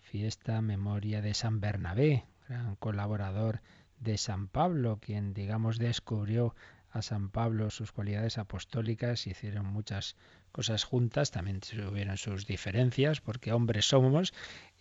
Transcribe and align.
fiesta 0.00 0.60
memoria 0.62 1.22
de 1.22 1.32
San 1.32 1.60
Bernabé, 1.60 2.24
gran 2.48 2.74
colaborador 2.74 3.60
de 4.00 4.18
San 4.18 4.48
Pablo, 4.48 4.98
quien 5.00 5.32
digamos 5.32 5.78
descubrió 5.78 6.56
a 6.90 7.02
San 7.02 7.30
Pablo 7.30 7.70
sus 7.70 7.92
cualidades 7.92 8.36
apostólicas, 8.36 9.28
hicieron 9.28 9.66
muchas 9.66 10.16
cosas 10.50 10.82
juntas, 10.82 11.30
también 11.30 11.60
tuvieron 11.60 12.16
sus 12.16 12.46
diferencias, 12.46 13.20
porque 13.20 13.52
hombres 13.52 13.84
somos 13.84 14.34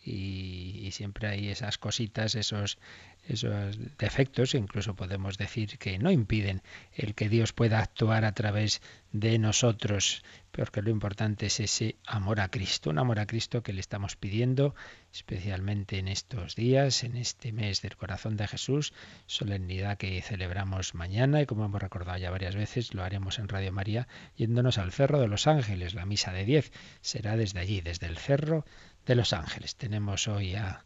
y, 0.03 0.79
y, 0.81 0.91
siempre 0.91 1.27
hay 1.27 1.49
esas 1.49 1.77
cositas, 1.77 2.33
esos, 2.33 2.79
esos 3.27 3.77
defectos, 3.97 4.55
incluso 4.55 4.95
podemos 4.95 5.37
decir 5.37 5.77
que 5.77 5.99
no 5.99 6.11
impiden 6.11 6.61
el 6.93 7.13
que 7.13 7.29
Dios 7.29 7.53
pueda 7.53 7.79
actuar 7.79 8.25
a 8.25 8.33
través 8.33 8.81
de 9.11 9.37
nosotros, 9.39 10.23
porque 10.51 10.81
lo 10.81 10.89
importante 10.89 11.47
es 11.47 11.59
ese 11.59 11.95
amor 12.05 12.39
a 12.39 12.49
Cristo, 12.49 12.89
un 12.89 12.99
amor 12.99 13.19
a 13.19 13.25
Cristo 13.25 13.63
que 13.63 13.73
le 13.73 13.79
estamos 13.79 14.15
pidiendo, 14.15 14.75
especialmente 15.13 15.97
en 15.97 16.07
estos 16.07 16.55
días, 16.55 17.03
en 17.03 17.17
este 17.17 17.51
mes 17.51 17.81
del 17.81 17.97
corazón 17.97 18.37
de 18.37 18.47
Jesús, 18.47 18.93
solemnidad 19.25 19.97
que 19.97 20.21
celebramos 20.21 20.93
mañana 20.93 21.41
y 21.41 21.45
como 21.45 21.65
hemos 21.65 21.81
recordado 21.81 22.17
ya 22.17 22.31
varias 22.31 22.55
veces, 22.55 22.93
lo 22.93 23.03
haremos 23.03 23.39
en 23.39 23.49
Radio 23.49 23.71
María 23.71 24.07
yéndonos 24.35 24.77
al 24.77 24.91
Cerro 24.91 25.19
de 25.19 25.27
los 25.27 25.47
Ángeles, 25.47 25.93
la 25.93 26.05
misa 26.05 26.31
de 26.31 26.45
10 26.45 26.71
será 27.01 27.35
desde 27.35 27.59
allí, 27.59 27.81
desde 27.81 28.07
el 28.07 28.17
Cerro 28.17 28.65
de 29.05 29.15
los 29.15 29.33
Ángeles. 29.33 29.75
Tenemos 29.75 30.27
hoy 30.27 30.55
a 30.55 30.85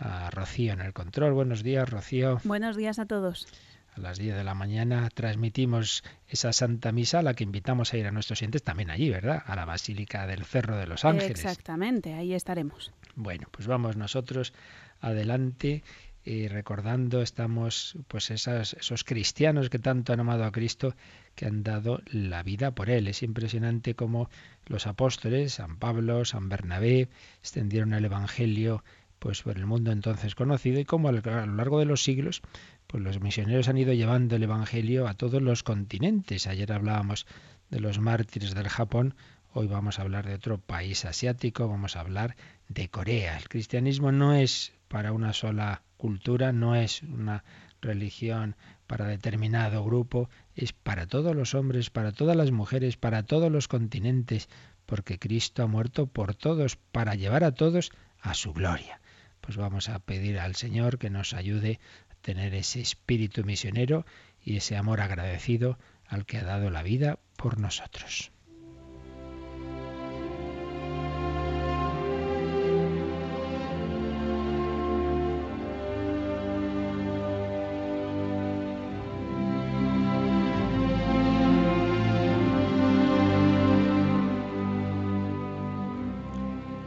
a 0.00 0.30
Rocío 0.30 0.72
en 0.72 0.80
el 0.80 0.92
control. 0.92 1.32
Buenos 1.32 1.62
días, 1.62 1.88
Rocío. 1.88 2.40
Buenos 2.44 2.76
días 2.76 2.98
a 2.98 3.06
todos. 3.06 3.46
A 3.94 4.00
las 4.00 4.18
10 4.18 4.36
de 4.36 4.44
la 4.44 4.54
mañana 4.54 5.08
transmitimos 5.10 6.04
esa 6.28 6.52
Santa 6.52 6.92
Misa 6.92 7.18
a 7.18 7.22
la 7.22 7.34
que 7.34 7.44
invitamos 7.44 7.92
a 7.92 7.98
ir 7.98 8.06
a 8.06 8.12
nuestros 8.12 8.38
siguientes 8.38 8.62
también 8.62 8.90
allí, 8.90 9.10
¿verdad? 9.10 9.42
A 9.44 9.56
la 9.56 9.64
Basílica 9.64 10.26
del 10.26 10.44
Cerro 10.44 10.76
de 10.76 10.86
los 10.86 11.04
Ángeles. 11.04 11.30
Exactamente, 11.30 12.14
ahí 12.14 12.32
estaremos. 12.32 12.92
Bueno, 13.16 13.48
pues 13.50 13.66
vamos 13.66 13.96
nosotros 13.96 14.52
adelante 15.00 15.82
y 16.24 16.48
recordando 16.48 17.22
estamos 17.22 17.96
pues 18.06 18.30
esas, 18.30 18.74
esos 18.74 19.04
cristianos 19.04 19.70
que 19.70 19.78
tanto 19.78 20.12
han 20.12 20.20
amado 20.20 20.44
a 20.44 20.52
Cristo 20.52 20.94
que 21.34 21.46
han 21.46 21.62
dado 21.62 22.02
la 22.06 22.42
vida 22.42 22.72
por 22.72 22.90
él. 22.90 23.08
Es 23.08 23.22
impresionante 23.22 23.94
cómo 23.94 24.28
los 24.66 24.86
apóstoles, 24.86 25.54
San 25.54 25.78
Pablo, 25.78 26.24
San 26.24 26.48
Bernabé, 26.48 27.08
extendieron 27.40 27.94
el 27.94 28.04
Evangelio 28.04 28.84
pues 29.20 29.42
por 29.42 29.56
el 29.58 29.66
mundo 29.66 29.92
entonces 29.92 30.34
conocido 30.34 30.80
y 30.80 30.86
como 30.86 31.08
a 31.08 31.12
lo 31.12 31.20
largo 31.20 31.78
de 31.78 31.84
los 31.84 32.02
siglos 32.02 32.40
pues 32.86 33.04
los 33.04 33.20
misioneros 33.20 33.68
han 33.68 33.76
ido 33.76 33.92
llevando 33.92 34.34
el 34.34 34.42
evangelio 34.42 35.06
a 35.06 35.14
todos 35.14 35.40
los 35.40 35.62
continentes. 35.62 36.48
Ayer 36.48 36.72
hablábamos 36.72 37.26
de 37.68 37.78
los 37.78 38.00
mártires 38.00 38.54
del 38.54 38.68
Japón, 38.68 39.14
hoy 39.52 39.68
vamos 39.68 39.98
a 39.98 40.02
hablar 40.02 40.26
de 40.26 40.34
otro 40.34 40.58
país 40.58 41.04
asiático, 41.04 41.68
vamos 41.68 41.94
a 41.94 42.00
hablar 42.00 42.34
de 42.68 42.88
Corea. 42.88 43.36
El 43.36 43.48
cristianismo 43.48 44.10
no 44.10 44.34
es 44.34 44.72
para 44.88 45.12
una 45.12 45.34
sola 45.34 45.82
cultura, 45.98 46.50
no 46.52 46.74
es 46.74 47.02
una 47.02 47.44
religión 47.80 48.56
para 48.88 49.06
determinado 49.06 49.84
grupo, 49.84 50.30
es 50.56 50.72
para 50.72 51.06
todos 51.06 51.36
los 51.36 51.54
hombres, 51.54 51.90
para 51.90 52.10
todas 52.10 52.36
las 52.36 52.50
mujeres, 52.50 52.96
para 52.96 53.22
todos 53.22 53.52
los 53.52 53.68
continentes, 53.68 54.48
porque 54.86 55.18
Cristo 55.18 55.62
ha 55.62 55.66
muerto 55.66 56.06
por 56.06 56.34
todos, 56.34 56.76
para 56.76 57.14
llevar 57.14 57.44
a 57.44 57.52
todos 57.52 57.92
a 58.18 58.34
su 58.34 58.52
gloria 58.52 59.00
pues 59.40 59.56
vamos 59.56 59.88
a 59.88 59.98
pedir 59.98 60.38
al 60.38 60.54
Señor 60.54 60.98
que 60.98 61.10
nos 61.10 61.34
ayude 61.34 61.80
a 62.10 62.14
tener 62.22 62.54
ese 62.54 62.80
espíritu 62.80 63.44
misionero 63.44 64.04
y 64.42 64.56
ese 64.56 64.76
amor 64.76 65.00
agradecido 65.00 65.78
al 66.06 66.26
que 66.26 66.38
ha 66.38 66.44
dado 66.44 66.70
la 66.70 66.82
vida 66.82 67.18
por 67.36 67.58
nosotros. 67.58 68.32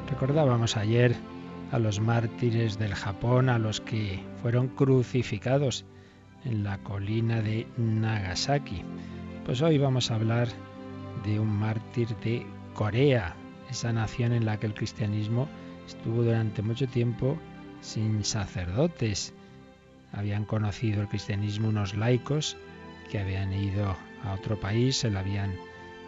Recordábamos 0.09 0.77
ayer 0.77 1.17
a 1.73 1.79
los 1.79 1.99
mártires 1.99 2.77
del 2.77 2.93
Japón, 2.93 3.49
a 3.49 3.57
los 3.57 3.81
que 3.81 4.23
fueron 4.43 4.67
crucificados 4.67 5.85
en 6.45 6.63
la 6.63 6.77
colina 6.77 7.41
de 7.41 7.65
Nagasaki. 7.77 8.83
Pues 9.43 9.59
hoy 9.63 9.79
vamos 9.79 10.11
a 10.11 10.15
hablar 10.15 10.49
de 11.25 11.39
un 11.39 11.47
mártir 11.47 12.09
de 12.17 12.45
Corea, 12.75 13.35
esa 13.71 13.91
nación 13.91 14.33
en 14.33 14.45
la 14.45 14.59
que 14.59 14.67
el 14.67 14.75
cristianismo 14.75 15.49
estuvo 15.87 16.21
durante 16.21 16.61
mucho 16.61 16.85
tiempo 16.85 17.39
sin 17.81 18.23
sacerdotes. 18.23 19.33
Habían 20.11 20.45
conocido 20.45 21.01
el 21.01 21.07
cristianismo 21.07 21.69
unos 21.69 21.95
laicos 21.95 22.55
que 23.09 23.17
habían 23.17 23.51
ido 23.51 23.97
a 24.23 24.33
otro 24.33 24.59
país, 24.59 24.97
se 24.97 25.09
lo 25.09 25.17
habían 25.17 25.55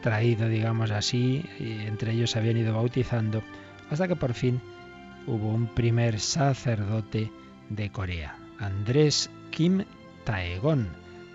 traído, 0.04 0.48
digamos 0.48 0.92
así, 0.92 1.44
y 1.60 1.88
entre 1.88 2.12
ellos 2.12 2.30
se 2.30 2.38
habían 2.38 2.58
ido 2.58 2.76
bautizando, 2.76 3.42
hasta 3.90 4.08
que 4.08 4.16
por 4.16 4.36
fin 4.36 4.62
hubo 5.28 5.50
un 5.50 5.68
primer 5.68 6.20
sacerdote 6.20 7.32
de 7.70 7.90
Corea, 7.92 8.38
Andrés 8.60 9.30
Kim 9.50 9.84
Taegon, 10.24 10.88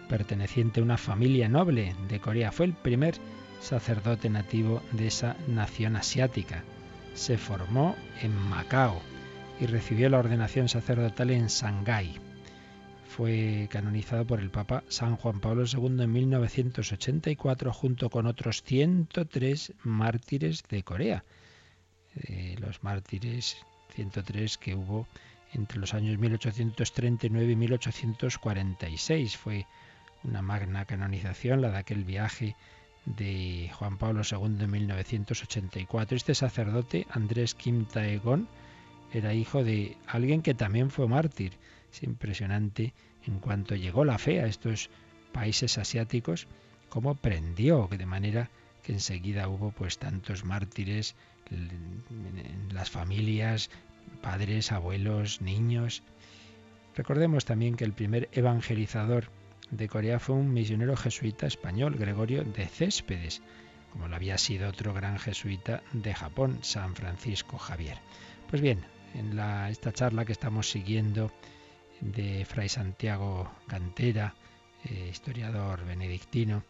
perteneciente 0.09 0.81
a 0.81 0.83
una 0.83 0.97
familia 0.97 1.49
noble 1.49 1.95
de 2.09 2.21
Corea. 2.21 2.53
Fue 2.53 2.67
el 2.67 2.75
primer 2.75 3.15
sacerdote 3.61 4.31
nativo 4.31 4.83
de 4.93 5.09
esa 5.09 5.37
nación 5.49 5.97
asiática. 5.97 6.65
Se 7.15 7.39
formó 7.39 7.97
en 8.23 8.35
Macao 8.35 9.01
y 9.61 9.67
recibió 9.67 10.09
la 10.09 10.19
ordenación 10.19 10.69
sacerdotal 10.69 11.31
en 11.31 11.49
Shanghái. 11.49 12.19
Fue 13.09 13.69
canonizado 13.71 14.25
por 14.25 14.41
el 14.41 14.51
Papa 14.51 14.85
San 14.89 15.17
Juan 15.17 15.41
Pablo 15.41 15.65
II 15.65 16.03
en 16.03 16.13
1984 16.13 17.73
junto 17.73 18.09
con 18.09 18.27
otros 18.27 18.63
103 18.63 19.75
mártires 19.83 20.63
de 20.69 20.83
Corea. 20.85 21.25
Eh, 22.15 22.57
los 22.61 22.83
mártires 22.83 23.57
103 23.91 24.59
que 24.59 24.75
hubo 24.75 25.07
entre 25.53 25.79
los 25.79 25.95
años 25.95 26.19
1839 26.19 27.53
y 27.53 27.57
1846. 27.57 29.37
Fue 29.37 29.67
una 30.25 30.43
magna 30.43 30.85
canonización, 30.85 31.61
la 31.61 31.71
de 31.71 31.79
aquel 31.79 32.05
viaje 32.05 32.57
de 33.07 33.71
Juan 33.75 33.99
Pablo 33.99 34.23
II 34.31 34.57
en 34.61 34.71
1984. 34.71 36.17
Este 36.17 36.35
sacerdote, 36.35 37.07
Andrés 37.11 37.55
Kim 37.55 37.87
Taegon, 37.87 38.49
era 39.13 39.35
hijo 39.35 39.65
de 39.65 39.97
alguien 40.07 40.43
que 40.43 40.55
también 40.55 40.91
fue 40.91 41.09
mártir. 41.09 41.55
Es 41.93 42.03
impresionante 42.03 42.95
en 43.27 43.41
cuanto 43.41 43.75
llegó 43.75 44.05
la 44.05 44.19
fe 44.19 44.41
a 44.41 44.47
estos 44.47 44.91
países 45.33 45.79
asiáticos, 45.79 46.47
cómo 46.89 47.15
prendió, 47.15 47.89
de 47.91 48.07
manera 48.07 48.51
que 48.83 48.93
enseguida 48.93 49.49
hubo 49.49 49.71
pues 49.71 49.99
tantos 49.99 50.45
mártires 50.45 51.15
en 51.51 52.69
las 52.73 52.91
familias, 52.91 53.71
padres, 54.23 54.73
abuelos, 54.73 55.41
niños. 55.41 56.03
Recordemos 56.95 57.45
también 57.45 57.77
que 57.77 57.85
el 57.85 57.93
primer 57.93 58.29
evangelizador 58.33 59.31
de 59.71 59.89
Corea 59.89 60.19
fue 60.19 60.35
un 60.35 60.53
misionero 60.53 60.97
jesuita 60.97 61.47
español, 61.47 61.97
Gregorio 61.97 62.45
de 62.45 62.67
Céspedes, 62.67 63.43
como 63.93 64.09
lo 64.09 64.17
había 64.17 64.39
sido 64.39 64.69
otro 64.69 64.95
gran 64.95 65.19
jesuita 65.19 65.83
de 65.93 66.15
Japón, 66.15 66.59
San 66.63 66.95
Francisco 66.95 67.59
Javier. 67.59 67.99
Pues 68.49 68.63
bien, 68.63 68.81
en 69.15 69.37
la, 69.37 69.71
esta 69.71 69.93
charla 69.93 70.25
que 70.25 70.33
estamos 70.33 70.71
siguiendo 70.71 71.33
de 72.01 72.45
Fray 72.45 72.69
Santiago 72.69 73.51
Cantera, 73.67 74.35
eh, 74.85 75.09
historiador 75.11 75.85
benedictino, 75.85 76.65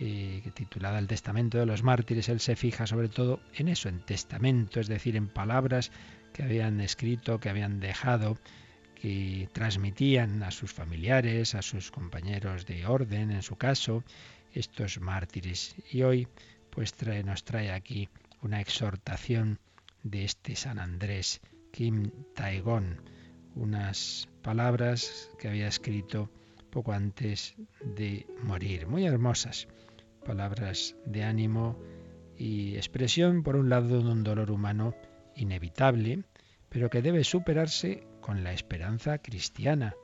eh, 0.00 0.42
titulada 0.54 0.98
El 0.98 1.06
Testamento 1.06 1.58
de 1.58 1.66
los 1.66 1.82
Mártires, 1.82 2.28
él 2.28 2.40
se 2.40 2.56
fija 2.56 2.86
sobre 2.86 3.08
todo 3.08 3.40
en 3.54 3.68
eso, 3.68 3.88
en 3.88 4.00
testamento, 4.00 4.80
es 4.80 4.88
decir, 4.88 5.16
en 5.16 5.28
palabras 5.28 5.90
que 6.32 6.42
habían 6.42 6.80
escrito, 6.80 7.38
que 7.38 7.48
habían 7.48 7.80
dejado, 7.80 8.38
que 8.94 9.48
transmitían 9.52 10.42
a 10.42 10.50
sus 10.50 10.72
familiares, 10.72 11.54
a 11.54 11.62
sus 11.62 11.90
compañeros 11.90 12.66
de 12.66 12.86
orden, 12.86 13.30
en 13.30 13.42
su 13.42 13.56
caso, 13.56 14.02
estos 14.52 15.00
mártires. 15.00 15.76
Y 15.90 16.02
hoy 16.02 16.28
pues 16.70 16.94
nos 17.24 17.44
trae 17.44 17.70
aquí 17.70 18.08
una 18.42 18.60
exhortación 18.60 19.60
de 20.02 20.24
este 20.24 20.56
San 20.56 20.78
Andrés, 20.78 21.40
Kim 21.70 22.10
Taegon, 22.34 23.00
unas 23.54 24.28
palabras 24.42 25.30
que 25.38 25.48
había 25.48 25.68
escrito 25.68 26.30
poco 26.70 26.92
antes 26.92 27.54
de 27.80 28.26
morir, 28.42 28.88
muy 28.88 29.06
hermosas, 29.06 29.68
palabras 30.24 30.96
de 31.06 31.22
ánimo 31.22 31.78
y 32.36 32.76
expresión, 32.76 33.42
por 33.42 33.56
un 33.56 33.68
lado, 33.68 34.02
de 34.02 34.10
un 34.10 34.24
dolor 34.24 34.50
humano 34.50 34.94
inevitable, 35.36 36.24
pero 36.68 36.90
que 36.90 37.02
debe 37.02 37.22
superarse 37.22 38.06
con 38.20 38.42
la 38.42 38.52
esperanza 38.52 39.18
cristiana, 39.18 39.94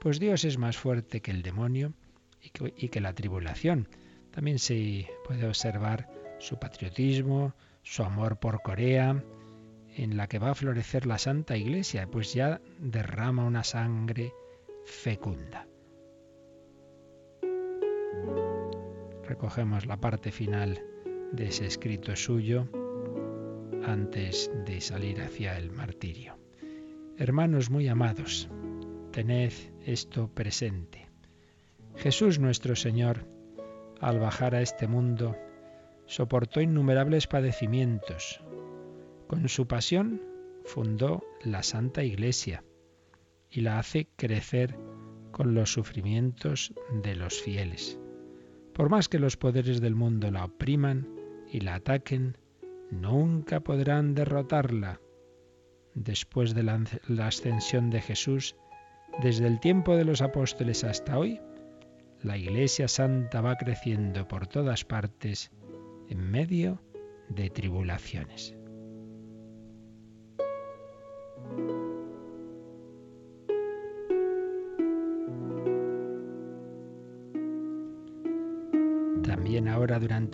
pues 0.00 0.20
Dios 0.20 0.44
es 0.44 0.58
más 0.58 0.76
fuerte 0.76 1.20
que 1.20 1.30
el 1.30 1.42
demonio 1.42 1.92
y 2.40 2.88
que, 2.88 3.00
la 3.00 3.14
tribulación. 3.14 3.88
También 4.30 4.58
se 4.58 5.08
puede 5.26 5.46
observar 5.46 6.08
su 6.38 6.58
patriotismo, 6.58 7.54
su 7.82 8.02
amor 8.02 8.38
por 8.38 8.62
Corea, 8.62 9.22
en 9.96 10.16
la 10.16 10.26
que 10.26 10.38
va 10.38 10.50
a 10.50 10.54
florecer 10.54 11.06
la 11.06 11.18
Santa 11.18 11.56
Iglesia, 11.56 12.06
pues 12.10 12.34
ya 12.34 12.60
derrama 12.78 13.44
una 13.44 13.64
sangre 13.64 14.32
fecunda. 14.84 15.66
Recogemos 19.26 19.86
la 19.86 20.00
parte 20.00 20.30
final 20.30 20.82
de 21.32 21.46
ese 21.46 21.66
escrito 21.66 22.14
suyo 22.14 22.68
antes 23.84 24.50
de 24.66 24.80
salir 24.80 25.20
hacia 25.20 25.56
el 25.56 25.70
martirio. 25.70 26.38
Hermanos 27.16 27.70
muy 27.70 27.88
amados, 27.88 28.48
tened 29.12 29.52
esto 29.84 30.28
presente. 30.28 31.08
Jesús 31.96 32.38
nuestro 32.38 32.76
Señor, 32.76 33.26
al 34.00 34.18
bajar 34.18 34.54
a 34.54 34.60
este 34.60 34.88
mundo, 34.88 35.36
soportó 36.06 36.60
innumerables 36.60 37.26
padecimientos. 37.26 38.42
Con 39.26 39.48
su 39.48 39.66
pasión 39.66 40.20
fundó 40.64 41.24
la 41.42 41.62
Santa 41.62 42.04
Iglesia 42.04 42.64
y 43.50 43.62
la 43.62 43.78
hace 43.78 44.08
crecer 44.16 44.76
con 45.30 45.54
los 45.54 45.72
sufrimientos 45.72 46.74
de 47.02 47.14
los 47.16 47.40
fieles. 47.40 47.98
Por 48.74 48.90
más 48.90 49.08
que 49.08 49.20
los 49.20 49.36
poderes 49.36 49.80
del 49.80 49.94
mundo 49.94 50.30
la 50.32 50.46
opriman 50.46 51.08
y 51.48 51.60
la 51.60 51.76
ataquen, 51.76 52.36
nunca 52.90 53.60
podrán 53.60 54.14
derrotarla. 54.14 55.00
Después 55.94 56.54
de 56.54 56.64
la, 56.64 56.80
ascensión 57.24 57.90
de 57.90 58.00
Jesús, 58.00 58.56
desde 59.22 59.46
el 59.46 59.60
tiempo 59.60 59.96
de 59.96 60.04
los 60.04 60.22
apóstoles 60.22 60.82
hasta 60.82 61.16
hoy, 61.16 61.40
la 62.20 62.36
Iglesia 62.36 62.88
Santa 62.88 63.40
va 63.40 63.56
creciendo 63.56 64.26
por 64.26 64.48
todas 64.48 64.84
partes 64.84 65.52
en 66.08 66.30
medio 66.30 66.82
de 67.28 67.50
tribulaciones. 67.50 68.56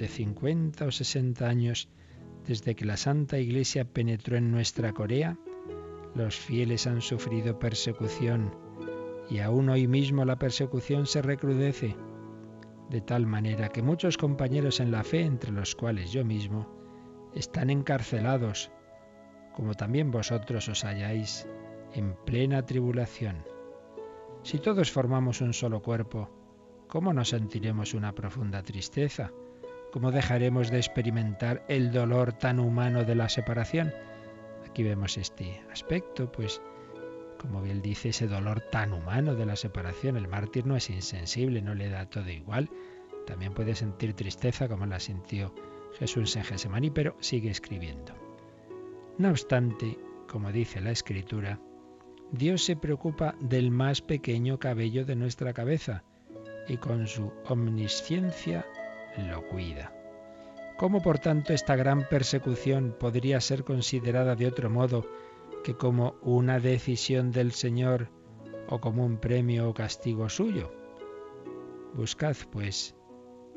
Durante 0.00 0.16
50 0.16 0.86
o 0.86 0.90
60 0.90 1.46
años 1.46 1.90
desde 2.46 2.74
que 2.74 2.86
la 2.86 2.96
Santa 2.96 3.38
Iglesia 3.38 3.84
penetró 3.84 4.38
en 4.38 4.50
nuestra 4.50 4.94
Corea, 4.94 5.36
los 6.14 6.36
fieles 6.36 6.86
han 6.86 7.02
sufrido 7.02 7.58
persecución 7.58 8.50
y 9.28 9.40
aún 9.40 9.68
hoy 9.68 9.86
mismo 9.86 10.24
la 10.24 10.38
persecución 10.38 11.04
se 11.06 11.20
recrudece, 11.20 11.96
de 12.88 13.02
tal 13.02 13.26
manera 13.26 13.68
que 13.68 13.82
muchos 13.82 14.16
compañeros 14.16 14.80
en 14.80 14.90
la 14.90 15.04
fe, 15.04 15.20
entre 15.20 15.52
los 15.52 15.74
cuales 15.74 16.10
yo 16.12 16.24
mismo, 16.24 16.66
están 17.34 17.68
encarcelados, 17.68 18.70
como 19.54 19.74
también 19.74 20.10
vosotros 20.10 20.66
os 20.70 20.82
halláis 20.82 21.46
en 21.92 22.16
plena 22.24 22.64
tribulación. 22.64 23.44
Si 24.44 24.60
todos 24.60 24.90
formamos 24.90 25.42
un 25.42 25.52
solo 25.52 25.82
cuerpo, 25.82 26.30
¿cómo 26.88 27.12
no 27.12 27.22
sentiremos 27.26 27.92
una 27.92 28.14
profunda 28.14 28.62
tristeza? 28.62 29.30
¿Cómo 29.92 30.12
dejaremos 30.12 30.70
de 30.70 30.76
experimentar 30.78 31.64
el 31.66 31.90
dolor 31.90 32.32
tan 32.32 32.60
humano 32.60 33.04
de 33.04 33.16
la 33.16 33.28
separación? 33.28 33.92
Aquí 34.68 34.84
vemos 34.84 35.16
este 35.16 35.60
aspecto, 35.72 36.30
pues 36.30 36.62
como 37.40 37.60
bien 37.60 37.82
dice, 37.82 38.10
ese 38.10 38.28
dolor 38.28 38.60
tan 38.70 38.92
humano 38.92 39.34
de 39.34 39.46
la 39.46 39.56
separación. 39.56 40.16
El 40.16 40.28
mártir 40.28 40.66
no 40.66 40.76
es 40.76 40.90
insensible, 40.90 41.60
no 41.60 41.74
le 41.74 41.88
da 41.88 42.06
todo 42.06 42.30
igual. 42.30 42.70
También 43.26 43.52
puede 43.52 43.74
sentir 43.74 44.14
tristeza 44.14 44.68
como 44.68 44.86
la 44.86 45.00
sintió 45.00 45.52
Jesús 45.98 46.36
en 46.36 46.44
Gesemaní, 46.44 46.90
pero 46.90 47.16
sigue 47.20 47.50
escribiendo. 47.50 48.14
No 49.18 49.30
obstante, 49.30 49.98
como 50.28 50.52
dice 50.52 50.80
la 50.80 50.92
Escritura, 50.92 51.58
Dios 52.30 52.62
se 52.62 52.76
preocupa 52.76 53.34
del 53.40 53.70
más 53.70 54.02
pequeño 54.02 54.58
cabello 54.58 55.04
de 55.04 55.16
nuestra 55.16 55.52
cabeza 55.52 56.04
y 56.68 56.76
con 56.76 57.08
su 57.08 57.32
omnisciencia 57.48 58.64
lo 59.28 59.46
cuida. 59.48 59.92
¿Cómo 60.76 61.02
por 61.02 61.18
tanto 61.18 61.52
esta 61.52 61.76
gran 61.76 62.08
persecución 62.08 62.96
podría 62.98 63.40
ser 63.40 63.64
considerada 63.64 64.34
de 64.34 64.46
otro 64.46 64.70
modo 64.70 65.06
que 65.62 65.74
como 65.74 66.16
una 66.22 66.58
decisión 66.58 67.32
del 67.32 67.52
Señor 67.52 68.08
o 68.68 68.80
como 68.80 69.04
un 69.04 69.18
premio 69.18 69.68
o 69.68 69.74
castigo 69.74 70.28
suyo. 70.28 70.72
Buscad, 71.94 72.36
pues, 72.50 72.94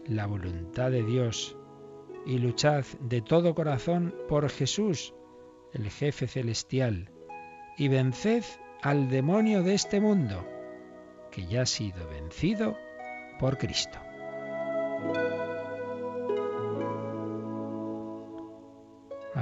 la 0.05 0.25
voluntad 0.25 0.91
de 0.91 1.03
Dios 1.03 1.55
y 2.25 2.39
luchad 2.39 2.83
de 2.99 3.21
todo 3.21 3.53
corazón 3.53 4.13
por 4.27 4.49
Jesús, 4.49 5.13
el 5.71 5.89
jefe 5.89 6.27
celestial, 6.27 7.11
y 7.77 7.87
venced 7.87 8.43
al 8.81 9.09
demonio 9.09 9.63
de 9.63 9.75
este 9.75 10.01
mundo, 10.01 10.45
que 11.31 11.45
ya 11.45 11.61
ha 11.61 11.65
sido 11.65 12.07
vencido 12.09 12.75
por 13.39 13.57
Cristo. 13.57 13.99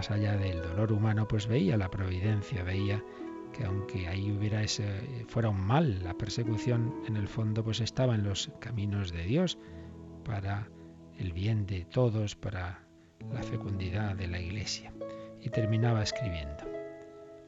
Más 0.02 0.10
allá 0.10 0.36
del 0.36 0.64
dolor 0.64 0.92
humano, 0.92 1.28
pues 1.28 1.46
veía 1.46 1.78
la 1.78 1.92
providencia, 1.92 2.64
veía 2.64 3.04
que 3.54 3.66
aunque 3.66 4.08
ahí 4.08 4.32
hubiera 4.32 4.64
ese, 4.64 4.84
fuera 5.28 5.50
un 5.50 5.62
mal, 5.62 6.04
la 6.04 6.16
persecución 6.16 7.04
en 7.08 7.18
el 7.18 7.28
fondo 7.28 7.64
pues 7.64 7.82
estaba 7.82 8.16
en 8.16 8.24
los 8.24 8.50
caminos 8.58 9.12
de 9.12 9.22
Dios 9.26 9.60
para 10.26 10.68
el 11.20 11.34
bien 11.34 11.68
de 11.68 11.86
todos, 11.86 12.36
para 12.36 12.84
la 13.32 13.44
fecundidad 13.44 14.16
de 14.16 14.28
la 14.28 14.40
iglesia. 14.40 14.92
Y 15.40 15.52
terminaba 15.52 16.02
escribiendo, 16.02 16.64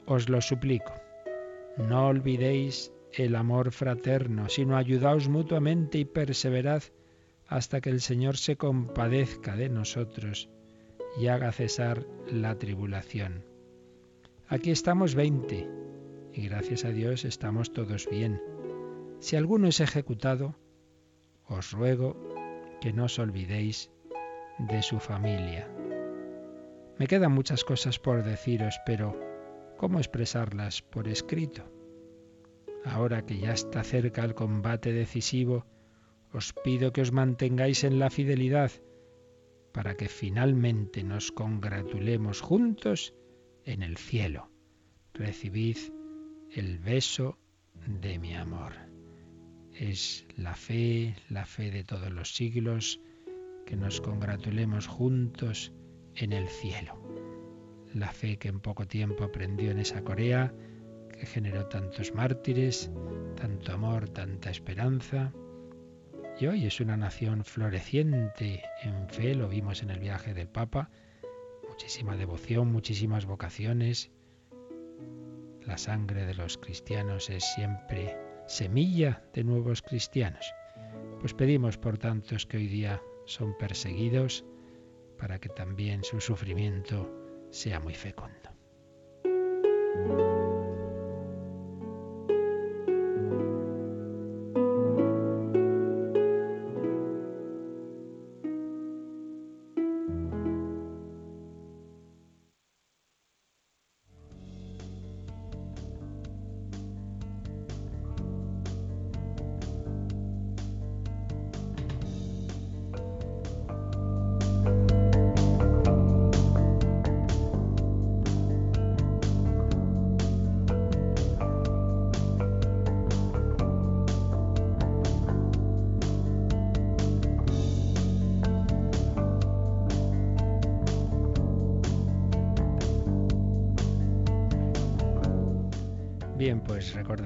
os 0.05 0.29
lo 0.29 0.39
suplico, 0.39 0.93
no 1.77 2.05
olvidéis 2.05 2.93
el 3.13 3.35
amor 3.35 3.71
fraterno, 3.71 4.47
sino 4.47 4.77
ayudaos 4.77 5.27
mutuamente 5.27 5.97
y 5.97 6.05
perseverad 6.05 6.83
hasta 7.47 7.81
que 7.81 7.89
el 7.89 7.99
Señor 7.99 8.37
se 8.37 8.57
compadezca 8.57 9.55
de 9.55 9.69
nosotros 9.69 10.51
y 11.17 11.27
haga 11.27 11.51
cesar 11.51 12.05
la 12.31 12.57
tribulación. 12.57 13.45
Aquí 14.47 14.71
estamos 14.71 15.15
veinte, 15.15 15.69
y 16.33 16.47
gracias 16.47 16.85
a 16.85 16.89
Dios 16.89 17.25
estamos 17.25 17.73
todos 17.73 18.09
bien. 18.09 18.41
Si 19.19 19.35
alguno 19.35 19.67
es 19.67 19.79
ejecutado, 19.79 20.55
os 21.47 21.71
ruego 21.71 22.17
que 22.81 22.93
no 22.93 23.05
os 23.05 23.19
olvidéis 23.19 23.91
de 24.59 24.81
su 24.81 24.99
familia. 24.99 25.69
Me 26.97 27.07
quedan 27.07 27.31
muchas 27.31 27.63
cosas 27.63 27.99
por 27.99 28.23
deciros, 28.23 28.79
pero 28.85 29.19
¿cómo 29.77 29.99
expresarlas 29.99 30.81
por 30.81 31.07
escrito? 31.07 31.63
Ahora 32.85 33.25
que 33.25 33.39
ya 33.39 33.53
está 33.53 33.83
cerca 33.83 34.23
el 34.23 34.35
combate 34.35 34.91
decisivo, 34.91 35.65
os 36.33 36.53
pido 36.53 36.91
que 36.91 37.01
os 37.01 37.11
mantengáis 37.11 37.83
en 37.83 37.99
la 37.99 38.09
fidelidad, 38.09 38.71
para 39.73 39.95
que 39.95 40.07
finalmente 40.07 41.03
nos 41.03 41.31
congratulemos 41.31 42.41
juntos 42.41 43.13
en 43.65 43.81
el 43.81 43.97
cielo. 43.97 44.49
Recibid 45.13 45.77
el 46.51 46.79
beso 46.79 47.37
de 47.87 48.19
mi 48.19 48.35
amor. 48.35 48.73
Es 49.73 50.25
la 50.37 50.53
fe, 50.53 51.15
la 51.29 51.45
fe 51.45 51.71
de 51.71 51.83
todos 51.83 52.11
los 52.11 52.35
siglos, 52.35 53.01
que 53.65 53.75
nos 53.75 53.99
congratulemos 53.99 54.87
juntos 54.87 55.73
en 56.15 56.33
el 56.33 56.47
cielo. 56.47 57.01
La 57.93 58.11
fe 58.11 58.37
que 58.37 58.49
en 58.49 58.59
poco 58.59 58.87
tiempo 58.87 59.23
aprendió 59.23 59.71
en 59.71 59.79
esa 59.79 60.03
Corea, 60.03 60.53
que 61.11 61.25
generó 61.25 61.65
tantos 61.67 62.13
mártires, 62.13 62.91
tanto 63.35 63.73
amor, 63.73 64.09
tanta 64.09 64.51
esperanza, 64.51 65.33
y 66.39 66.47
hoy 66.47 66.65
es 66.65 66.79
una 66.79 66.97
nación 66.97 67.43
floreciente 67.43 68.63
en 68.81 69.07
fe, 69.09 69.35
lo 69.35 69.47
vimos 69.47 69.83
en 69.83 69.91
el 69.91 69.99
viaje 69.99 70.33
del 70.33 70.47
Papa, 70.47 70.89
muchísima 71.67 72.15
devoción, 72.17 72.71
muchísimas 72.71 73.25
vocaciones. 73.25 74.11
La 75.65 75.77
sangre 75.77 76.25
de 76.25 76.33
los 76.33 76.57
cristianos 76.57 77.29
es 77.29 77.43
siempre 77.53 78.17
semilla 78.47 79.23
de 79.33 79.43
nuevos 79.43 79.81
cristianos. 79.81 80.53
Pues 81.19 81.33
pedimos 81.33 81.77
por 81.77 81.97
tantos 81.97 82.45
que 82.45 82.57
hoy 82.57 82.67
día 82.67 83.01
son 83.25 83.57
perseguidos 83.57 84.43
para 85.17 85.39
que 85.39 85.49
también 85.49 86.03
su 86.03 86.19
sufrimiento 86.19 87.09
sea 87.51 87.79
muy 87.79 87.93
fecundo. 87.93 88.49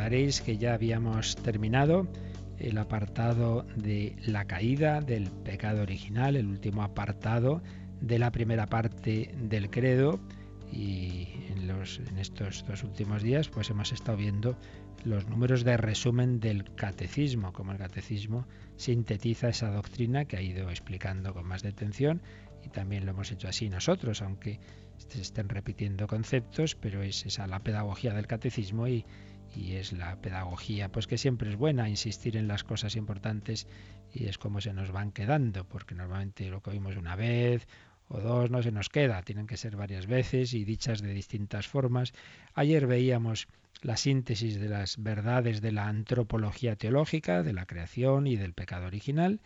Que 0.08 0.58
ya 0.58 0.74
habíamos 0.74 1.36
terminado 1.36 2.08
el 2.60 2.78
apartado 2.78 3.68
de 3.76 4.16
la 4.26 4.46
caída 4.46 5.02
del 5.02 5.30
pecado 5.30 5.82
original, 5.82 6.38
el 6.38 6.48
último 6.48 6.84
apartado 6.84 7.62
de 8.00 8.18
la 8.18 8.32
primera 8.32 8.68
parte 8.68 9.36
del 9.38 9.70
credo. 9.70 10.22
Y 10.72 11.28
en, 11.50 11.68
los, 11.68 12.00
en 12.00 12.20
estos 12.20 12.66
dos 12.66 12.84
últimos 12.84 13.22
días 13.22 13.50
pues 13.50 13.70
hemos 13.70 13.92
estado 13.92 14.18
viendo 14.18 14.58
los 15.04 15.28
números 15.28 15.66
de 15.66 15.76
resumen 15.76 16.40
del 16.40 16.74
catecismo, 16.76 17.52
como 17.52 17.74
el 17.74 17.78
catecismo 17.78 18.48
sintetiza 18.78 19.50
esa 19.50 19.72
doctrina 19.72 20.24
que 20.24 20.38
ha 20.38 20.42
ido 20.42 20.70
explicando 20.70 21.34
con 21.34 21.46
más 21.46 21.64
detención 21.64 22.22
y 22.64 22.70
también 22.70 23.06
lo 23.06 23.12
hemos 23.12 23.30
hecho 23.32 23.50
así 23.50 23.68
nosotros, 23.68 24.22
aunque 24.22 24.60
se 24.98 25.22
estén 25.22 25.50
repitiendo 25.50 26.08
conceptos, 26.08 26.76
pero 26.76 27.04
es 27.04 27.26
esa 27.26 27.46
la 27.46 27.60
pedagogía 27.60 28.14
del 28.14 28.28
catecismo 28.28 28.88
y, 28.88 29.06
y 29.56 29.74
es 29.76 29.94
la 29.94 30.16
pedagogía 30.22 30.90
pues 30.92 31.08
que 31.08 31.18
siempre 31.18 31.50
es 31.50 31.56
buena 31.56 31.90
insistir 31.90 32.38
en 32.38 32.48
las 32.48 32.64
cosas 32.64 32.96
importantes 32.96 33.68
y 34.14 34.26
es 34.26 34.38
como 34.38 34.62
se 34.62 34.74
nos 34.74 34.92
van 34.92 35.12
quedando 35.12 35.66
porque 35.66 35.96
normalmente 35.96 36.50
lo 36.50 36.62
que 36.62 36.72
oímos 36.72 36.96
una 36.96 37.16
vez 37.16 37.68
o 38.08 38.20
dos 38.20 38.50
no 38.52 38.64
se 38.64 38.72
nos 38.72 38.90
queda 38.90 39.22
tienen 39.24 39.48
que 39.48 39.58
ser 39.58 39.76
varias 39.76 40.08
veces 40.08 40.54
y 40.54 40.64
dichas 40.64 41.02
de 41.02 41.14
distintas 41.14 41.68
formas 41.68 42.14
ayer 42.54 42.88
veíamos 42.88 43.48
la 43.82 43.98
síntesis 43.98 44.60
de 44.60 44.70
las 44.70 45.02
verdades 45.02 45.62
de 45.62 45.72
la 45.72 45.88
antropología 45.88 46.76
teológica 46.76 47.44
de 47.44 47.54
la 47.54 47.66
creación 47.66 48.28
y 48.28 48.36
del 48.36 48.54
pecado 48.54 48.88
original 48.88 49.40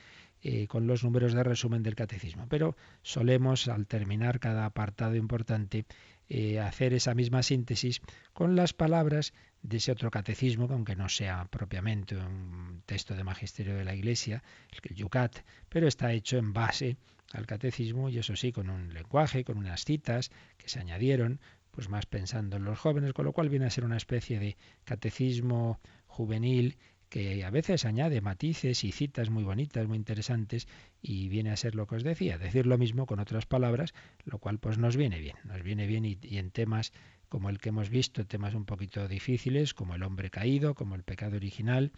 eh, 0.44 0.68
con 0.68 0.88
los 0.88 1.04
números 1.04 1.34
de 1.34 1.44
resumen 1.44 1.84
del 1.84 1.94
catecismo. 1.94 2.48
Pero 2.50 2.76
solemos, 3.04 3.68
al 3.68 3.86
terminar 3.86 4.40
cada 4.40 4.66
apartado 4.66 5.16
importante, 5.16 5.86
eh, 6.30 6.60
hacer 6.60 6.94
esa 6.94 7.14
misma 7.14 7.44
síntesis 7.44 8.02
con 8.34 8.56
las 8.56 8.74
palabras 8.74 9.34
de 9.64 9.78
ese 9.78 9.92
otro 9.92 10.10
catecismo, 10.10 10.68
aunque 10.72 10.96
no 10.96 11.10
sea 11.10 11.46
propiamente 11.46 12.16
un 12.16 12.82
texto 12.86 13.16
de 13.16 13.24
magisterio 13.24 13.76
de 13.76 13.86
la 13.86 13.96
Iglesia, 13.96 14.44
el 14.84 14.96
Yucat, 14.96 15.40
pero 15.70 15.88
está 15.88 16.12
hecho 16.14 16.38
en 16.38 16.54
base 16.54 16.98
al 17.34 17.46
catecismo 17.46 18.10
y 18.10 18.18
eso 18.18 18.36
sí, 18.36 18.52
con 18.52 18.70
un 18.70 18.94
lenguaje, 18.94 19.44
con 19.44 19.58
unas 19.58 19.86
citas 19.86 20.32
que 20.58 20.70
se 20.70 20.80
añadieron, 20.80 21.40
pues 21.72 21.90
más 21.90 22.06
pensando 22.06 22.58
en 22.58 22.66
los 22.66 22.80
jóvenes, 22.80 23.14
con 23.14 23.26
lo 23.26 23.34
cual 23.34 23.50
viene 23.50 23.66
a 23.66 23.70
ser 23.70 23.86
una 23.86 23.98
especie 23.98 24.40
de 24.40 24.58
catecismo 24.84 25.80
juvenil 26.08 26.78
que 27.10 27.44
a 27.44 27.50
veces 27.50 27.84
añade 27.84 28.22
matices 28.22 28.86
y 28.86 28.94
citas 28.94 29.30
muy 29.30 29.44
bonitas, 29.44 29.86
muy 29.86 29.98
interesantes, 29.98 30.68
y 31.02 31.28
viene 31.28 31.52
a 31.52 31.58
ser 31.58 31.76
lo 31.76 31.86
que 31.86 31.96
os 31.96 32.04
decía, 32.04 32.38
decir 32.38 32.66
lo 32.66 32.78
mismo 32.78 33.06
con 33.06 33.20
otras 33.20 33.46
palabras, 33.46 33.94
lo 34.24 34.40
cual 34.40 34.60
pues 34.60 34.78
nos 34.78 34.96
viene 34.96 35.20
bien, 35.20 35.36
nos 35.44 35.62
viene 35.62 35.88
bien 35.88 36.06
y 36.06 36.38
en 36.38 36.52
temas 36.52 36.94
como 37.32 37.50
el 37.50 37.60
que 37.60 37.70
hemos 37.70 37.90
visto, 37.90 38.26
temas 38.26 38.56
un 38.56 38.66
poquito 38.66 39.08
difíciles, 39.08 39.74
como 39.74 39.96
el 39.96 40.04
hombre 40.04 40.30
caído, 40.30 40.76
como 40.76 40.96
el 40.96 41.04
pecado 41.04 41.38
original, 41.38 41.94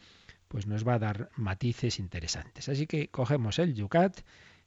pues 0.47 0.67
nos 0.67 0.87
va 0.87 0.93
a 0.93 0.99
dar 0.99 1.31
matices 1.35 1.97
interesantes. 1.97 2.69
Así 2.69 2.85
que 2.85 3.07
cogemos 3.07 3.57
el 3.57 3.73
Yucat 3.73 4.21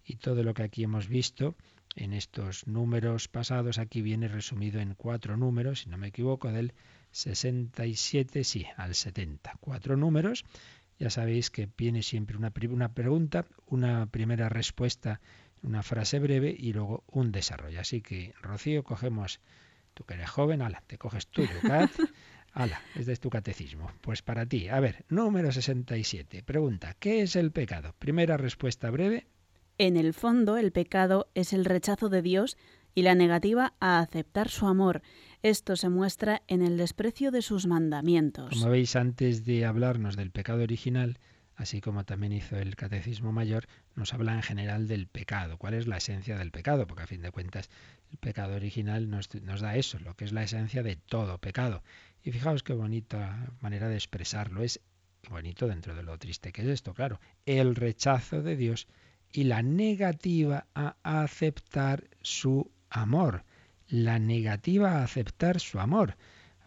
y 0.04 0.16
todo 0.16 0.42
lo 0.42 0.54
que 0.54 0.64
aquí 0.64 0.82
hemos 0.82 1.06
visto 1.06 1.54
en 1.94 2.12
estos 2.12 2.66
números 2.66 3.28
pasados, 3.28 3.78
aquí 3.78 4.02
viene 4.02 4.26
resumido 4.26 4.80
en 4.80 4.94
cuatro 4.94 5.36
números, 5.36 5.82
si 5.82 5.88
no 5.88 5.98
me 5.98 6.08
equivoco, 6.08 6.50
del 6.50 6.74
67, 7.12 8.42
sí, 8.42 8.66
al 8.76 8.96
70. 8.96 9.58
Cuatro 9.60 9.96
números. 9.96 10.44
Ya 10.98 11.10
sabéis 11.10 11.48
que 11.50 11.68
viene 11.78 12.02
siempre 12.02 12.36
una, 12.36 12.52
una 12.70 12.92
pregunta, 12.92 13.46
una 13.68 14.06
primera 14.06 14.48
respuesta, 14.48 15.20
una 15.62 15.84
frase 15.84 16.18
breve 16.18 16.52
y 16.58 16.72
luego 16.72 17.04
un 17.06 17.30
desarrollo. 17.30 17.78
Así 17.78 18.00
que, 18.00 18.34
Rocío, 18.42 18.82
cogemos, 18.82 19.38
tú 19.96 20.04
que 20.04 20.14
eres 20.14 20.28
joven, 20.28 20.60
ala, 20.60 20.82
te 20.86 20.98
coges 20.98 21.26
tú, 21.28 21.42
Yucat, 21.42 21.90
ala, 22.52 22.82
es 22.94 23.06
de 23.06 23.16
tu 23.16 23.30
catecismo. 23.30 23.90
Pues 24.02 24.20
para 24.20 24.44
ti, 24.44 24.68
a 24.68 24.78
ver, 24.78 25.06
número 25.08 25.50
67. 25.50 26.42
Pregunta, 26.42 26.94
¿qué 27.00 27.22
es 27.22 27.34
el 27.34 27.50
pecado? 27.50 27.94
Primera 27.98 28.36
respuesta 28.36 28.90
breve. 28.90 29.26
En 29.78 29.96
el 29.96 30.12
fondo, 30.12 30.58
el 30.58 30.70
pecado 30.70 31.28
es 31.34 31.54
el 31.54 31.64
rechazo 31.64 32.10
de 32.10 32.20
Dios 32.20 32.58
y 32.94 33.02
la 33.02 33.14
negativa 33.14 33.72
a 33.80 34.00
aceptar 34.00 34.50
su 34.50 34.66
amor. 34.66 35.00
Esto 35.42 35.76
se 35.76 35.88
muestra 35.88 36.42
en 36.46 36.62
el 36.62 36.76
desprecio 36.76 37.30
de 37.30 37.40
sus 37.40 37.66
mandamientos. 37.66 38.50
Como 38.50 38.70
veis, 38.70 38.96
antes 38.96 39.46
de 39.46 39.64
hablarnos 39.64 40.16
del 40.16 40.30
pecado 40.30 40.62
original, 40.62 41.18
así 41.56 41.80
como 41.80 42.04
también 42.04 42.32
hizo 42.32 42.56
el 42.56 42.76
Catecismo 42.76 43.32
Mayor, 43.32 43.66
nos 43.94 44.12
habla 44.12 44.34
en 44.34 44.42
general 44.42 44.86
del 44.88 45.06
pecado. 45.06 45.56
¿Cuál 45.56 45.74
es 45.74 45.86
la 45.86 45.96
esencia 45.96 46.36
del 46.36 46.50
pecado? 46.50 46.86
Porque 46.86 47.04
a 47.04 47.06
fin 47.06 47.22
de 47.22 47.30
cuentas 47.30 47.70
el 48.12 48.18
pecado 48.18 48.54
original 48.54 49.08
nos, 49.08 49.28
da 49.60 49.76
eso, 49.76 49.98
lo 49.98 50.14
que 50.14 50.26
es 50.26 50.32
la 50.32 50.42
esencia 50.42 50.82
de 50.82 50.96
todo 50.96 51.38
pecado. 51.38 51.82
Y 52.22 52.32
fijaos 52.32 52.62
qué 52.62 52.74
bonita 52.74 53.52
manera 53.60 53.88
de 53.88 53.94
expresarlo. 53.94 54.62
Es 54.62 54.80
bonito 55.30 55.66
dentro 55.66 55.94
de 55.94 56.02
lo 56.02 56.18
triste 56.18 56.52
que 56.52 56.62
es 56.62 56.68
esto, 56.68 56.94
claro. 56.94 57.20
El 57.46 57.74
rechazo 57.74 58.42
de 58.42 58.56
Dios 58.56 58.86
y 59.32 59.44
la 59.44 59.62
negativa 59.62 60.66
a 60.74 60.96
aceptar 61.02 62.04
su 62.20 62.70
amor, 62.90 63.44
la 63.88 64.18
negativa 64.18 64.98
a 64.98 65.04
aceptar 65.04 65.60
su 65.60 65.80
amor. 65.80 66.16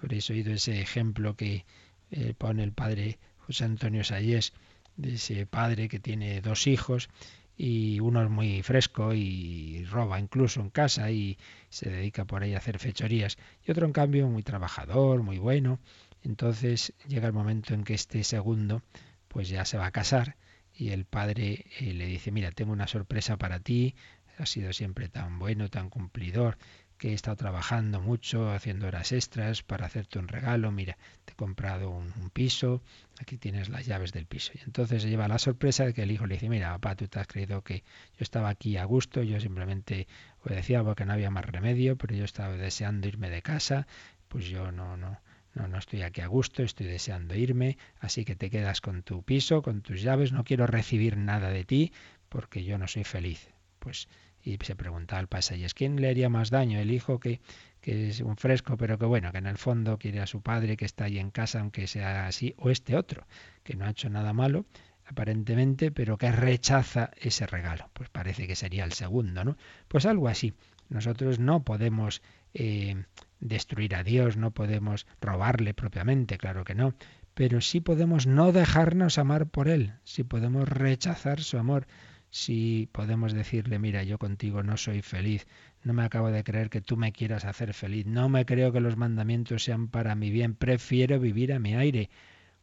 Habréis 0.01 0.29
oído 0.29 0.51
ese 0.51 0.81
ejemplo 0.81 1.36
que 1.36 1.65
eh, 2.12 2.34
pone 2.38 2.63
el 2.63 2.72
padre 2.72 3.19
José 3.38 3.65
Antonio 3.65 4.03
Sayés, 4.03 4.53
de 5.00 5.15
ese 5.15 5.46
padre 5.46 5.88
que 5.88 6.00
tiene 6.00 6.41
dos 6.41 6.68
hijos 6.68 7.10
y 7.56 8.00
uno 8.00 8.22
es 8.22 8.29
muy 8.29 8.62
fresco 8.63 9.13
y 9.13 9.86
roba 9.86 10.20
incluso 10.20 10.62
en 10.62 10.70
casa 10.70 11.10
y 11.12 11.38
se 11.70 11.89
dedica 11.89 12.25
por 12.25 12.44
ahí 12.44 12.53
a 12.53 12.58
hacer 12.58 12.79
fechorías 12.79 13.38
y 13.65 13.72
otro 13.72 13.86
en 13.86 13.94
cambio 13.94 14.27
muy 14.27 14.44
trabajador, 14.44 15.24
muy 15.24 15.38
bueno. 15.38 15.79
Entonces 16.22 16.94
llega 17.08 17.27
el 17.27 17.34
momento 17.34 17.74
en 17.74 17.84
que 17.84 17.94
este 17.94 18.24
segundo 18.24 18.82
pues 19.29 19.48
ya 19.48 19.63
se 19.65 19.77
va 19.77 19.88
a 19.88 19.91
casar 19.91 20.36
y 20.74 20.89
el 20.89 21.06
padre 21.06 21.65
eh, 21.79 21.94
le 21.94 22.06
dice, 22.06 22.32
mira, 22.32 22.51
tengo 22.51 22.72
una 22.74 22.88
sorpresa 22.88 23.38
para 23.38 23.60
ti, 23.60 23.96
has 24.38 24.50
sido 24.50 24.74
siempre 24.74 25.10
tan 25.10 25.39
bueno, 25.39 25.70
tan 25.70 25.89
cumplidor, 25.89 26.58
que 27.00 27.12
he 27.12 27.13
estado 27.13 27.38
trabajando 27.38 28.01
mucho, 28.01 28.51
haciendo 28.51 28.86
horas 28.86 29.13
extras 29.13 29.63
para 29.63 29.86
hacerte 29.86 30.20
un 30.20 30.27
regalo, 30.27 30.70
mira, 30.70 30.98
te 31.24 31.32
he 31.32 31.36
comprado 31.36 31.89
un, 31.89 32.29
piso, 32.32 32.84
aquí 33.20 33.38
tienes 33.38 33.70
las 33.70 33.86
llaves 33.86 34.12
del 34.12 34.25
piso. 34.25 34.51
Y 34.53 34.60
entonces 34.65 35.01
se 35.01 35.10
lleva 35.10 35.27
la 35.29 35.39
sorpresa 35.39 35.86
de 35.86 35.94
que 35.94 36.03
el 36.03 36.12
hijo 36.12 36.27
le 36.27 36.36
dice, 36.36 36.50
mira, 36.50 36.72
papá, 36.74 36.96
tú 36.96 37.08
te 37.08 37.20
has 37.20 37.27
creído 37.27 37.63
que 37.63 37.79
yo 37.79 38.20
estaba 38.20 38.50
aquí 38.50 38.75
a 38.75 38.84
gusto, 38.84 39.24
yo 39.24 39.39
simplemente 39.39 40.08
obedecía 40.44 40.84
porque 40.84 41.06
no 41.06 41.13
había 41.13 41.32
más 41.32 41.46
remedio, 41.46 41.98
pero 41.98 42.13
yo 42.15 42.25
estaba 42.25 42.56
deseando 42.58 43.08
irme 43.08 43.29
de 43.29 43.41
casa, 43.41 43.88
pues 44.27 44.46
yo 44.46 44.72
no, 44.74 44.98
no, 44.98 45.22
no, 45.56 45.68
no 45.70 45.77
estoy 45.77 46.01
aquí 46.01 46.20
a 46.20 46.27
gusto, 46.27 46.63
estoy 46.63 46.88
deseando 46.88 47.34
irme, 47.34 47.77
así 48.01 48.25
que 48.25 48.36
te 48.36 48.50
quedas 48.50 48.82
con 48.82 49.03
tu 49.03 49.24
piso, 49.24 49.62
con 49.62 49.82
tus 49.82 50.01
llaves, 50.01 50.34
no 50.34 50.44
quiero 50.44 50.68
recibir 50.68 51.15
nada 51.15 51.50
de 51.50 51.63
ti 51.63 51.94
porque 52.27 52.65
yo 52.65 52.77
no 52.77 52.89
soy 52.89 53.06
feliz. 53.06 53.48
Pues 53.79 54.10
y 54.43 54.58
se 54.62 54.75
preguntaba 54.75 55.19
al 55.19 55.27
es 55.62 55.74
¿quién 55.74 56.00
le 56.01 56.10
haría 56.10 56.29
más 56.29 56.50
daño? 56.50 56.79
¿El 56.79 56.91
hijo 56.91 57.19
que, 57.19 57.41
que 57.81 58.10
es 58.10 58.22
un 58.22 58.38
fresco, 58.38 58.77
pero 58.77 58.98
que 58.98 59.05
bueno, 59.05 59.31
que 59.31 59.38
en 59.38 59.48
el 59.48 59.58
fondo 59.58 59.98
quiere 59.98 60.22
a 60.22 60.27
su 60.27 60.41
padre, 60.41 60.77
que 60.77 60.86
está 60.86 61.05
ahí 61.05 61.19
en 61.19 61.31
casa, 61.31 61.60
aunque 61.60 61.88
sea 61.88 62.27
así, 62.27 62.55
o 62.58 62.69
este 62.69 62.96
otro, 62.96 63.25
que 63.63 63.75
no 63.75 63.86
ha 63.86 63.91
hecho 63.91 64.10
nada 64.10 64.34
malo, 64.34 64.65
aparentemente, 65.05 65.91
pero 65.91 66.17
que 66.17 66.31
rechaza 66.31 67.12
ese 67.17 67.48
regalo? 67.48 67.89
Pues 67.93 68.10
parece 68.10 68.48
que 68.48 68.55
sería 68.55 68.86
el 68.86 68.93
segundo, 68.93 69.43
¿no? 69.43 69.58
Pues 69.88 70.05
algo 70.05 70.27
así. 70.27 70.53
Nosotros 70.89 71.38
no 71.38 71.63
podemos 71.63 72.22
eh, 72.53 73.03
destruir 73.39 73.96
a 73.96 74.03
Dios, 74.03 74.38
no 74.38 74.51
podemos 74.51 75.05
robarle 75.22 75.74
propiamente, 75.74 76.38
claro 76.38 76.63
que 76.63 76.75
no, 76.75 76.96
pero 77.34 77.62
sí 77.62 77.79
podemos 77.79 78.27
no 78.27 78.51
dejarnos 78.51 79.17
amar 79.17 79.48
por 79.48 79.67
Él, 79.67 79.93
sí 80.03 80.24
podemos 80.24 80.67
rechazar 80.67 81.41
su 81.41 81.58
amor, 81.58 81.88
si 82.31 82.89
podemos 82.91 83.33
decirle, 83.33 83.79
mira, 83.79 84.03
yo 84.03 84.17
contigo 84.19 84.62
no 84.63 84.77
soy 84.77 85.01
feliz, 85.01 85.48
no 85.83 85.93
me 85.93 86.03
acabo 86.03 86.29
de 86.31 86.43
creer 86.43 86.69
que 86.69 86.81
tú 86.81 86.95
me 86.98 87.12
quieras 87.12 87.45
hacer 87.45 87.74
feliz, 87.74 88.05
no 88.05 88.29
me 88.29 88.45
creo 88.45 88.71
que 88.71 88.79
los 88.79 88.98
mandamientos 88.98 89.63
sean 89.63 89.88
para 89.88 90.15
mi 90.15 90.29
bien, 90.29 90.53
prefiero 90.55 91.19
vivir 91.19 91.53
a 91.53 91.59
mi 91.59 91.75
aire. 91.75 92.09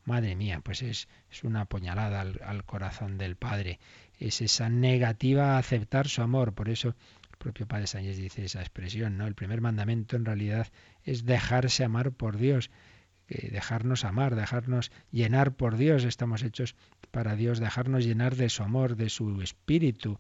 Madre 0.05 0.37
mía, 0.37 0.61
pues 0.63 0.83
es, 0.83 1.09
es 1.33 1.43
una 1.43 1.65
puñalada 1.65 2.21
al, 2.21 2.65
corazón 2.65 3.19
del 3.19 3.35
Padre, 3.35 3.81
es 4.21 4.41
esa 4.41 4.69
negativa 4.69 5.57
a 5.57 5.59
aceptar 5.59 6.07
su 6.07 6.23
amor, 6.23 6.55
por 6.55 6.69
eso 6.69 6.95
el 7.31 7.37
propio 7.39 7.67
Padre 7.67 7.89
Sánchez 7.89 8.17
dice 8.17 8.45
esa 8.45 8.61
expresión, 8.61 9.19
¿no? 9.19 9.27
El 9.27 9.35
primer 9.35 9.61
mandamiento 9.61 10.15
en 10.15 10.25
realidad 10.25 10.69
es 11.03 11.25
dejarse 11.25 11.83
amar 11.83 12.13
por 12.13 12.37
Dios, 12.37 12.71
dejarnos 13.29 14.05
amar, 14.05 14.37
dejarnos 14.37 14.93
llenar 15.11 15.55
por 15.55 15.77
Dios, 15.77 16.05
estamos 16.05 16.43
hechos 16.43 16.77
para 17.11 17.37
Dios, 17.37 17.59
dejarnos 17.59 18.05
llenar 18.05 18.37
de 18.37 18.49
su 18.49 18.63
amor, 18.63 18.97
de 18.97 19.09
su 19.09 19.41
espíritu, 19.43 20.19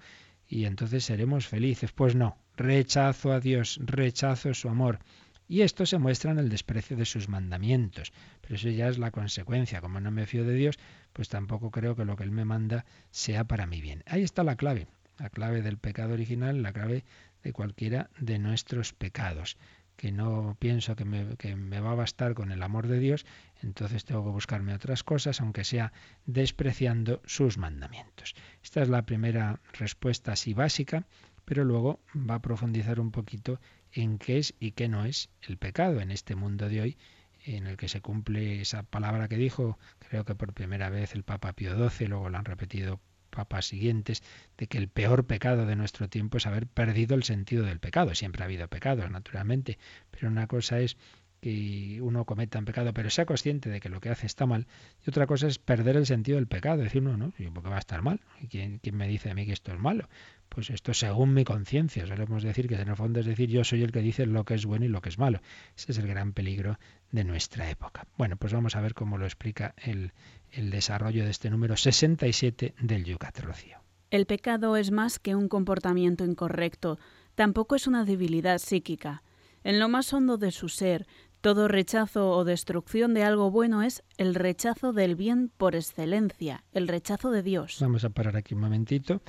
y 0.49 0.65
entonces 0.65 1.05
seremos 1.05 1.47
felices. 1.47 1.93
Pues 1.93 2.15
no, 2.15 2.39
rechazo 2.57 3.33
a 3.33 3.41
Dios, 3.41 3.81
rechazo 3.83 4.55
su 4.55 4.69
amor. 4.69 5.01
Y 5.49 5.63
esto 5.63 5.87
se 5.87 5.99
muestra 5.99 6.33
en 6.33 6.39
el 6.39 6.49
desprecio 6.49 6.97
de 6.97 7.05
sus 7.05 7.29
mandamientos. 7.29 8.13
Pero 8.41 8.57
eso 8.57 8.69
ya 8.69 8.89
es 8.89 8.99
la 8.99 9.13
consecuencia. 9.13 9.81
Como 9.81 10.01
no 10.01 10.11
me 10.11 10.27
fío 10.27 10.45
de 10.45 10.55
Dios, 10.55 10.77
pues 11.13 11.29
tampoco 11.29 11.71
creo 11.71 11.95
que 11.95 12.05
lo 12.05 12.17
que 12.17 12.25
Él 12.25 12.33
me 12.33 12.45
manda 12.45 12.85
sea 13.11 13.45
para 13.45 13.67
mi 13.67 13.81
bien. 13.81 14.03
Ahí 14.07 14.23
está 14.23 14.43
la 14.43 14.57
clave. 14.57 14.89
La 15.19 15.31
clave 15.31 15.63
del 15.63 15.79
pecado 15.79 16.15
original, 16.15 16.63
la 16.63 16.73
clave 16.73 17.05
de 17.43 17.53
cualquiera 17.53 18.11
de 18.19 18.39
nuestros 18.39 18.93
pecados. 18.93 19.57
Que 19.97 20.12
no 20.12 20.57
pienso 20.59 20.95
que 20.95 21.05
me, 21.05 21.37
que 21.37 21.57
me, 21.57 21.81
va 21.81 21.93
a 21.93 21.97
bastar 21.97 22.35
con 22.35 22.53
el 22.53 22.62
amor 22.62 22.87
de 22.87 22.99
Dios, 22.99 23.26
entonces 23.62 24.05
tengo 24.05 24.25
que 24.25 24.31
buscarme 24.31 24.75
otras 24.75 25.03
cosas, 25.03 25.41
aunque 25.41 25.65
sea 25.65 25.93
despreciando 26.26 27.23
sus 27.25 27.59
mandamientos. 27.59 28.35
Esta 28.62 28.83
es 28.83 28.88
la 28.88 29.07
primera 29.07 29.61
respuesta 29.73 30.33
así 30.33 30.55
básica, 30.55 31.07
pero 31.45 31.65
luego 31.65 32.00
va 32.15 32.37
a 32.37 32.43
profundizar 32.43 33.00
un 33.00 33.11
poquito 33.11 33.61
en 33.93 34.19
qué 34.19 34.38
es 34.38 34.55
y 34.61 34.73
qué 34.73 34.88
no 34.88 35.05
es 35.05 35.31
el 35.43 35.57
pecado 35.57 36.00
en 36.00 36.11
este 36.11 36.35
mundo 36.35 36.69
de 36.69 36.81
hoy 36.81 36.99
en 37.47 37.67
el 37.67 37.76
que 37.76 37.88
se 37.88 38.00
cumple 38.00 38.61
esa 38.61 38.83
palabra 38.83 39.29
que 39.29 39.37
dijo, 39.37 39.79
creo 40.00 40.25
que 40.25 40.35
por 40.35 40.53
primera 40.53 40.91
vez 40.91 41.15
el 41.15 41.23
Papa 41.23 41.53
Pío 41.53 41.88
XII, 41.88 42.09
luego 42.09 42.29
lo 42.29 42.38
han 42.38 42.45
repetido 42.45 43.00
papas 43.26 43.66
siguientes, 43.66 44.23
de 44.56 44.66
que 44.66 44.78
el 44.78 44.88
peor 44.88 45.26
pecado 45.26 45.66
de 45.66 45.76
nuestro 45.76 46.09
tiempo 46.09 46.38
es 46.38 46.47
haber 46.47 46.66
perdido 46.66 47.14
el 47.14 47.25
sentido 47.25 47.64
del 47.64 47.80
pecado. 47.80 48.14
Siempre 48.14 48.42
ha 48.42 48.47
habido 48.47 48.68
pecados, 48.68 49.11
naturalmente, 49.11 49.78
pero 50.11 50.28
una 50.28 50.47
cosa 50.47 50.80
es 50.80 50.97
que 51.40 52.00
uno 52.02 52.25
cometa 52.25 52.59
un 52.59 52.64
pecado, 52.64 52.92
pero 52.92 53.11
sea 53.11 53.26
consciente 53.26 53.68
de 53.71 53.80
que 53.80 53.88
lo 53.88 54.00
que 54.00 54.11
hace 54.11 54.26
está 54.26 54.47
mal, 54.47 54.66
y 55.04 55.11
otra 55.11 55.26
cosa 55.26 55.47
es 55.47 55.59
perder 55.59 55.97
el 55.97 56.06
sentido 56.06 56.37
del 56.37 56.47
pecado, 56.47 56.83
decir, 56.83 57.02
no, 57.02 57.16
no, 57.16 57.33
porque 57.54 57.68
va 57.68 57.76
a 57.76 57.80
estar 57.80 58.02
mal? 58.02 58.21
¿Quién, 58.50 58.78
¿Quién 58.78 58.97
me 58.97 59.06
dice 59.06 59.30
a 59.30 59.35
mí 59.35 59.47
que 59.47 59.52
esto 59.52 59.73
es 59.73 59.78
malo? 59.78 60.09
Pues 60.49 60.71
esto 60.71 60.95
según 60.95 61.35
mi 61.35 61.45
conciencia, 61.45 62.06
solemos 62.06 62.42
decir 62.42 62.68
que 62.68 62.76
en 62.76 62.88
el 62.88 62.97
fondo 62.97 63.21
es 63.21 63.26
decir, 63.26 63.49
yo 63.49 63.64
soy 63.64 63.83
el 63.83 63.92
que 63.92 64.00
dice 64.00 64.26
lo 64.26 64.45
que 64.45 64.54
es 64.54 64.64
bueno 64.64 64.87
y 64.87 64.88
lo 64.88 65.00
que 65.00 65.09
es 65.09 65.18
malo. 65.18 65.40
Ese 65.76 65.92
es 65.92 65.99
el 65.99 66.06
gran 66.06 66.33
peligro 66.33 66.78
de 67.11 67.25
nuestra 67.25 67.71
época. 67.71 68.07
Bueno, 68.17 68.37
pues 68.37 68.53
vamos 68.53 68.77
a 68.77 68.81
ver 68.81 68.95
cómo 68.95 69.19
lo 69.19 69.25
explica 69.25 69.75
el, 69.77 70.13
el 70.51 70.71
desarrollo 70.71 71.25
de 71.25 71.31
este 71.31 71.51
número 71.51 71.77
67 71.77 72.75
del 72.81 73.05
Yucat 73.05 73.39
Rocío. 73.41 73.79
El 74.11 74.27
pecado 74.27 74.77
es 74.77 74.91
más 74.91 75.19
que 75.19 75.35
un 75.35 75.49
comportamiento 75.49 76.25
incorrecto, 76.25 76.99
tampoco 77.35 77.75
es 77.75 77.87
una 77.87 78.05
debilidad 78.05 78.59
psíquica. 78.59 79.23
En 79.65 79.81
lo 79.81 79.89
más 79.89 80.13
hondo 80.13 80.39
de 80.39 80.53
su 80.53 80.69
ser, 80.69 81.07
todo 81.41 81.69
rechazo 81.69 82.31
o 82.31 82.45
destrucción 82.45 83.15
de 83.15 83.25
algo 83.25 83.51
bueno 83.51 83.83
es 83.83 84.03
el 84.17 84.35
rechazo 84.35 84.93
del 84.93 85.17
bien 85.17 85.51
por 85.57 85.75
excelencia, 85.75 86.65
el 86.73 86.89
rechazo 86.89 87.31
de 87.31 87.43
Dios. 87.43 87.79
Vamos 87.81 88.05
a 88.05 88.11
parar 88.11 88.37
aquí 88.37 88.55
un 88.55 88.61
momentito. 88.61 89.23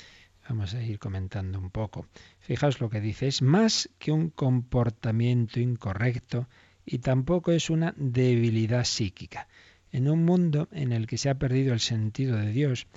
Vamos 0.47 0.73
a 0.73 0.81
ir 0.81 0.97
comentando 0.97 1.59
un 1.59 1.69
poco. 1.69 2.07
Fijaos 2.39 2.79
lo 2.79 2.89
que 2.89 3.01
dice, 3.01 3.27
es 3.27 3.41
más 3.41 3.89
que 3.99 4.11
un 4.11 4.29
comportamiento 4.29 5.59
incorrecto 5.59 6.47
y 6.87 6.99
tampoco 6.99 7.51
es 7.51 7.69
una 7.69 7.93
debilidad 7.97 8.85
psíquica. 8.85 9.49
En 9.91 10.09
un 10.09 10.23
mundo 10.23 10.69
en 10.71 10.93
el 10.93 11.05
que 11.05 11.17
se 11.17 11.29
ha 11.29 11.35
perdido 11.35 11.73
el 11.73 11.81
sentido 11.81 12.37
de 12.37 12.51
Dios, 12.51 12.87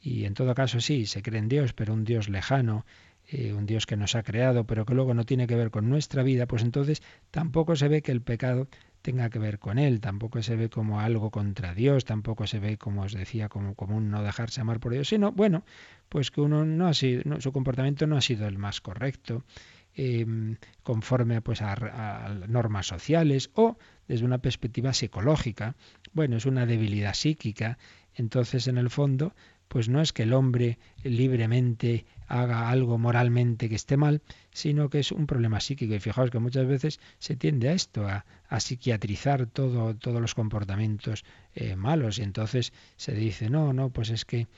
y 0.00 0.24
en 0.24 0.34
todo 0.34 0.54
caso 0.54 0.80
sí, 0.80 1.04
se 1.04 1.20
cree 1.20 1.40
en 1.40 1.48
Dios, 1.48 1.72
pero 1.72 1.92
un 1.92 2.04
Dios 2.04 2.28
lejano, 2.28 2.86
eh, 3.26 3.52
un 3.52 3.66
Dios 3.66 3.86
que 3.86 3.96
nos 3.96 4.14
ha 4.14 4.22
creado, 4.22 4.64
pero 4.64 4.86
que 4.86 4.94
luego 4.94 5.14
no 5.14 5.24
tiene 5.24 5.48
que 5.48 5.56
ver 5.56 5.70
con 5.70 5.88
nuestra 5.88 6.22
vida, 6.22 6.46
pues 6.46 6.62
entonces 6.62 7.02
tampoco 7.32 7.74
se 7.74 7.88
ve 7.88 8.02
que 8.02 8.12
el 8.12 8.22
pecado 8.22 8.68
tenga 9.02 9.30
que 9.30 9.40
ver 9.40 9.58
con 9.58 9.78
él, 9.78 10.00
tampoco 10.00 10.42
se 10.42 10.54
ve 10.54 10.68
como 10.68 11.00
algo 11.00 11.30
contra 11.30 11.74
Dios, 11.74 12.04
tampoco 12.04 12.46
se 12.46 12.60
ve, 12.60 12.76
como 12.76 13.02
os 13.02 13.12
decía, 13.12 13.48
como, 13.48 13.74
como 13.74 13.96
un 13.96 14.10
no 14.10 14.22
dejarse 14.22 14.60
amar 14.60 14.78
por 14.78 14.92
Dios, 14.92 15.08
sino, 15.08 15.32
bueno, 15.32 15.64
pues 16.08 16.30
que 16.30 16.40
uno 16.40 16.64
no 16.64 16.86
ha 16.86 16.94
sido, 16.94 17.40
su 17.40 17.50
comportamiento 17.50 18.06
no 18.06 18.16
ha 18.16 18.20
sido 18.20 18.46
el 18.46 18.58
más 18.58 18.80
correcto, 18.80 19.44
em, 19.94 20.56
conforme 20.82 21.40
pues 21.42 21.62
a, 21.62 22.34
normas 22.48 22.86
sociales 22.86 23.50
o 23.54 23.76
desde 24.08 24.24
una 24.24 24.38
perspectiva 24.38 24.92
psicológica. 24.92 25.76
Bueno, 26.12 26.36
es 26.36 26.46
una 26.46 26.66
debilidad 26.66 27.14
psíquica. 27.14 27.78
Entonces, 28.14 28.66
en 28.66 28.78
el 28.78 28.90
fondo, 28.90 29.34
pues 29.68 29.88
no 29.88 30.00
es 30.00 30.12
que 30.12 30.24
el 30.24 30.32
hombre 30.32 30.78
libremente 31.04 32.04
haga 32.26 32.70
algo 32.70 32.98
moralmente 32.98 33.68
que 33.68 33.76
esté 33.76 33.96
mal, 33.96 34.20
sino 34.52 34.90
que 34.90 34.98
es 34.98 35.12
un 35.12 35.26
problema 35.28 35.60
psíquico. 35.60 35.94
Y 35.94 36.00
fijaos 36.00 36.30
que 36.30 36.40
muchas 36.40 36.66
veces 36.66 36.98
se 37.18 37.36
tiende 37.36 37.68
a 37.68 37.72
esto, 37.72 38.06
a, 38.06 38.24
psiquiatrizar 38.58 39.46
todo, 39.46 39.94
todos 39.94 40.20
los 40.20 40.34
comportamientos 40.34 41.24
eh, 41.54 41.76
malos. 41.76 42.18
Y 42.18 42.22
entonces 42.22 42.72
se 42.96 43.12
dice, 43.12 43.48
no, 43.48 43.72
no, 43.72 43.90
pues 43.90 44.10
es 44.10 44.24
que 44.24 44.48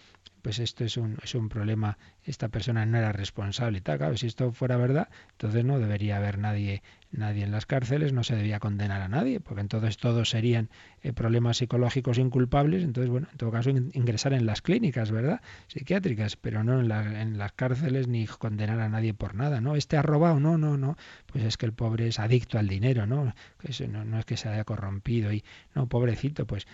pues 0.42 0.58
esto 0.58 0.84
es 0.84 0.96
un, 0.96 1.16
es 1.22 1.34
un 1.34 1.48
problema, 1.48 1.98
esta 2.24 2.48
persona 2.48 2.84
no 2.84 2.98
era 2.98 3.12
responsable 3.12 3.80
tal. 3.80 3.98
Claro, 3.98 4.16
si 4.16 4.26
esto 4.26 4.52
fuera 4.52 4.76
verdad, 4.76 5.08
entonces 5.32 5.64
no 5.64 5.78
debería 5.78 6.16
haber 6.16 6.38
nadie, 6.38 6.82
nadie 7.12 7.44
en 7.44 7.52
las 7.52 7.64
cárceles, 7.64 8.12
no 8.12 8.24
se 8.24 8.34
debía 8.34 8.58
condenar 8.58 9.00
a 9.02 9.08
nadie, 9.08 9.38
porque 9.38 9.60
entonces 9.60 9.96
todos 9.96 10.30
serían 10.30 10.68
eh, 11.02 11.12
problemas 11.12 11.58
psicológicos 11.58 12.18
inculpables, 12.18 12.82
entonces, 12.82 13.10
bueno, 13.10 13.28
en 13.30 13.38
todo 13.38 13.52
caso 13.52 13.70
ingresar 13.70 14.32
en 14.32 14.44
las 14.44 14.62
clínicas, 14.62 15.12
¿verdad? 15.12 15.40
Psiquiátricas, 15.68 16.36
pero 16.36 16.64
no 16.64 16.80
en, 16.80 16.90
en 16.90 17.38
las 17.38 17.52
cárceles 17.52 18.08
ni 18.08 18.26
condenar 18.26 18.80
a 18.80 18.88
nadie 18.88 19.14
por 19.14 19.34
nada, 19.34 19.60
¿no? 19.60 19.76
Este 19.76 19.96
ha 19.96 20.02
robado, 20.02 20.40
no, 20.40 20.58
no, 20.58 20.76
no, 20.76 20.96
pues 21.26 21.44
es 21.44 21.56
que 21.56 21.66
el 21.66 21.72
pobre 21.72 22.08
es 22.08 22.18
adicto 22.18 22.58
al 22.58 22.68
dinero, 22.68 23.06
¿no? 23.06 23.32
Eso 23.62 23.86
no, 23.86 24.04
no 24.04 24.18
es 24.18 24.24
que 24.24 24.36
se 24.36 24.48
haya 24.48 24.64
corrompido 24.64 25.32
y, 25.32 25.44
no, 25.74 25.88
pobrecito, 25.88 26.46
pues, 26.46 26.66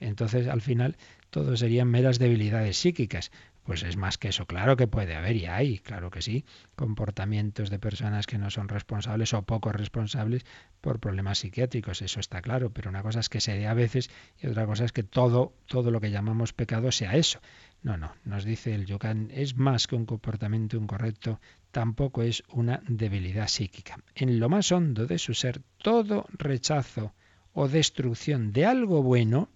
entonces 0.00 0.48
al 0.48 0.60
final 0.60 0.96
todo 1.30 1.56
serían 1.56 1.88
meras 1.88 2.18
debilidades 2.18 2.76
psíquicas. 2.76 3.30
Pues 3.64 3.82
es 3.82 3.96
más 3.96 4.18
que 4.18 4.28
eso, 4.28 4.46
claro 4.46 4.76
que 4.76 4.88
puede 4.88 5.14
haber 5.14 5.36
y 5.36 5.46
hay, 5.46 5.78
claro 5.78 6.10
que 6.10 6.22
sí, 6.22 6.44
comportamientos 6.74 7.70
de 7.70 7.78
personas 7.78 8.26
que 8.26 8.38
no 8.38 8.50
son 8.50 8.68
responsables 8.68 9.32
o 9.34 9.42
poco 9.42 9.70
responsables 9.70 10.44
por 10.80 10.98
problemas 10.98 11.38
psiquiátricos, 11.38 12.02
eso 12.02 12.20
está 12.20 12.40
claro, 12.40 12.72
pero 12.72 12.90
una 12.90 13.02
cosa 13.02 13.20
es 13.20 13.28
que 13.28 13.40
se 13.40 13.56
dé 13.56 13.66
a 13.66 13.74
veces 13.74 14.10
y 14.40 14.46
otra 14.46 14.66
cosa 14.66 14.86
es 14.86 14.92
que 14.92 15.02
todo, 15.02 15.52
todo 15.66 15.90
lo 15.90 16.00
que 16.00 16.10
llamamos 16.10 16.52
pecado 16.52 16.90
sea 16.90 17.16
eso. 17.16 17.40
No, 17.82 17.96
no, 17.96 18.12
nos 18.24 18.44
dice 18.44 18.74
el 18.74 18.86
Yucan, 18.86 19.30
es 19.30 19.56
más 19.56 19.86
que 19.86 19.94
un 19.94 20.06
comportamiento 20.06 20.76
incorrecto, 20.76 21.40
tampoco 21.70 22.22
es 22.22 22.42
una 22.48 22.82
debilidad 22.88 23.48
psíquica. 23.48 23.98
En 24.14 24.40
lo 24.40 24.48
más 24.48 24.72
hondo 24.72 25.06
de 25.06 25.18
su 25.18 25.34
ser, 25.34 25.60
todo 25.78 26.26
rechazo 26.32 27.14
o 27.52 27.68
destrucción 27.68 28.52
de 28.52 28.66
algo 28.66 29.02
bueno, 29.02 29.48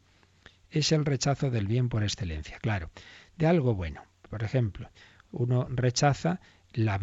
es 0.78 0.92
el 0.92 1.04
rechazo 1.04 1.50
del 1.50 1.66
bien 1.66 1.88
por 1.88 2.02
excelencia, 2.02 2.58
claro, 2.58 2.90
de 3.36 3.46
algo 3.46 3.74
bueno. 3.74 4.02
Por 4.28 4.42
ejemplo, 4.42 4.90
uno 5.30 5.66
rechaza 5.70 6.40
la, 6.72 6.98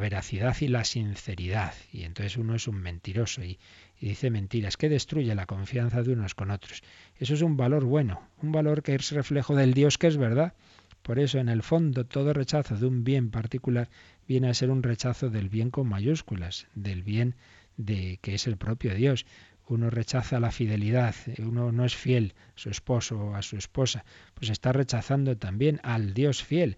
veracidad 0.00 0.56
y 0.60 0.68
la 0.68 0.84
sinceridad, 0.84 1.74
y 1.92 2.04
entonces 2.04 2.36
uno 2.36 2.54
es 2.54 2.68
un 2.68 2.76
mentiroso 2.76 3.42
y, 3.42 3.58
y 3.98 4.10
dice 4.10 4.30
mentiras, 4.30 4.76
que 4.76 4.88
destruye 4.88 5.34
la 5.34 5.46
confianza 5.46 6.02
de 6.02 6.12
unos 6.12 6.34
con 6.34 6.50
otros. 6.50 6.82
Eso 7.18 7.34
es 7.34 7.42
un 7.42 7.56
valor 7.56 7.84
bueno, 7.84 8.22
un 8.42 8.52
valor 8.52 8.82
que 8.82 8.94
es 8.94 9.10
reflejo 9.10 9.56
del 9.56 9.74
Dios 9.74 9.98
que 9.98 10.06
es 10.06 10.16
verdad. 10.16 10.54
Por 11.02 11.18
eso, 11.18 11.38
en 11.38 11.48
el 11.48 11.62
fondo, 11.62 12.04
todo 12.04 12.32
rechazo 12.32 12.76
de 12.76 12.86
un 12.86 13.04
bien 13.04 13.30
particular 13.30 13.88
viene 14.28 14.48
a 14.48 14.54
ser 14.54 14.70
un 14.70 14.82
rechazo 14.82 15.30
del 15.30 15.48
bien 15.48 15.70
con 15.70 15.88
mayúsculas, 15.88 16.68
del 16.74 17.02
bien 17.02 17.34
de 17.76 18.18
que 18.20 18.34
es 18.34 18.46
el 18.46 18.56
propio 18.56 18.94
Dios 18.94 19.26
uno 19.70 19.88
rechaza 19.88 20.40
la 20.40 20.50
fidelidad, 20.50 21.14
uno 21.38 21.72
no 21.72 21.84
es 21.84 21.94
fiel 21.94 22.34
a 22.54 22.58
su 22.58 22.70
esposo 22.70 23.18
o 23.18 23.34
a 23.34 23.42
su 23.42 23.56
esposa, 23.56 24.04
pues 24.34 24.50
está 24.50 24.72
rechazando 24.72 25.36
también 25.36 25.80
al 25.82 26.12
Dios 26.12 26.42
fiel, 26.42 26.76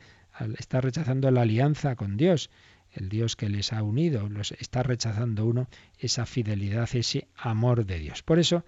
está 0.58 0.80
rechazando 0.80 1.30
la 1.30 1.42
alianza 1.42 1.96
con 1.96 2.16
Dios, 2.16 2.50
el 2.92 3.08
Dios 3.08 3.36
que 3.36 3.48
les 3.48 3.72
ha 3.72 3.82
unido, 3.82 4.28
los, 4.28 4.52
está 4.52 4.82
rechazando 4.82 5.46
uno 5.46 5.68
esa 5.98 6.26
fidelidad, 6.26 6.88
ese 6.92 7.28
amor 7.34 7.86
de 7.86 7.98
Dios. 7.98 8.22
Por 8.22 8.38
eso, 8.38 8.64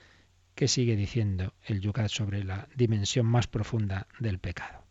¿qué 0.54 0.68
sigue 0.68 0.96
diciendo 0.96 1.52
el 1.66 1.80
Yucat 1.80 2.08
sobre 2.08 2.44
la 2.44 2.68
dimensión 2.74 3.26
más 3.26 3.46
profunda 3.46 4.06
del 4.18 4.38
pecado? 4.38 4.84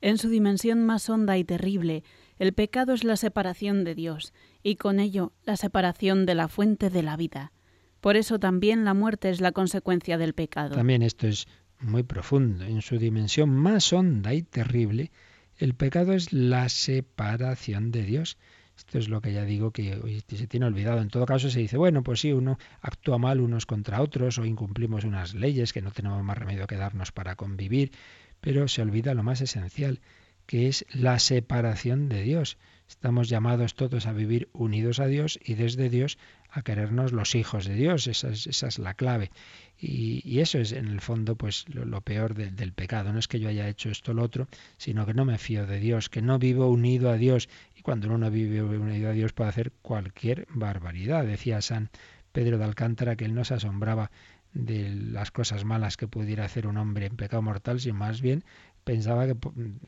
En 0.00 0.16
su 0.16 0.30
dimensión 0.30 0.86
más 0.86 1.10
honda 1.10 1.36
y 1.36 1.44
terrible, 1.44 2.02
el 2.38 2.54
pecado 2.54 2.94
es 2.94 3.04
la 3.04 3.16
separación 3.16 3.84
de 3.84 3.94
Dios, 3.94 4.32
y 4.62 4.76
con 4.76 4.98
ello 4.98 5.32
la 5.44 5.56
separación 5.56 6.24
de 6.24 6.34
la 6.34 6.48
fuente 6.48 6.88
de 6.88 7.02
la 7.02 7.18
vida. 7.18 7.52
Por 8.00 8.16
eso 8.16 8.38
también 8.38 8.84
la 8.84 8.94
muerte 8.94 9.30
es 9.30 9.40
la 9.40 9.52
consecuencia 9.52 10.18
del 10.18 10.34
pecado. 10.34 10.74
También 10.74 11.02
esto 11.02 11.26
es 11.26 11.46
muy 11.80 12.02
profundo. 12.02 12.64
En 12.64 12.82
su 12.82 12.98
dimensión 12.98 13.50
más 13.50 13.92
honda 13.92 14.34
y 14.34 14.42
terrible, 14.42 15.10
el 15.56 15.74
pecado 15.74 16.12
es 16.12 16.32
la 16.32 16.68
separación 16.68 17.90
de 17.90 18.02
Dios. 18.02 18.38
Esto 18.76 18.98
es 18.98 19.10
lo 19.10 19.20
que 19.20 19.34
ya 19.34 19.44
digo 19.44 19.72
que 19.72 20.22
se 20.28 20.46
tiene 20.46 20.64
olvidado. 20.64 21.02
En 21.02 21.08
todo 21.08 21.26
caso 21.26 21.50
se 21.50 21.60
dice, 21.60 21.76
bueno, 21.76 22.02
pues 22.02 22.20
sí, 22.20 22.32
uno 22.32 22.58
actúa 22.80 23.18
mal 23.18 23.40
unos 23.40 23.66
contra 23.66 24.00
otros 24.00 24.38
o 24.38 24.46
incumplimos 24.46 25.04
unas 25.04 25.34
leyes 25.34 25.74
que 25.74 25.82
no 25.82 25.90
tenemos 25.90 26.22
más 26.24 26.38
remedio 26.38 26.66
que 26.66 26.76
darnos 26.76 27.12
para 27.12 27.36
convivir, 27.36 27.92
pero 28.40 28.68
se 28.68 28.80
olvida 28.80 29.12
lo 29.12 29.22
más 29.22 29.42
esencial, 29.42 30.00
que 30.46 30.66
es 30.68 30.86
la 30.94 31.18
separación 31.18 32.08
de 32.08 32.22
Dios. 32.22 32.56
Estamos 32.90 33.28
llamados 33.28 33.76
todos 33.76 34.06
a 34.06 34.12
vivir 34.12 34.48
unidos 34.52 34.98
a 34.98 35.06
Dios 35.06 35.38
y 35.44 35.54
desde 35.54 35.88
Dios 35.88 36.18
a 36.50 36.62
querernos 36.62 37.12
los 37.12 37.36
hijos 37.36 37.64
de 37.64 37.76
Dios. 37.76 38.08
Esa 38.08 38.30
es, 38.30 38.48
esa 38.48 38.66
es 38.66 38.80
la 38.80 38.94
clave. 38.94 39.30
Y, 39.78 40.40
eso 40.40 40.58
es 40.58 40.72
en 40.72 40.88
el 40.88 41.00
fondo 41.00 41.36
pues 41.36 41.66
lo, 41.68 42.00
peor 42.00 42.34
del 42.34 42.72
pecado. 42.72 43.12
No 43.12 43.20
es 43.20 43.28
que 43.28 43.38
yo 43.38 43.48
haya 43.48 43.68
hecho 43.68 43.90
esto 43.90 44.10
o 44.10 44.14
lo 44.14 44.24
otro, 44.24 44.48
sino 44.76 45.06
que 45.06 45.14
no 45.14 45.24
me 45.24 45.38
fío 45.38 45.66
de 45.66 45.78
Dios, 45.78 46.08
que 46.08 46.20
no 46.20 46.40
vivo 46.40 46.66
unido 46.66 47.10
a 47.10 47.16
Dios. 47.16 47.48
Y 47.76 47.82
cuando 47.82 48.08
uno 48.08 48.18
no 48.18 48.30
vive 48.32 48.60
unido 48.60 49.10
a 49.10 49.12
Dios 49.12 49.32
puede 49.32 49.50
hacer 49.50 49.70
cualquier 49.82 50.48
barbaridad. 50.50 51.24
Decía 51.24 51.62
San 51.62 51.90
Pedro 52.32 52.58
de 52.58 52.64
Alcántara 52.64 53.14
que 53.14 53.24
él 53.24 53.34
no 53.36 53.44
se 53.44 53.54
asombraba 53.54 54.10
de 54.52 54.90
las 54.90 55.30
cosas 55.30 55.64
malas 55.64 55.96
que 55.96 56.08
pudiera 56.08 56.44
hacer 56.44 56.66
un 56.66 56.76
hombre 56.76 57.06
en 57.06 57.16
pecado 57.16 57.40
mortal, 57.40 57.78
sino 57.78 57.94
más 57.94 58.20
bien 58.20 58.44
pensaba 58.90 59.24
que 59.24 59.36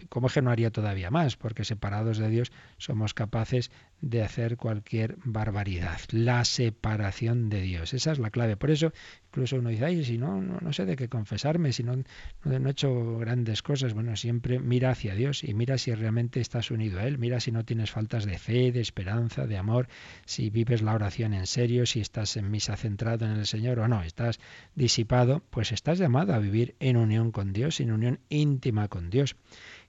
cómo 0.09 0.29
es 0.29 0.33
que 0.33 0.43
no 0.43 0.53
haría 0.53 0.71
todavía 0.71 1.11
más, 1.11 1.37
porque 1.37 1.65
separados 1.65 2.19
de 2.19 2.29
Dios 2.29 2.53
somos 2.79 3.15
capaces 3.15 3.73
de 4.03 4.23
hacer 4.23 4.57
cualquier 4.57 5.17
barbaridad. 5.25 6.01
La 6.11 6.45
separación 6.45 7.49
de 7.49 7.63
Dios, 7.63 7.95
esa 7.95 8.11
es 8.11 8.19
la 8.19 8.31
clave. 8.31 8.57
Por 8.57 8.73
eso 8.73 8.93
incluso 9.29 9.57
uno 9.57 9.71
dice, 9.71 9.85
ay, 9.85 10.05
si 10.05 10.19
no, 10.19 10.43
no, 10.43 10.73
sé 10.73 10.85
de 10.85 10.97
qué 10.97 11.09
confesarme, 11.09 11.73
si 11.73 11.85
no, 11.85 11.97
no, 11.97 12.69
he 12.69 12.71
hecho 12.71 13.19
grandes 13.19 13.63
cosas. 13.63 13.95
Bueno, 13.95 14.17
siempre 14.17 14.59
mira 14.59 14.91
hacia 14.91 15.15
Dios 15.15 15.45
y 15.45 15.55
mira 15.55 15.79
si 15.79 15.95
realmente 15.95 16.41
estás 16.41 16.73
unido 16.73 16.99
a 16.99 17.07
Él, 17.07 17.17
mira 17.17 17.39
si 17.39 17.53
no 17.53 17.65
tienes 17.65 17.93
faltas 17.93 18.27
de 18.27 18.39
fe, 18.39 18.73
de 18.73 18.81
esperanza, 18.81 19.47
de 19.47 19.57
amor, 19.57 19.89
si 20.27 20.51
vives 20.51 20.83
la 20.83 20.95
oración 20.95 21.33
en 21.33 21.47
serio, 21.47 21.87
si 21.87 22.01
estás 22.01 22.37
en 22.37 22.51
misa 22.51 22.77
centrado 22.77 23.25
en 23.25 23.33
el 23.33 23.47
Señor 23.47 23.79
o 23.79 23.89
no, 23.89 24.03
estás 24.03 24.41
disipado, 24.75 25.45
pues 25.51 25.71
estás 25.71 25.99
llamado 25.99 26.35
a 26.35 26.39
vivir 26.39 26.75
en 26.81 26.97
unión 26.97 27.31
con 27.31 27.53
Dios, 27.53 27.79
en 27.79 27.93
unión 27.93 28.19
íntima 28.29 28.89
con 28.89 29.11
Dios. 29.11 29.37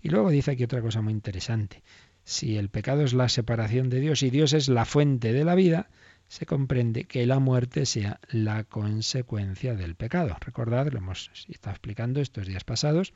Y 0.03 0.09
luego 0.09 0.29
dice 0.29 0.51
aquí 0.51 0.63
otra 0.63 0.81
cosa 0.81 1.01
muy 1.01 1.13
interesante. 1.13 1.81
Si 2.23 2.57
el 2.57 2.69
pecado 2.69 3.03
es 3.03 3.13
la 3.13 3.29
separación 3.29 3.89
de 3.89 3.99
Dios 3.99 4.23
y 4.23 4.29
Dios 4.29 4.53
es 4.53 4.69
la 4.69 4.85
fuente 4.85 5.33
de 5.33 5.43
la 5.43 5.55
vida, 5.55 5.89
se 6.27 6.45
comprende 6.45 7.03
que 7.03 7.25
la 7.25 7.39
muerte 7.39 7.85
sea 7.85 8.19
la 8.29 8.63
consecuencia 8.63 9.75
del 9.75 9.95
pecado. 9.95 10.35
Recordad, 10.39 10.87
lo 10.91 10.97
hemos 10.97 11.29
estado 11.47 11.73
explicando 11.73 12.21
estos 12.21 12.47
días 12.47 12.63
pasados, 12.63 13.13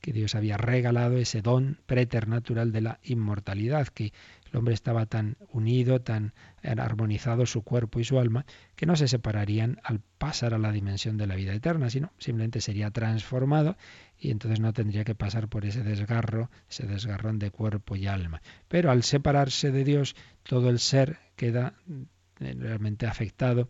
que 0.00 0.12
Dios 0.12 0.34
había 0.34 0.56
regalado 0.56 1.16
ese 1.18 1.42
don 1.42 1.78
preternatural 1.86 2.72
de 2.72 2.80
la 2.80 3.00
inmortalidad, 3.02 3.88
que 3.88 4.12
el 4.50 4.58
hombre 4.58 4.74
estaba 4.74 5.06
tan 5.06 5.36
unido, 5.52 6.00
tan 6.00 6.32
armonizado 6.62 7.46
su 7.46 7.62
cuerpo 7.62 8.00
y 8.00 8.04
su 8.04 8.18
alma, 8.18 8.46
que 8.76 8.86
no 8.86 8.96
se 8.96 9.08
separarían 9.08 9.80
al 9.84 10.00
pasar 10.18 10.54
a 10.54 10.58
la 10.58 10.72
dimensión 10.72 11.16
de 11.18 11.26
la 11.26 11.36
vida 11.36 11.54
eterna, 11.54 11.90
sino 11.90 12.12
simplemente 12.18 12.60
sería 12.60 12.90
transformado 12.90 13.76
y 14.20 14.30
entonces 14.30 14.60
no 14.60 14.72
tendría 14.72 15.04
que 15.04 15.14
pasar 15.14 15.48
por 15.48 15.64
ese 15.64 15.82
desgarro, 15.82 16.50
ese 16.68 16.86
desgarrón 16.86 17.38
de 17.38 17.50
cuerpo 17.50 17.96
y 17.96 18.06
alma. 18.06 18.42
Pero 18.68 18.90
al 18.90 19.02
separarse 19.02 19.72
de 19.72 19.84
Dios, 19.84 20.14
todo 20.42 20.68
el 20.68 20.78
ser 20.78 21.18
queda 21.36 21.74
eh, 22.40 22.54
realmente 22.58 23.06
afectado 23.06 23.68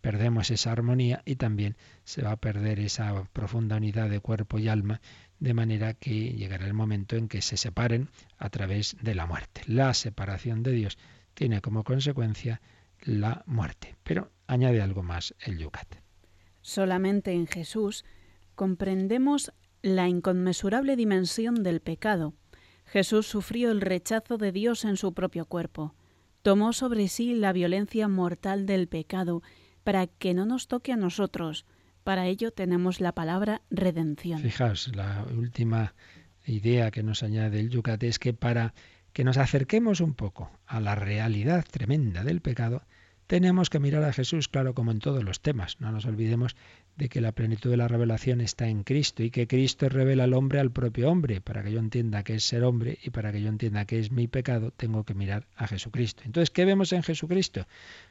perdemos 0.00 0.50
esa 0.50 0.72
armonía 0.72 1.22
y 1.24 1.36
también 1.36 1.76
se 2.04 2.22
va 2.22 2.32
a 2.32 2.36
perder 2.36 2.80
esa 2.80 3.24
profunda 3.32 3.76
unidad 3.76 4.08
de 4.08 4.20
cuerpo 4.20 4.58
y 4.58 4.68
alma 4.68 5.00
de 5.38 5.54
manera 5.54 5.94
que 5.94 6.32
llegará 6.32 6.66
el 6.66 6.74
momento 6.74 7.16
en 7.16 7.28
que 7.28 7.42
se 7.42 7.56
separen 7.56 8.08
a 8.38 8.50
través 8.50 8.96
de 9.00 9.14
la 9.14 9.26
muerte. 9.26 9.62
La 9.66 9.94
separación 9.94 10.62
de 10.62 10.72
Dios 10.72 10.98
tiene 11.34 11.60
como 11.60 11.84
consecuencia 11.84 12.60
la 13.02 13.42
muerte. 13.46 13.96
Pero 14.02 14.30
añade 14.46 14.82
algo 14.82 15.02
más 15.02 15.34
el 15.40 15.58
Yucat. 15.58 15.96
Solamente 16.60 17.32
en 17.32 17.46
Jesús 17.46 18.04
comprendemos 18.54 19.52
la 19.82 20.08
inconmensurable 20.08 20.96
dimensión 20.96 21.62
del 21.62 21.80
pecado. 21.80 22.34
Jesús 22.84 23.26
sufrió 23.26 23.70
el 23.70 23.80
rechazo 23.80 24.36
de 24.36 24.52
Dios 24.52 24.84
en 24.84 24.96
su 24.96 25.14
propio 25.14 25.46
cuerpo. 25.46 25.94
Tomó 26.42 26.72
sobre 26.72 27.08
sí 27.08 27.34
la 27.34 27.52
violencia 27.52 28.08
mortal 28.08 28.66
del 28.66 28.88
pecado 28.88 29.42
para 29.84 30.06
que 30.06 30.34
no 30.34 30.46
nos 30.46 30.68
toque 30.68 30.92
a 30.92 30.96
nosotros, 30.96 31.66
para 32.04 32.26
ello 32.26 32.50
tenemos 32.50 33.00
la 33.00 33.12
palabra 33.12 33.62
redención. 33.70 34.40
Fijaos, 34.40 34.94
la 34.94 35.26
última 35.36 35.94
idea 36.46 36.90
que 36.90 37.02
nos 37.02 37.22
añade 37.22 37.60
el 37.60 37.68
Yucat 37.70 38.02
es 38.02 38.18
que 38.18 38.32
para 38.32 38.74
que 39.12 39.24
nos 39.24 39.36
acerquemos 39.36 40.00
un 40.00 40.14
poco 40.14 40.50
a 40.66 40.80
la 40.80 40.94
realidad 40.94 41.64
tremenda 41.70 42.24
del 42.24 42.40
pecado, 42.40 42.82
tenemos 43.26 43.70
que 43.70 43.80
mirar 43.80 44.02
a 44.04 44.12
Jesús, 44.12 44.48
claro, 44.48 44.74
como 44.74 44.90
en 44.90 44.98
todos 44.98 45.22
los 45.22 45.40
temas. 45.40 45.80
No 45.80 45.92
nos 45.92 46.04
olvidemos 46.04 46.56
de 47.00 47.08
que 47.08 47.22
la 47.22 47.32
plenitud 47.32 47.70
de 47.70 47.78
la 47.78 47.88
revelación 47.88 48.42
está 48.42 48.68
en 48.68 48.82
Cristo 48.82 49.22
y 49.22 49.30
que 49.30 49.46
Cristo 49.46 49.88
revela 49.88 50.24
al 50.24 50.34
hombre 50.34 50.60
al 50.60 50.70
propio 50.70 51.10
hombre. 51.10 51.40
Para 51.40 51.62
que 51.62 51.72
yo 51.72 51.78
entienda 51.78 52.22
que 52.24 52.34
es 52.34 52.44
ser 52.44 52.62
hombre 52.62 52.98
y 53.02 53.08
para 53.08 53.32
que 53.32 53.40
yo 53.40 53.48
entienda 53.48 53.86
que 53.86 53.98
es 53.98 54.12
mi 54.12 54.28
pecado, 54.28 54.70
tengo 54.70 55.04
que 55.04 55.14
mirar 55.14 55.46
a 55.56 55.66
Jesucristo. 55.66 56.22
Entonces, 56.26 56.50
¿qué 56.50 56.66
vemos 56.66 56.92
en 56.92 57.02
Jesucristo? 57.02 57.66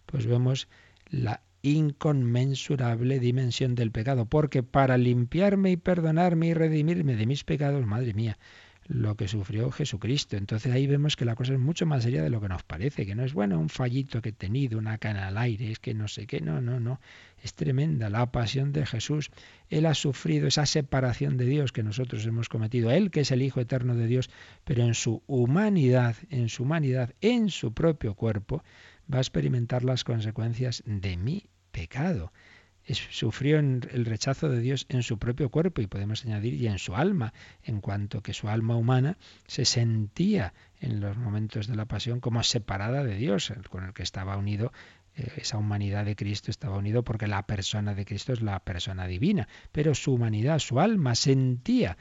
Pues 0.07 0.25
vemos 0.25 0.67
la 1.11 1.41
inconmensurable 1.61 3.19
dimensión 3.19 3.75
del 3.75 3.91
pecado, 3.91 4.25
porque 4.25 4.63
para 4.63 4.97
limpiarme 4.97 5.69
y 5.69 5.77
perdonarme 5.77 6.47
y 6.47 6.53
redimirme 6.55 7.15
de 7.15 7.27
mis 7.27 7.43
pecados, 7.43 7.85
madre 7.85 8.15
mía, 8.15 8.39
lo 8.89 9.15
que 9.15 9.27
sufrió 9.27 9.71
Jesucristo. 9.71 10.35
Entonces 10.35 10.73
ahí 10.73 10.87
vemos 10.87 11.15
que 11.15 11.23
la 11.23 11.35
cosa 11.35 11.53
es 11.53 11.59
mucho 11.59 11.85
más 11.85 12.03
seria 12.03 12.23
de 12.23 12.31
lo 12.31 12.41
que 12.41 12.49
nos 12.49 12.63
parece, 12.63 13.05
que 13.05 13.13
no 13.13 13.23
es 13.23 13.33
bueno 13.33 13.59
un 13.59 13.69
fallito 13.69 14.21
que 14.21 14.29
he 14.29 14.33
tenido, 14.33 14.79
una 14.79 14.97
cana 14.97 15.27
al 15.27 15.37
aire, 15.37 15.71
es 15.71 15.79
que 15.79 15.93
no 15.93 16.07
sé 16.07 16.25
qué, 16.25 16.41
no, 16.41 16.59
no, 16.59 16.79
no, 16.79 16.99
es 17.43 17.53
tremenda 17.53 18.09
la 18.09 18.31
pasión 18.31 18.73
de 18.73 18.87
Jesús. 18.87 19.29
Él 19.69 19.85
ha 19.85 19.93
sufrido 19.93 20.47
esa 20.47 20.65
separación 20.65 21.37
de 21.37 21.45
Dios 21.45 21.71
que 21.71 21.83
nosotros 21.83 22.25
hemos 22.25 22.49
cometido, 22.49 22.89
Él 22.89 23.11
que 23.11 23.21
es 23.21 23.31
el 23.31 23.43
Hijo 23.43 23.61
eterno 23.61 23.95
de 23.95 24.07
Dios, 24.07 24.31
pero 24.63 24.83
en 24.83 24.95
su 24.95 25.21
humanidad, 25.27 26.15
en 26.31 26.49
su 26.49 26.63
humanidad, 26.63 27.13
en 27.21 27.49
su 27.49 27.73
propio 27.73 28.15
cuerpo, 28.15 28.63
va 29.11 29.19
a 29.19 29.21
experimentar 29.21 29.83
las 29.83 30.03
consecuencias 30.03 30.81
de 30.87 31.15
mi 31.15 31.45
pecado. 31.71 32.33
Sufrió 32.93 33.59
el 33.59 34.05
rechazo 34.05 34.49
de 34.49 34.59
Dios 34.59 34.85
en 34.89 35.03
su 35.03 35.17
propio 35.17 35.49
cuerpo 35.49 35.81
y 35.81 35.87
podemos 35.87 36.25
añadir 36.25 36.53
y 36.53 36.67
en 36.67 36.79
su 36.79 36.95
alma, 36.95 37.33
en 37.63 37.81
cuanto 37.81 38.21
que 38.21 38.33
su 38.33 38.49
alma 38.49 38.75
humana 38.75 39.17
se 39.47 39.65
sentía 39.65 40.53
en 40.79 40.99
los 40.99 41.17
momentos 41.17 41.67
de 41.67 41.75
la 41.75 41.85
pasión 41.85 42.19
como 42.19 42.43
separada 42.43 43.03
de 43.03 43.15
Dios, 43.15 43.53
con 43.69 43.83
el 43.83 43.93
que 43.93 44.03
estaba 44.03 44.37
unido 44.37 44.71
eh, 45.15 45.31
esa 45.37 45.57
humanidad 45.57 46.05
de 46.05 46.15
Cristo 46.15 46.51
estaba 46.51 46.77
unido 46.77 47.03
porque 47.03 47.27
la 47.27 47.45
persona 47.45 47.93
de 47.93 48.05
Cristo 48.05 48.33
es 48.33 48.41
la 48.41 48.59
persona 48.59 49.07
divina, 49.07 49.47
pero 49.71 49.95
su 49.95 50.13
humanidad, 50.13 50.59
su 50.59 50.79
alma 50.79 51.15
sentía 51.15 51.97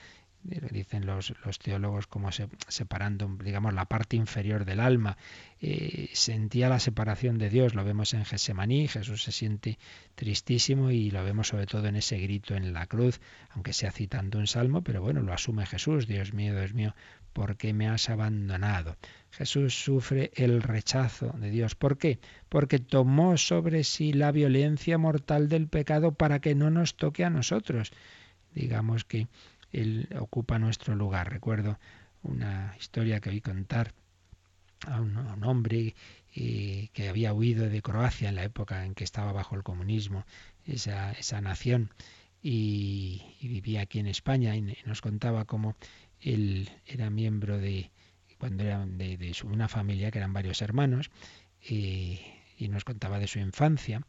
dicen 0.70 1.06
los, 1.06 1.34
los 1.44 1.58
teólogos 1.58 2.06
como 2.06 2.30
separando, 2.32 3.28
digamos, 3.42 3.74
la 3.74 3.84
parte 3.84 4.16
inferior 4.16 4.64
del 4.64 4.80
alma. 4.80 5.16
Eh, 5.60 6.10
sentía 6.12 6.68
la 6.68 6.78
separación 6.78 7.38
de 7.38 7.50
Dios, 7.50 7.74
lo 7.74 7.84
vemos 7.84 8.14
en 8.14 8.24
Gesemaní, 8.24 8.88
Jesús 8.88 9.22
se 9.24 9.32
siente 9.32 9.78
tristísimo 10.14 10.90
y 10.90 11.10
lo 11.10 11.24
vemos 11.24 11.48
sobre 11.48 11.66
todo 11.66 11.86
en 11.86 11.96
ese 11.96 12.18
grito 12.18 12.54
en 12.54 12.72
la 12.72 12.86
cruz, 12.86 13.20
aunque 13.50 13.72
sea 13.72 13.90
citando 13.90 14.38
un 14.38 14.46
salmo, 14.46 14.82
pero 14.82 15.02
bueno, 15.02 15.20
lo 15.20 15.32
asume 15.32 15.66
Jesús, 15.66 16.06
Dios 16.06 16.32
mío, 16.32 16.54
Dios 16.54 16.74
mío, 16.74 16.94
¿por 17.32 17.56
qué 17.56 17.72
me 17.72 17.88
has 17.88 18.08
abandonado? 18.08 18.96
Jesús 19.30 19.74
sufre 19.74 20.30
el 20.34 20.62
rechazo 20.62 21.34
de 21.38 21.50
Dios. 21.50 21.74
¿Por 21.74 21.98
qué? 21.98 22.18
Porque 22.48 22.78
tomó 22.78 23.36
sobre 23.36 23.84
sí 23.84 24.12
la 24.12 24.32
violencia 24.32 24.98
mortal 24.98 25.48
del 25.48 25.68
pecado 25.68 26.12
para 26.12 26.40
que 26.40 26.54
no 26.54 26.70
nos 26.70 26.96
toque 26.96 27.24
a 27.24 27.30
nosotros. 27.30 27.92
Digamos 28.54 29.04
que 29.04 29.28
él 29.72 30.08
ocupa 30.18 30.58
nuestro 30.58 30.94
lugar. 30.94 31.30
Recuerdo 31.30 31.78
una 32.22 32.74
historia 32.78 33.20
que 33.20 33.30
oí 33.30 33.40
contar 33.40 33.92
a 34.86 35.00
un, 35.00 35.44
hombre 35.44 35.94
eh, 36.34 36.88
que 36.92 37.08
había 37.08 37.32
huido 37.32 37.68
de 37.68 37.82
Croacia 37.82 38.28
en 38.28 38.36
la 38.36 38.44
época 38.44 38.84
en 38.84 38.94
que 38.94 39.04
estaba 39.04 39.32
bajo 39.32 39.56
el 39.56 39.62
comunismo, 39.62 40.24
esa, 40.66 41.12
esa 41.12 41.40
nación, 41.40 41.90
y, 42.42 43.22
vivía 43.40 43.82
aquí 43.82 43.98
en 43.98 44.06
España 44.06 44.54
y 44.54 44.76
nos 44.86 45.00
contaba 45.00 45.44
cómo 45.44 45.74
él 46.20 46.70
era 46.86 47.10
miembro 47.10 47.58
de, 47.58 47.90
cuando 48.38 48.62
era 48.62 48.86
de, 48.86 49.36
una 49.44 49.68
familia 49.68 50.10
que 50.10 50.18
eran 50.18 50.32
varios 50.32 50.62
hermanos, 50.62 51.10
y 51.60 52.20
nos 52.68 52.84
contaba 52.84 53.18
de 53.18 53.26
su 53.26 53.40
infancia, 53.40 54.02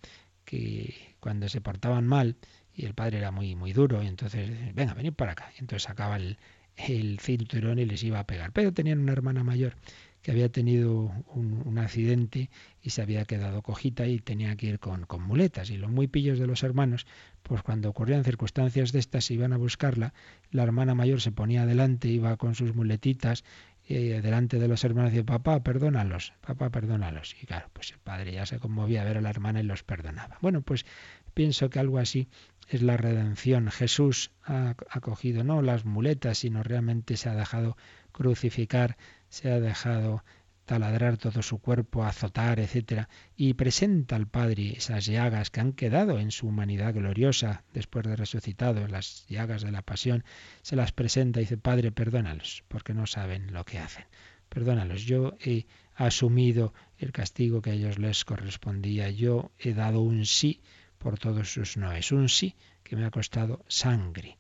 que 0.46 1.16
cuando 1.20 1.50
se 1.50 1.62
portaban 1.62 2.08
mal, 2.08 2.36
y 2.80 2.86
el 2.86 2.94
padre 2.94 3.18
era 3.18 3.30
muy, 3.30 3.56
muy 3.56 3.74
duro, 3.74 4.02
y 4.02 4.08
entonces, 4.08 4.50
venga, 4.74 4.94
venid 4.94 5.12
para 5.12 5.34
acá. 5.34 5.52
Y 5.58 5.60
entonces 5.60 5.84
sacaba 5.84 6.16
el, 6.16 6.38
el 6.78 7.20
cinturón 7.20 7.78
y 7.78 7.84
les 7.84 8.02
iba 8.04 8.20
a 8.20 8.26
pegar. 8.26 8.54
Pero 8.54 8.72
tenían 8.72 9.00
una 9.00 9.12
hermana 9.12 9.44
mayor 9.44 9.76
que 10.22 10.32
había 10.32 10.50
tenido 10.50 11.12
un, 11.28 11.78
accidente 11.78 12.50
y 12.82 12.92
se 12.92 13.02
había 13.02 13.26
quedado 13.26 13.62
cojita 13.62 14.08
y 14.08 14.20
tenía 14.20 14.56
que 14.56 14.68
ir 14.68 14.80
con, 14.80 15.06
con, 15.06 15.22
muletas. 15.22 15.72
Y 15.72 15.78
los 15.78 15.92
muy 15.92 16.08
pillos 16.08 16.40
de 16.40 16.48
los 16.48 16.64
hermanos, 16.64 17.06
pues 17.44 17.64
cuando 17.64 17.90
ocurrían 17.90 18.24
circunstancias 18.24 18.94
de 18.94 19.00
estas, 19.00 19.30
iban 19.30 19.52
a 19.52 19.58
buscarla, 19.58 20.14
la 20.52 20.64
hermana 20.64 20.96
mayor 20.96 21.20
se 21.20 21.34
ponía 21.34 21.64
adelante, 21.64 22.08
iba 22.08 22.38
con 22.38 22.56
sus 22.56 22.74
muletitas 22.76 23.44
y 23.86 23.96
delante 23.96 24.60
de 24.60 24.68
los 24.68 24.84
hermanos 24.84 25.12
decía, 25.12 25.26
papá, 25.26 25.64
perdónalos, 25.64 26.34
papá, 26.46 26.70
perdónalos. 26.70 27.36
Y 27.42 27.46
claro, 27.46 27.70
pues 27.74 27.92
el 27.92 27.98
padre 27.98 28.32
ya 28.34 28.46
se 28.46 28.60
conmovía 28.60 29.02
a 29.02 29.06
ver 29.06 29.18
a 29.18 29.22
la 29.22 29.32
hermana 29.32 29.62
y 29.62 29.64
los 29.64 29.84
perdonaba. 29.84 30.38
Bueno, 30.42 30.62
pues 30.62 30.86
pienso 31.34 31.70
que 31.70 31.80
algo 31.80 31.98
así 31.98 32.28
es 32.70 32.84
la 32.84 32.98
redención. 32.98 33.72
Jesús 33.72 34.32
ha, 34.44 34.76
cogido 35.02 35.44
no 35.44 35.62
las 35.62 35.86
muletas, 35.86 36.38
sino 36.38 36.64
realmente 36.64 37.18
se 37.18 37.28
ha 37.28 37.36
dejado 37.36 37.76
crucificar, 38.12 38.96
se 39.28 39.52
ha 39.52 39.60
dejado 39.60 40.24
taladrar 40.66 41.18
todo 41.18 41.42
su 41.42 41.58
cuerpo, 41.58 42.06
azotar, 42.06 42.60
etcétera, 42.60 43.10
y 43.36 43.56
presenta 43.56 44.16
al 44.16 44.28
Padre 44.28 44.74
esas 44.78 45.08
llagas 45.08 45.50
que 45.50 45.62
han 45.62 45.74
quedado 45.74 46.20
en 46.20 46.30
su 46.30 46.48
humanidad 46.48 46.94
gloriosa 46.94 47.64
después 47.74 48.06
de 48.06 48.16
resucitado, 48.16 48.88
las 48.88 49.26
llagas 49.28 49.64
de 49.64 49.72
la 49.72 49.82
pasión, 49.82 50.24
se 50.62 50.76
las 50.76 50.92
presenta 50.92 51.40
y 51.40 51.46
dice, 51.46 51.58
Padre, 51.58 51.92
perdónalos, 51.92 52.64
porque 52.68 52.94
no 52.94 53.08
saben 53.08 53.52
lo 53.52 53.66
que 53.66 53.80
hacen. 53.80 54.06
Perdónalos, 54.48 55.04
yo 55.04 55.36
he 55.44 55.66
asumido 55.96 56.76
el 57.00 57.12
castigo 57.12 57.64
que 57.64 57.72
a 57.72 57.74
ellos 57.74 57.98
les 57.98 58.24
correspondía, 58.24 59.10
yo 59.10 59.52
he 59.58 59.74
dado 59.74 60.02
un 60.02 60.28
sí 60.28 60.62
por 61.00 61.18
todos 61.18 61.52
sus 61.52 61.78
noes. 61.78 62.12
Un 62.12 62.30
sí 62.30 62.56
que 62.84 62.96
me 62.96 63.06
ha 63.06 63.12
costado 63.12 63.66
sangre. 63.68 64.38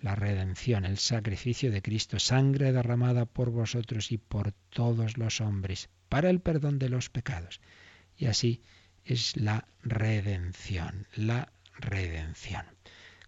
la 0.00 0.16
redención, 0.16 0.84
el 0.84 0.98
sacrificio 0.98 1.70
de 1.70 1.80
Cristo, 1.80 2.18
sangre 2.18 2.72
derramada 2.72 3.24
por 3.24 3.50
vosotros 3.50 4.10
y 4.10 4.18
por 4.18 4.50
todos 4.70 5.16
los 5.16 5.40
hombres, 5.40 5.90
para 6.08 6.28
el 6.28 6.40
perdón 6.40 6.80
de 6.80 6.88
los 6.88 7.08
pecados. 7.08 7.60
Y 8.16 8.26
así 8.26 8.62
es 9.04 9.36
la 9.36 9.68
redención, 9.82 11.06
la 11.14 11.52
redención. 11.78 12.66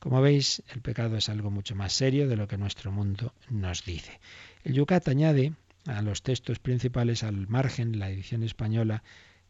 Como 0.01 0.21
veis, 0.21 0.63
el 0.75 0.83
pecado 0.83 1.17
es 1.17 1.29
algo 1.29 1.51
mucho 1.51 1.75
más 1.75 1.93
serio 1.93 2.29
de 2.29 2.37
lo 2.37 2.49
que 2.49 2.59
nuestro 2.59 2.93
mundo 2.93 3.33
nos 3.49 3.85
dice. 3.85 4.21
El 4.65 4.75
Yucat 4.75 5.09
añade 5.09 5.53
a 5.87 6.03
los 6.03 6.23
textos 6.23 6.59
principales 6.59 7.23
al 7.23 7.47
margen, 7.49 7.99
la 7.99 8.11
edición 8.11 8.43
española 8.43 9.03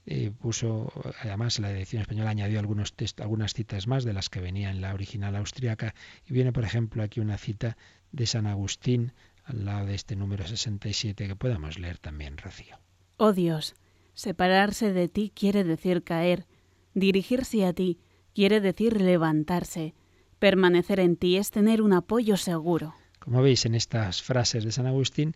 eh, 0.06 0.30
puso, 0.30 0.92
además 1.20 1.58
la 1.58 1.70
edición 1.70 2.02
española 2.02 2.30
añadió 2.30 2.58
algunos 2.58 2.94
algunas 3.18 3.54
citas 3.54 3.86
más 3.86 4.04
de 4.04 4.12
las 4.12 4.28
que 4.28 4.40
venía 4.40 4.70
en 4.70 4.80
la 4.80 4.92
original 4.92 5.34
austriaca 5.36 5.94
y 6.26 6.34
viene 6.34 6.52
por 6.52 6.64
ejemplo 6.64 7.02
aquí 7.02 7.20
una 7.20 7.38
cita 7.38 7.76
de 8.12 8.26
San 8.26 8.46
Agustín 8.46 9.12
al 9.44 9.64
lado 9.64 9.86
de 9.86 9.94
este 9.94 10.16
número 10.16 10.46
67 10.46 11.26
que 11.26 11.36
podemos 11.36 11.78
leer 11.78 11.98
también, 11.98 12.36
Rocío. 12.36 12.78
Oh 13.16 13.32
Dios, 13.32 13.74
separarse 14.12 14.92
de 14.92 15.08
ti 15.08 15.32
quiere 15.34 15.64
decir 15.64 16.02
caer, 16.02 16.46
dirigirse 16.94 17.64
a 17.64 17.72
ti 17.72 17.98
quiere 18.34 18.60
decir 18.60 19.00
levantarse, 19.00 19.94
permanecer 20.38 21.00
en 21.00 21.16
ti 21.16 21.36
es 21.36 21.50
tener 21.50 21.80
un 21.80 21.92
apoyo 21.92 22.36
seguro. 22.36 22.94
Como 23.20 23.40
veis 23.40 23.64
en 23.64 23.74
estas 23.74 24.22
frases 24.22 24.64
de 24.64 24.72
San 24.72 24.86
Agustín, 24.86 25.34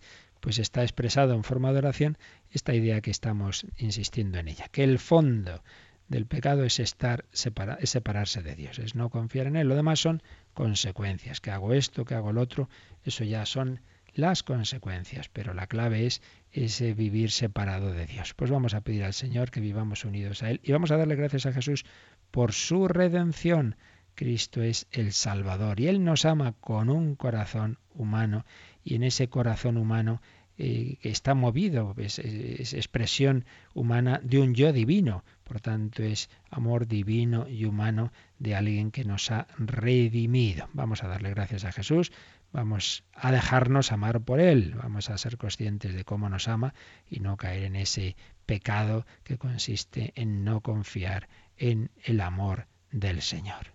pues 0.48 0.60
está 0.60 0.82
expresado 0.82 1.34
en 1.34 1.44
forma 1.44 1.72
de 1.72 1.78
oración 1.80 2.16
esta 2.50 2.74
idea 2.74 3.02
que 3.02 3.10
estamos 3.10 3.66
insistiendo 3.76 4.38
en 4.38 4.48
ella, 4.48 4.68
que 4.72 4.82
el 4.82 4.98
fondo 4.98 5.62
del 6.08 6.24
pecado 6.24 6.64
es 6.64 6.80
estar 6.80 7.26
es 7.34 7.90
separarse 7.90 8.42
de 8.42 8.56
Dios, 8.56 8.78
es 8.78 8.94
no 8.94 9.10
confiar 9.10 9.46
en 9.46 9.56
él. 9.56 9.68
Lo 9.68 9.76
demás 9.76 10.00
son 10.00 10.22
consecuencias, 10.54 11.42
que 11.42 11.50
hago 11.50 11.74
esto, 11.74 12.06
que 12.06 12.14
hago 12.14 12.32
lo 12.32 12.40
otro, 12.40 12.70
eso 13.04 13.24
ya 13.24 13.44
son 13.44 13.82
las 14.14 14.42
consecuencias, 14.42 15.28
pero 15.28 15.52
la 15.52 15.66
clave 15.66 16.06
es 16.06 16.22
ese 16.50 16.94
vivir 16.94 17.30
separado 17.30 17.92
de 17.92 18.06
Dios. 18.06 18.32
Pues 18.32 18.50
vamos 18.50 18.72
a 18.72 18.80
pedir 18.80 19.04
al 19.04 19.12
Señor 19.12 19.50
que 19.50 19.60
vivamos 19.60 20.06
unidos 20.06 20.42
a 20.42 20.50
Él 20.50 20.60
y 20.62 20.72
vamos 20.72 20.90
a 20.90 20.96
darle 20.96 21.16
gracias 21.16 21.44
a 21.44 21.52
Jesús 21.52 21.84
por 22.30 22.54
su 22.54 22.88
redención. 22.88 23.76
Cristo 24.14 24.62
es 24.62 24.86
el 24.92 25.12
Salvador 25.12 25.78
y 25.78 25.88
Él 25.88 26.02
nos 26.02 26.24
ama 26.24 26.54
con 26.58 26.88
un 26.88 27.16
corazón 27.16 27.78
humano 27.90 28.46
y 28.82 28.94
en 28.94 29.02
ese 29.02 29.28
corazón 29.28 29.76
humano 29.76 30.22
eh, 30.60 30.98
que 31.00 31.10
está 31.10 31.34
movido, 31.34 31.94
es, 31.98 32.18
expresión 32.18 33.44
humana 33.74 34.20
de 34.24 34.40
un 34.40 34.54
yo 34.54 34.72
divino, 34.72 35.22
por 35.44 35.60
tanto 35.60 36.02
es 36.02 36.30
amor 36.50 36.88
divino 36.88 37.46
y 37.48 37.64
humano 37.64 38.12
de 38.40 38.56
alguien 38.56 38.90
que 38.90 39.04
nos 39.04 39.30
ha 39.30 39.46
redimido. 39.56 40.68
Vamos 40.72 41.04
a 41.04 41.08
darle 41.08 41.30
gracias 41.30 41.64
a 41.64 41.70
Jesús, 41.70 42.10
vamos 42.52 43.04
a 43.14 43.30
dejarnos 43.30 43.92
amar 43.92 44.20
por 44.20 44.40
Él, 44.40 44.74
vamos 44.74 45.10
a 45.10 45.18
ser 45.18 45.36
conscientes 45.36 45.94
de 45.94 46.04
cómo 46.04 46.28
nos 46.28 46.48
ama 46.48 46.74
y 47.08 47.20
no 47.20 47.36
caer 47.36 47.62
en 47.62 47.76
ese 47.76 48.16
pecado 48.44 49.06
que 49.22 49.38
consiste 49.38 50.12
en 50.16 50.42
no 50.42 50.60
confiar 50.60 51.28
en 51.56 51.92
el 52.02 52.20
amor 52.20 52.66
del 52.90 53.22
Señor. 53.22 53.74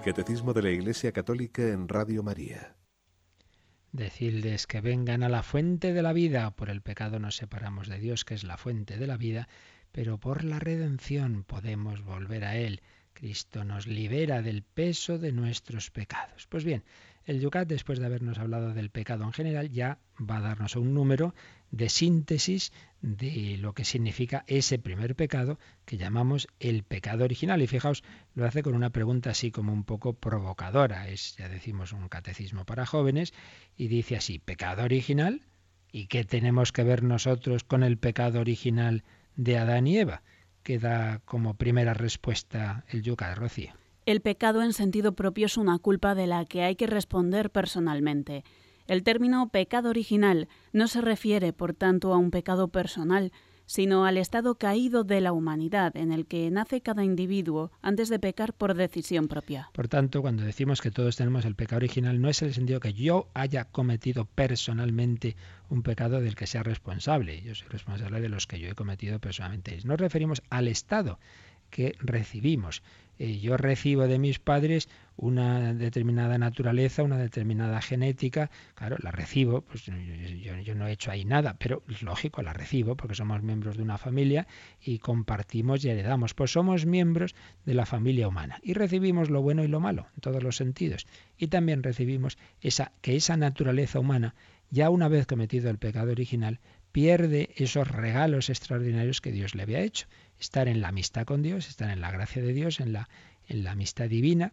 El 0.00 0.14
Catecismo 0.14 0.54
de 0.54 0.62
la 0.62 0.70
Iglesia 0.70 1.12
Católica 1.12 1.60
en 1.60 1.86
Radio 1.86 2.22
María. 2.22 2.74
Decirles 3.92 4.66
que 4.66 4.80
vengan 4.80 5.22
a 5.22 5.28
la 5.28 5.42
fuente 5.42 5.92
de 5.92 6.00
la 6.00 6.14
vida. 6.14 6.50
Por 6.52 6.70
el 6.70 6.80
pecado 6.80 7.18
nos 7.18 7.36
separamos 7.36 7.86
de 7.86 7.98
Dios, 7.98 8.24
que 8.24 8.32
es 8.32 8.42
la 8.42 8.56
fuente 8.56 8.96
de 8.96 9.06
la 9.06 9.18
vida, 9.18 9.46
pero 9.92 10.16
por 10.16 10.42
la 10.42 10.58
redención 10.58 11.44
podemos 11.44 12.02
volver 12.02 12.46
a 12.46 12.56
Él. 12.56 12.80
Cristo 13.12 13.62
nos 13.66 13.86
libera 13.86 14.40
del 14.40 14.62
peso 14.62 15.18
de 15.18 15.32
nuestros 15.32 15.90
pecados. 15.90 16.46
Pues 16.46 16.64
bien, 16.64 16.82
el 17.26 17.38
Yucat, 17.38 17.68
después 17.68 17.98
de 17.98 18.06
habernos 18.06 18.38
hablado 18.38 18.72
del 18.72 18.88
pecado 18.88 19.24
en 19.24 19.34
general, 19.34 19.68
ya 19.68 19.98
va 20.18 20.38
a 20.38 20.40
darnos 20.40 20.76
un 20.76 20.94
número 20.94 21.34
de 21.70 21.88
síntesis 21.88 22.72
de 23.00 23.56
lo 23.58 23.72
que 23.72 23.84
significa 23.84 24.44
ese 24.46 24.78
primer 24.78 25.16
pecado 25.16 25.58
que 25.84 25.96
llamamos 25.96 26.48
el 26.58 26.82
pecado 26.82 27.24
original. 27.24 27.62
Y 27.62 27.66
fijaos, 27.66 28.02
lo 28.34 28.44
hace 28.44 28.62
con 28.62 28.74
una 28.74 28.90
pregunta 28.90 29.30
así 29.30 29.50
como 29.50 29.72
un 29.72 29.84
poco 29.84 30.12
provocadora. 30.12 31.08
Es, 31.08 31.36
ya 31.36 31.48
decimos, 31.48 31.92
un 31.92 32.08
catecismo 32.08 32.64
para 32.64 32.86
jóvenes 32.86 33.32
y 33.76 33.88
dice 33.88 34.16
así, 34.16 34.38
pecado 34.38 34.84
original. 34.84 35.42
¿Y 35.92 36.06
qué 36.06 36.24
tenemos 36.24 36.72
que 36.72 36.84
ver 36.84 37.02
nosotros 37.02 37.64
con 37.64 37.82
el 37.82 37.98
pecado 37.98 38.40
original 38.40 39.02
de 39.34 39.58
Adán 39.58 39.86
y 39.86 39.98
Eva? 39.98 40.22
Que 40.62 40.78
da 40.78 41.20
como 41.24 41.54
primera 41.54 41.94
respuesta 41.94 42.84
el 42.88 43.02
Yucat, 43.02 43.36
Rocío. 43.36 43.72
El 44.06 44.20
pecado 44.20 44.62
en 44.62 44.72
sentido 44.72 45.14
propio 45.14 45.46
es 45.46 45.56
una 45.56 45.78
culpa 45.78 46.14
de 46.14 46.26
la 46.26 46.44
que 46.44 46.62
hay 46.62 46.76
que 46.76 46.86
responder 46.86 47.50
personalmente. 47.50 48.44
El 48.90 49.04
término 49.04 49.50
pecado 49.50 49.88
original 49.88 50.48
no 50.72 50.88
se 50.88 51.00
refiere, 51.00 51.52
por 51.52 51.74
tanto, 51.74 52.12
a 52.12 52.16
un 52.16 52.32
pecado 52.32 52.66
personal, 52.66 53.30
sino 53.64 54.04
al 54.04 54.16
estado 54.16 54.56
caído 54.56 55.04
de 55.04 55.20
la 55.20 55.30
humanidad 55.30 55.96
en 55.96 56.10
el 56.10 56.26
que 56.26 56.50
nace 56.50 56.80
cada 56.80 57.04
individuo 57.04 57.70
antes 57.82 58.08
de 58.08 58.18
pecar 58.18 58.52
por 58.52 58.74
decisión 58.74 59.28
propia. 59.28 59.70
Por 59.74 59.86
tanto, 59.86 60.22
cuando 60.22 60.42
decimos 60.42 60.80
que 60.80 60.90
todos 60.90 61.14
tenemos 61.14 61.44
el 61.44 61.54
pecado 61.54 61.76
original, 61.76 62.20
no 62.20 62.28
es 62.28 62.42
el 62.42 62.52
sentido 62.52 62.80
que 62.80 62.92
yo 62.92 63.28
haya 63.32 63.64
cometido 63.66 64.24
personalmente 64.24 65.36
un 65.68 65.84
pecado 65.84 66.20
del 66.20 66.34
que 66.34 66.48
sea 66.48 66.64
responsable. 66.64 67.42
Yo 67.42 67.54
soy 67.54 67.68
responsable 67.68 68.20
de 68.20 68.28
los 68.28 68.48
que 68.48 68.58
yo 68.58 68.70
he 68.70 68.74
cometido 68.74 69.20
personalmente. 69.20 69.78
Nos 69.84 70.00
referimos 70.00 70.42
al 70.50 70.66
estado 70.66 71.20
que 71.70 71.94
recibimos. 72.00 72.82
Eh, 73.20 73.38
yo 73.38 73.58
recibo 73.58 74.08
de 74.08 74.18
mis 74.18 74.38
padres 74.38 74.88
una 75.14 75.74
determinada 75.74 76.38
naturaleza, 76.38 77.02
una 77.02 77.18
determinada 77.18 77.82
genética, 77.82 78.50
claro, 78.74 78.96
la 78.98 79.10
recibo, 79.10 79.60
pues 79.60 79.84
yo, 79.84 80.74
no 80.74 80.86
he 80.86 80.92
hecho 80.92 81.10
ahí 81.10 81.26
nada, 81.26 81.58
pero 81.58 81.82
es 81.90 82.00
lógico, 82.00 82.40
la 82.40 82.54
recibo 82.54 82.96
porque 82.96 83.14
somos 83.14 83.42
miembros 83.42 83.76
de 83.76 83.82
una 83.82 83.98
familia 83.98 84.46
y 84.80 85.00
compartimos 85.00 85.84
y 85.84 85.90
heredamos, 85.90 86.32
pues 86.32 86.52
somos 86.52 86.86
miembros 86.86 87.34
de 87.66 87.74
la 87.74 87.84
familia 87.84 88.26
humana 88.26 88.58
y 88.62 88.72
recibimos 88.72 89.28
lo 89.28 89.42
bueno 89.42 89.64
y 89.64 89.68
lo 89.68 89.80
malo 89.80 90.06
en 90.14 90.20
todos 90.22 90.42
los 90.42 90.56
sentidos. 90.56 91.06
Y 91.36 91.48
también 91.48 91.82
recibimos 91.82 92.38
esa 92.62 92.92
que 93.02 93.16
esa 93.16 93.36
naturaleza 93.36 94.00
humana 94.00 94.34
ya 94.70 94.88
una 94.88 95.08
vez 95.08 95.26
cometido 95.26 95.68
el 95.68 95.76
pecado 95.76 96.10
original 96.10 96.58
pierde 96.90 97.50
esos 97.56 97.86
regalos 97.86 98.48
extraordinarios 98.48 99.20
que 99.20 99.30
Dios 99.30 99.54
le 99.54 99.64
había 99.64 99.80
hecho 99.80 100.06
estar 100.40 100.68
en 100.68 100.80
la 100.80 100.88
amistad 100.88 101.24
con 101.24 101.42
Dios, 101.42 101.68
estar 101.68 101.90
en 101.90 102.00
la 102.00 102.10
gracia 102.10 102.42
de 102.42 102.52
Dios, 102.52 102.80
en 102.80 102.92
la, 102.92 103.08
en 103.46 103.62
la 103.62 103.72
amistad 103.72 104.08
divina, 104.08 104.52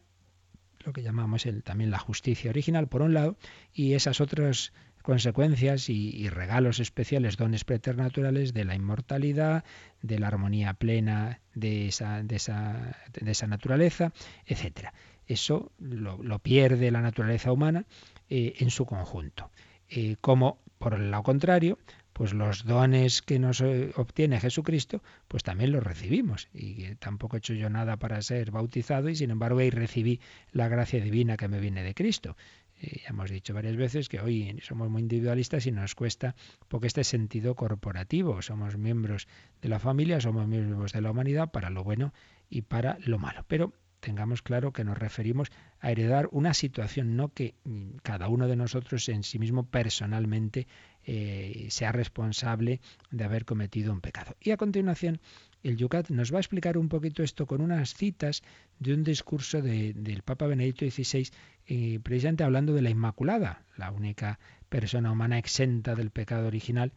lo 0.84 0.93
que 0.93 1.02
llamamos 1.02 1.45
el, 1.45 1.63
también 1.63 1.91
la 1.91 2.00
justicia 2.00 2.50
original, 2.50 2.88
por 2.88 3.02
un 3.02 3.13
lado, 3.13 3.38
y 3.73 3.93
esas 3.93 4.21
otras 4.21 4.73
consecuencias 5.02 5.89
y, 5.89 6.28
regalos 6.28 6.82
especiales, 6.82 7.38
dones 7.38 7.63
preternaturales 7.63 8.54
de 8.54 8.65
la 8.65 8.76
inmortalidad, 8.76 9.63
de 10.02 10.19
la 10.19 10.28
armonía 10.28 10.73
plena 10.73 11.39
de 11.56 11.88
esa, 11.88 12.23
de 12.23 12.36
esa, 12.36 12.97
de 13.13 13.32
esa 13.32 13.47
naturaleza, 13.47 14.12
etc. 14.45 14.89
Eso 15.26 15.71
lo, 15.80 16.39
pierde 16.39 16.91
la 16.91 17.02
naturaleza 17.02 17.54
humana 17.54 17.86
eh, 18.30 18.56
en 18.60 18.69
su 18.69 18.86
conjunto. 18.86 19.50
Eh, 19.89 20.17
como, 20.19 20.60
por 20.78 20.93
el 20.95 21.10
lado 21.10 21.23
contrario, 21.23 21.80
pues 22.17 22.34
los 22.34 22.65
dones 22.65 23.21
que 23.21 23.38
nos 23.38 23.62
eh, 23.62 23.91
obtiene 23.95 24.39
Jesucristo, 24.39 25.03
pues 25.27 25.43
también 25.43 25.71
los 25.71 25.84
recibimos. 25.84 26.47
Y 26.51 26.95
tampoco 26.95 27.36
he 27.36 27.39
hecho 27.39 27.53
yo 27.53 27.69
nada 27.69 27.97
para 27.97 28.19
ser 28.23 28.49
bautizado 28.49 29.08
y 29.10 29.15
sin 29.15 29.30
embargo 29.30 29.60
ahí 29.60 29.69
recibí 29.69 30.19
la 30.51 30.67
gracia 30.67 30.99
divina 30.99 31.38
que 31.38 31.47
me 31.47 31.60
viene 31.60 31.84
de 31.84 31.93
Cristo. 31.93 32.36
Eh, 32.82 33.01
ya 33.03 33.10
hemos 33.10 33.30
dicho 33.30 33.53
varias 33.53 33.75
veces 33.75 34.10
que 34.10 34.19
hoy 34.19 34.60
somos 34.63 34.89
muy 34.89 35.03
individualistas 35.03 35.67
y 35.67 35.71
nos 35.71 35.93
cuesta 35.93 36.34
porque 36.67 36.88
este 36.88 37.03
sentido 37.03 37.53
corporativo. 37.53 38.41
Somos 38.41 38.77
miembros 38.77 39.27
de 39.62 39.69
la 39.69 39.77
familia, 39.77 40.19
somos 40.19 40.47
miembros 40.47 40.93
de 40.93 41.01
la 41.01 41.12
humanidad 41.12 41.51
para 41.51 41.69
lo 41.69 41.84
bueno 41.84 42.15
y 42.49 42.63
para 42.63 42.97
lo 43.06 43.19
malo. 43.19 43.45
Pero 43.47 43.73
tengamos 43.99 44.41
claro 44.41 44.73
que 44.73 44.84
nos 44.84 44.97
referimos 44.97 45.49
a 45.80 45.91
heredar 45.91 46.30
una 46.32 46.56
situación, 46.56 47.15
no 47.15 47.30
que 47.30 47.53
cada 48.01 48.27
uno 48.27 48.47
de 48.47 48.56
nosotros 48.56 49.08
en 49.10 49.21
sí 49.21 49.38
mismo 49.38 49.67
personalmente 49.67 50.67
eh, 51.10 51.67
sea 51.70 51.93
responsable 51.93 52.82
de 53.12 53.24
haber 53.24 53.46
cometido 53.46 53.93
un 53.93 54.02
pecado. 54.02 54.36
Y 54.41 54.52
a 54.52 54.58
continuación, 54.58 55.22
el 55.63 55.78
Yucat 55.78 56.10
nos 56.10 56.34
va 56.34 56.38
a 56.38 56.41
explicar 56.41 56.78
un 56.78 56.89
poquito 56.89 57.24
esto 57.24 57.46
con 57.46 57.62
unas 57.62 57.93
citas 57.93 58.43
de 58.80 58.93
un 58.93 59.06
discurso 59.06 59.62
del 59.62 60.22
Papa 60.26 60.48
Benedicto 60.48 60.84
XVI, 60.86 61.30
eh, 61.65 62.00
precisamente 62.04 62.43
hablando 62.43 62.74
de 62.74 62.82
la 62.82 62.89
Inmaculada, 62.89 63.63
la 63.78 63.91
única 63.91 64.38
persona 64.67 65.10
humana 65.10 65.38
exenta 65.38 65.96
del 65.96 66.12
pecado 66.12 66.46
original, 66.46 66.91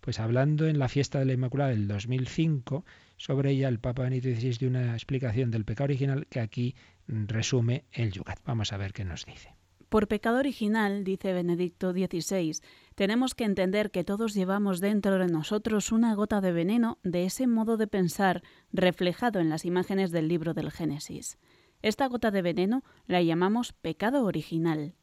pues 0.00 0.20
hablando 0.20 0.68
en 0.68 0.78
la 0.78 0.88
fiesta 0.88 1.18
de 1.18 1.24
la 1.24 1.32
Inmaculada 1.32 1.70
del 1.70 1.88
2005, 1.88 2.84
sobre 3.16 3.50
ella 3.50 3.68
el 3.68 3.80
Papa 3.80 4.04
Benedicto 4.04 4.40
XVI 4.40 4.58
dio 4.58 4.68
una 4.68 4.92
explicación 4.92 5.50
del 5.50 5.64
pecado 5.64 5.86
original 5.86 6.28
que 6.30 6.38
aquí 6.38 6.76
resume 7.08 7.82
el 7.90 8.12
Yucat. 8.12 8.38
Vamos 8.44 8.72
a 8.72 8.76
ver 8.76 8.92
qué 8.92 9.04
nos 9.04 9.26
dice. 9.26 9.56
Por 9.88 10.08
pecado 10.08 10.38
original, 10.38 11.04
dice 11.04 11.32
Benedicto 11.32 11.92
XVI, 11.92 12.60
tenemos 12.96 13.36
que 13.36 13.44
entender 13.44 13.92
que 13.92 14.02
todos 14.02 14.34
llevamos 14.34 14.80
dentro 14.80 15.16
de 15.18 15.28
nosotros 15.28 15.92
una 15.92 16.14
gota 16.16 16.40
de 16.40 16.50
veneno 16.50 16.98
de 17.04 17.24
ese 17.24 17.46
modo 17.46 17.76
de 17.76 17.86
pensar 17.86 18.42
reflejado 18.72 19.38
en 19.38 19.48
las 19.48 19.64
imágenes 19.64 20.10
del 20.10 20.26
libro 20.26 20.54
del 20.54 20.72
Génesis. 20.72 21.38
Esta 21.82 22.08
gota 22.08 22.32
de 22.32 22.42
veneno 22.42 22.82
la 23.06 23.22
llamamos 23.22 23.72
pecado 23.72 24.24
original. 24.24 24.94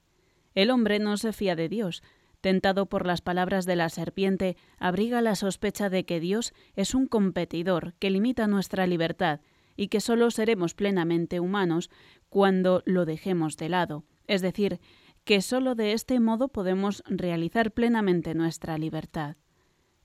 El 0.54 0.70
hombre 0.70 1.00
no 1.00 1.16
se 1.16 1.32
fía 1.32 1.56
de 1.56 1.70
Dios. 1.70 2.04
Tentado 2.42 2.88
por 2.88 3.06
las 3.06 3.22
palabras 3.22 3.66
de 3.66 3.78
la 3.78 3.88
serpiente, 3.88 4.58
abriga 4.78 5.22
la 5.22 5.36
sospecha 5.36 5.90
de 5.90 6.06
que 6.06 6.20
Dios 6.20 6.54
es 6.76 6.94
un 6.94 7.08
competidor 7.08 7.94
que 8.00 8.10
limita 8.10 8.48
nuestra 8.48 8.86
libertad 8.86 9.40
y 9.78 9.88
que 9.88 10.02
solo 10.02 10.30
seremos 10.30 10.74
plenamente 10.74 11.40
humanos 11.40 11.90
cuando 12.28 12.84
lo 12.86 13.06
dejemos 13.06 13.56
de 13.56 13.70
lado 13.70 14.04
es 14.28 14.42
decir, 14.42 14.80
que 15.24 15.42
sólo 15.42 15.76
de 15.76 15.94
este 15.94 16.20
modo 16.20 16.50
podemos 16.50 17.04
realizar 17.08 17.72
plenamente 17.72 18.34
nuestra 18.34 18.78
libertad. 18.78 19.38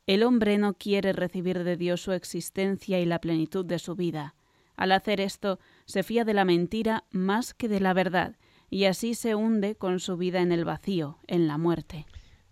El 0.07 0.22
hombre 0.22 0.57
no 0.59 0.74
quiere 0.74 1.12
recibir 1.12 1.64
de 1.64 1.76
Dios 1.76 2.01
su 2.01 2.12
existencia 2.12 3.01
y 3.01 3.05
la 3.05 3.20
plenitud 3.20 3.64
de 3.64 3.78
su 3.78 3.95
vida. 3.95 4.34
Al 4.76 4.93
hacer 4.93 5.20
esto, 5.20 5.59
se 5.86 6.03
fía 6.03 6.24
de 6.24 6.34
la 6.34 6.45
mentira 6.45 7.05
más 7.11 7.53
que 7.53 7.68
de 7.68 7.80
la 7.80 7.93
verdad, 7.93 8.36
y 8.70 8.84
así 8.84 9.14
se 9.14 9.34
hunde 9.34 9.74
con 9.74 9.99
su 9.99 10.16
vida 10.16 10.40
en 10.40 10.53
el 10.53 10.64
vacío, 10.64 11.18
en 11.26 11.49
la 11.49 11.59
muerte. 11.59 12.07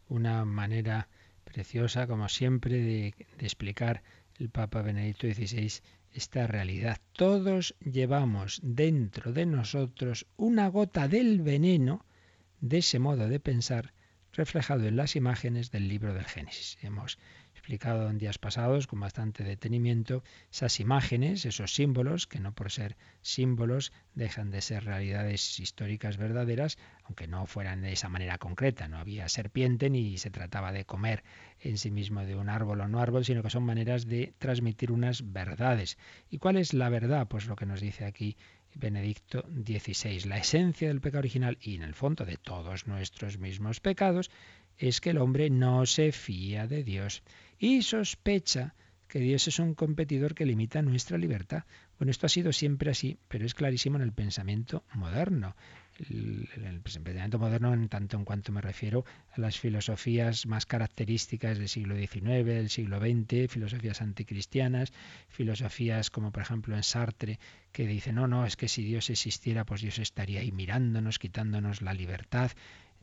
Una 0.08 0.44
manera 0.44 1.08
preciosa, 1.44 2.06
como 2.06 2.28
siempre, 2.28 2.74
de, 2.74 3.14
de 3.38 3.46
explicar 3.46 4.02
el 4.38 4.50
Papa 4.50 4.82
Benedicto 4.82 5.26
XVI 5.26 5.80
esta 6.16 6.46
realidad. 6.46 7.00
Todos 7.12 7.74
llevamos 7.80 8.60
dentro 8.62 9.32
de 9.32 9.46
nosotros 9.46 10.26
una 10.36 10.68
gota 10.68 11.08
del 11.08 11.42
veneno 11.42 12.04
de 12.60 12.78
ese 12.78 12.98
modo 12.98 13.28
de 13.28 13.38
pensar 13.38 13.92
reflejado 14.32 14.86
en 14.86 14.96
las 14.96 15.14
imágenes 15.14 15.70
del 15.70 15.88
libro 15.88 16.14
del 16.14 16.24
Génesis. 16.24 16.78
Hemos 16.82 17.18
explicado 17.66 18.08
en 18.08 18.18
días 18.18 18.38
pasados 18.38 18.86
con 18.86 19.00
bastante 19.00 19.42
detenimiento 19.42 20.22
esas 20.52 20.78
imágenes, 20.78 21.44
esos 21.44 21.74
símbolos, 21.74 22.28
que 22.28 22.38
no 22.38 22.54
por 22.54 22.70
ser 22.70 22.96
símbolos 23.22 23.92
dejan 24.14 24.52
de 24.52 24.60
ser 24.60 24.84
realidades 24.84 25.58
históricas 25.58 26.16
verdaderas, 26.16 26.78
aunque 27.02 27.26
no 27.26 27.44
fueran 27.46 27.82
de 27.82 27.92
esa 27.92 28.08
manera 28.08 28.38
concreta. 28.38 28.86
No 28.86 28.98
había 28.98 29.28
serpiente 29.28 29.90
ni 29.90 30.16
se 30.16 30.30
trataba 30.30 30.70
de 30.70 30.84
comer 30.84 31.24
en 31.58 31.76
sí 31.76 31.90
mismo 31.90 32.24
de 32.24 32.36
un 32.36 32.50
árbol 32.50 32.82
o 32.82 32.86
no 32.86 33.00
árbol, 33.00 33.24
sino 33.24 33.42
que 33.42 33.50
son 33.50 33.64
maneras 33.64 34.06
de 34.06 34.32
transmitir 34.38 34.92
unas 34.92 35.32
verdades. 35.32 35.98
¿Y 36.30 36.38
cuál 36.38 36.58
es 36.58 36.72
la 36.72 36.88
verdad? 36.88 37.26
Pues 37.26 37.48
lo 37.48 37.56
que 37.56 37.66
nos 37.66 37.80
dice 37.80 38.04
aquí 38.04 38.36
Benedicto 38.78 39.42
XVI. 39.42 40.28
La 40.28 40.38
esencia 40.38 40.88
del 40.88 41.00
pecado 41.00 41.20
original 41.20 41.58
y 41.60 41.74
en 41.74 41.82
el 41.82 41.94
fondo 41.94 42.24
de 42.24 42.36
todos 42.36 42.86
nuestros 42.86 43.38
mismos 43.38 43.80
pecados 43.80 44.30
es 44.76 45.00
que 45.00 45.10
el 45.10 45.18
hombre 45.18 45.50
no 45.50 45.86
se 45.86 46.12
fía 46.12 46.66
de 46.66 46.84
Dios 46.84 47.22
y 47.58 47.82
sospecha 47.82 48.74
que 49.08 49.20
Dios 49.20 49.48
es 49.48 49.58
un 49.58 49.74
competidor 49.74 50.34
que 50.34 50.46
limita 50.46 50.82
nuestra 50.82 51.16
libertad. 51.16 51.64
Bueno, 51.98 52.10
esto 52.10 52.26
ha 52.26 52.28
sido 52.28 52.52
siempre 52.52 52.90
así, 52.90 53.18
pero 53.28 53.46
es 53.46 53.54
clarísimo 53.54 53.96
en 53.96 54.02
el 54.02 54.12
pensamiento 54.12 54.84
moderno 54.92 55.56
el, 56.10 56.48
el, 56.64 56.80
pensamiento 56.80 57.38
moderno 57.38 57.72
en 57.72 57.88
tanto 57.88 58.16
en 58.16 58.24
cuanto 58.24 58.52
me 58.52 58.60
refiero 58.60 59.04
a 59.32 59.40
las 59.40 59.58
filosofías 59.58 60.46
más 60.46 60.66
características 60.66 61.58
del 61.58 61.68
siglo 61.68 61.96
XIX, 61.96 62.44
del 62.44 62.70
siglo 62.70 63.00
XX, 63.00 63.50
filosofías 63.50 64.02
anticristianas, 64.02 64.92
filosofías 65.28 66.10
como 66.10 66.32
por 66.32 66.42
ejemplo 66.42 66.76
en 66.76 66.82
Sartre, 66.82 67.38
que 67.72 67.86
dice, 67.86 68.12
no, 68.12 68.26
no, 68.26 68.46
es 68.46 68.56
que 68.56 68.68
si 68.68 68.84
Dios 68.84 69.10
existiera, 69.10 69.64
pues 69.64 69.80
Dios 69.80 69.98
estaría 69.98 70.40
ahí 70.40 70.52
mirándonos, 70.52 71.18
quitándonos 71.18 71.82
la 71.82 71.94
libertad, 71.94 72.50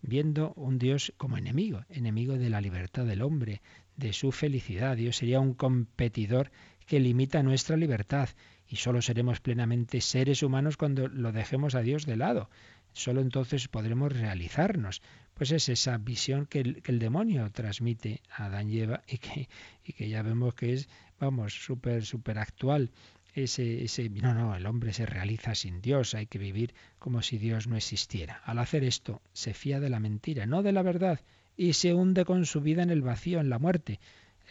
viendo 0.02 0.54
un 0.56 0.78
Dios 0.78 1.14
como 1.18 1.38
enemigo, 1.38 1.86
enemigo 1.90 2.38
de 2.38 2.50
la 2.50 2.62
libertad 2.62 3.06
del 3.06 3.22
hombre, 3.22 3.62
de 3.96 4.14
su 4.14 4.32
felicidad. 4.32 4.98
Dios 4.98 5.18
sería 5.18 5.40
un 5.40 5.54
competidor 5.54 6.52
que 6.86 7.00
limita 7.00 7.44
nuestra 7.44 7.78
libertad 7.78 8.30
y 8.68 8.78
solo 8.78 9.02
seremos 9.02 9.40
plenamente 9.40 10.02
seres 10.02 10.44
humanos 10.44 10.78
cuando 10.78 11.08
lo 11.08 11.32
dejemos 11.32 11.76
a 11.76 11.82
Dios 11.82 12.06
de 12.06 12.18
lado. 12.18 12.50
Solo 12.94 13.22
entonces 13.22 13.68
podremos 13.68 14.14
realizarnos. 14.14 15.02
Pues 15.34 15.52
es 15.52 15.68
esa 15.68 15.98
visión 15.98 16.46
que 16.46 16.60
el, 16.60 17.00
demonio 17.00 17.52
transmite 17.52 18.22
a 18.30 18.46
Adán 18.46 18.70
y 18.70 18.80
Eva 18.80 19.04
y 19.08 19.18
que, 19.18 19.50
y 19.84 19.94
que 19.94 20.08
ya 20.08 20.22
vemos 20.22 20.54
que 20.54 20.74
es, 20.74 20.90
vamos, 21.20 21.54
súper, 21.54 22.06
súper 22.06 22.38
actual. 22.38 22.92
Ese, 23.34 23.84
ese, 23.84 24.10
no, 24.10 24.36
no, 24.36 24.56
el 24.56 24.68
hombre 24.68 24.94
se 24.94 25.08
realiza 25.08 25.56
sin 25.56 25.82
Dios, 25.82 26.14
hay 26.14 26.28
que 26.28 26.38
vivir 26.38 26.76
como 27.00 27.24
si 27.24 27.40
Dios 27.40 27.66
no 27.66 27.76
existiera. 27.76 28.42
Al 28.46 28.60
hacer 28.60 28.84
esto, 28.84 29.24
se 29.34 29.56
fía 29.56 29.80
de 29.80 29.90
la 29.90 30.00
mentira, 30.00 30.46
no 30.46 30.62
de 30.62 30.72
la 30.72 30.84
verdad, 30.84 31.20
y 31.58 31.74
se 31.74 31.96
hunde 31.96 32.26
con 32.26 32.46
su 32.46 32.62
vida 32.62 32.84
en 32.84 32.92
el 32.92 33.02
vacío, 33.02 33.40
en 33.40 33.50
la 33.50 33.58
muerte. 33.58 34.00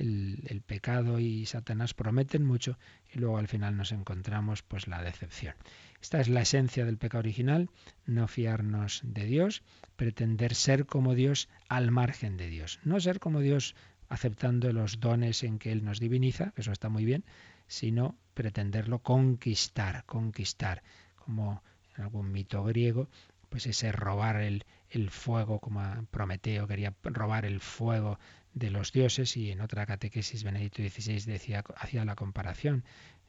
El, 0.03 0.63
pecado 0.67 1.21
y 1.21 1.47
Satanás 1.47 1.95
prometen 1.95 2.45
mucho 2.45 2.77
y 3.13 3.21
luego 3.21 3.39
al 3.39 3.47
final 3.47 3.77
nos 3.77 3.93
encontramos 3.93 4.63
pues 4.63 4.89
la 4.89 5.01
decepción. 5.01 5.55
Esta 6.01 6.21
es 6.21 6.29
la 6.29 6.43
esencia 6.43 6.85
del 6.85 6.99
pecado 6.99 7.21
original, 7.21 7.71
no 8.05 8.27
fiarnos 8.27 9.01
de 9.05 9.27
Dios, 9.27 9.63
pretender 9.95 10.57
ser 10.57 10.87
como 10.87 11.15
Dios 11.15 11.49
al 11.69 11.93
margen 11.93 12.37
de 12.37 12.49
Dios. 12.49 12.81
No 12.83 12.99
ser 12.99 13.21
como 13.21 13.39
Dios 13.41 13.77
aceptando 14.09 14.73
los 14.73 14.99
dones 14.99 15.45
en 15.45 15.61
que 15.61 15.71
Él 15.71 15.85
nos 15.85 16.01
diviniza, 16.01 16.53
eso 16.57 16.73
está 16.73 16.89
muy 16.89 17.05
bien, 17.05 17.25
sino 17.69 18.17
pretenderlo 18.35 18.99
conquistar, 18.99 20.05
conquistar, 20.05 20.83
como 21.15 21.63
en 21.97 22.03
algún 22.03 22.33
mito 22.33 22.65
griego, 22.65 23.09
pues 23.49 23.67
ese 23.67 23.93
robar 23.93 24.37
el, 24.43 24.65
el 24.91 25.11
fuego, 25.11 25.61
como 25.61 25.81
Prometeo 26.11 26.67
quería 26.67 26.93
robar 27.05 27.45
el 27.45 27.61
fuego 27.61 28.19
de 28.55 28.71
los 28.71 28.93
dioses 28.93 29.37
y 29.37 29.51
en 29.51 29.61
otra 29.61 29.87
catequesis 29.87 30.45
Benedicto 30.45 30.83
XVI 30.83 31.21
decía, 31.25 31.65
hacía 31.77 32.05
la 32.05 32.17
comparación 32.17 32.85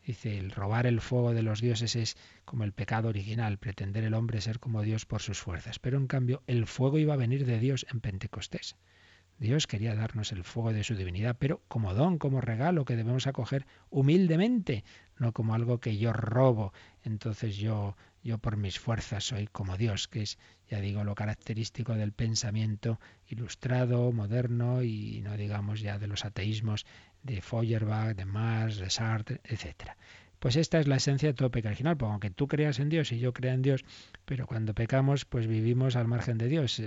Dice, 0.05 0.38
el 0.38 0.51
robar 0.51 0.86
el 0.86 0.99
fuego 0.99 1.34
de 1.34 1.43
los 1.43 1.61
dioses 1.61 1.95
es 1.95 2.17
como 2.43 2.65
el 2.65 2.74
pecado 2.74 3.07
original, 3.07 3.57
pretender 3.57 4.03
el 4.03 4.15
hombre 4.15 4.41
ser 4.41 4.59
como 4.59 4.82
Dios 4.82 5.05
por 5.05 5.21
sus 5.21 5.39
fuerzas. 5.39 5.80
Pero 5.80 5.97
en 5.97 6.07
cambio, 6.07 6.43
el 6.45 6.67
fuego 6.67 6.97
iba 6.97 7.13
a 7.13 7.17
venir 7.17 7.45
de 7.45 7.57
Dios 7.59 7.86
en 7.89 8.01
Pentecostés. 8.01 8.76
Dios 9.40 9.68
quería 9.68 9.96
darnos 9.96 10.32
el 10.32 10.44
fuego 10.44 10.74
de 10.74 10.84
su 10.84 10.96
divinidad, 10.96 11.36
pero 11.38 11.62
como 11.68 11.94
don, 11.94 12.18
como 12.18 12.42
regalo 12.42 12.86
que 12.86 12.96
debemos 12.96 13.28
acoger 13.28 13.66
humildemente, 13.90 14.84
no 15.18 15.34
como 15.34 15.54
algo 15.54 15.80
que 15.80 15.98
yo 15.98 16.14
robo. 16.14 16.74
Entonces 17.04 17.58
yo, 17.58 17.98
yo 18.24 18.38
por 18.38 18.58
mis 18.58 18.80
fuerzas 18.80 19.26
soy 19.26 19.48
como 19.48 19.78
Dios, 19.78 20.08
que 20.08 20.22
es, 20.22 20.38
ya 20.70 20.80
digo, 20.80 21.04
lo 21.04 21.16
característico 21.16 21.94
del 21.96 22.14
pensamiento 22.14 23.00
ilustrado, 23.28 24.12
moderno 24.12 24.84
y 24.84 25.22
no 25.22 25.36
digamos 25.36 25.82
ya 25.82 26.00
de 26.00 26.08
los 26.08 26.26
ateísmos 26.26 26.86
de 27.24 27.42
Feuerbach, 27.42 28.16
de 28.16 28.26
Marx, 28.26 28.78
de 28.78 28.90
Sartre, 28.90 29.42
etc. 29.44 29.92
Pues 30.44 30.58
esta 30.58 30.78
es 30.82 30.89
la 30.89 30.98
esencia 30.98 31.30
de 31.30 31.34
todo 31.34 31.52
pecado 31.52 31.70
original, 31.70 31.96
porque 31.96 32.12
aunque 32.12 32.30
tú 32.30 32.50
creas 32.50 32.78
en 32.80 32.89
Dios 32.89 33.14
y 33.14 33.18
yo 33.18 33.32
crea 33.32 33.54
en 33.54 33.62
Dios, 33.62 33.86
pero 34.26 34.46
cuando 34.46 34.74
pecamos, 34.74 35.24
pues 35.24 35.48
vivimos 35.48 35.96
al 35.96 36.10
margen 36.10 36.38
de 36.38 36.50
Dios, 36.50 36.82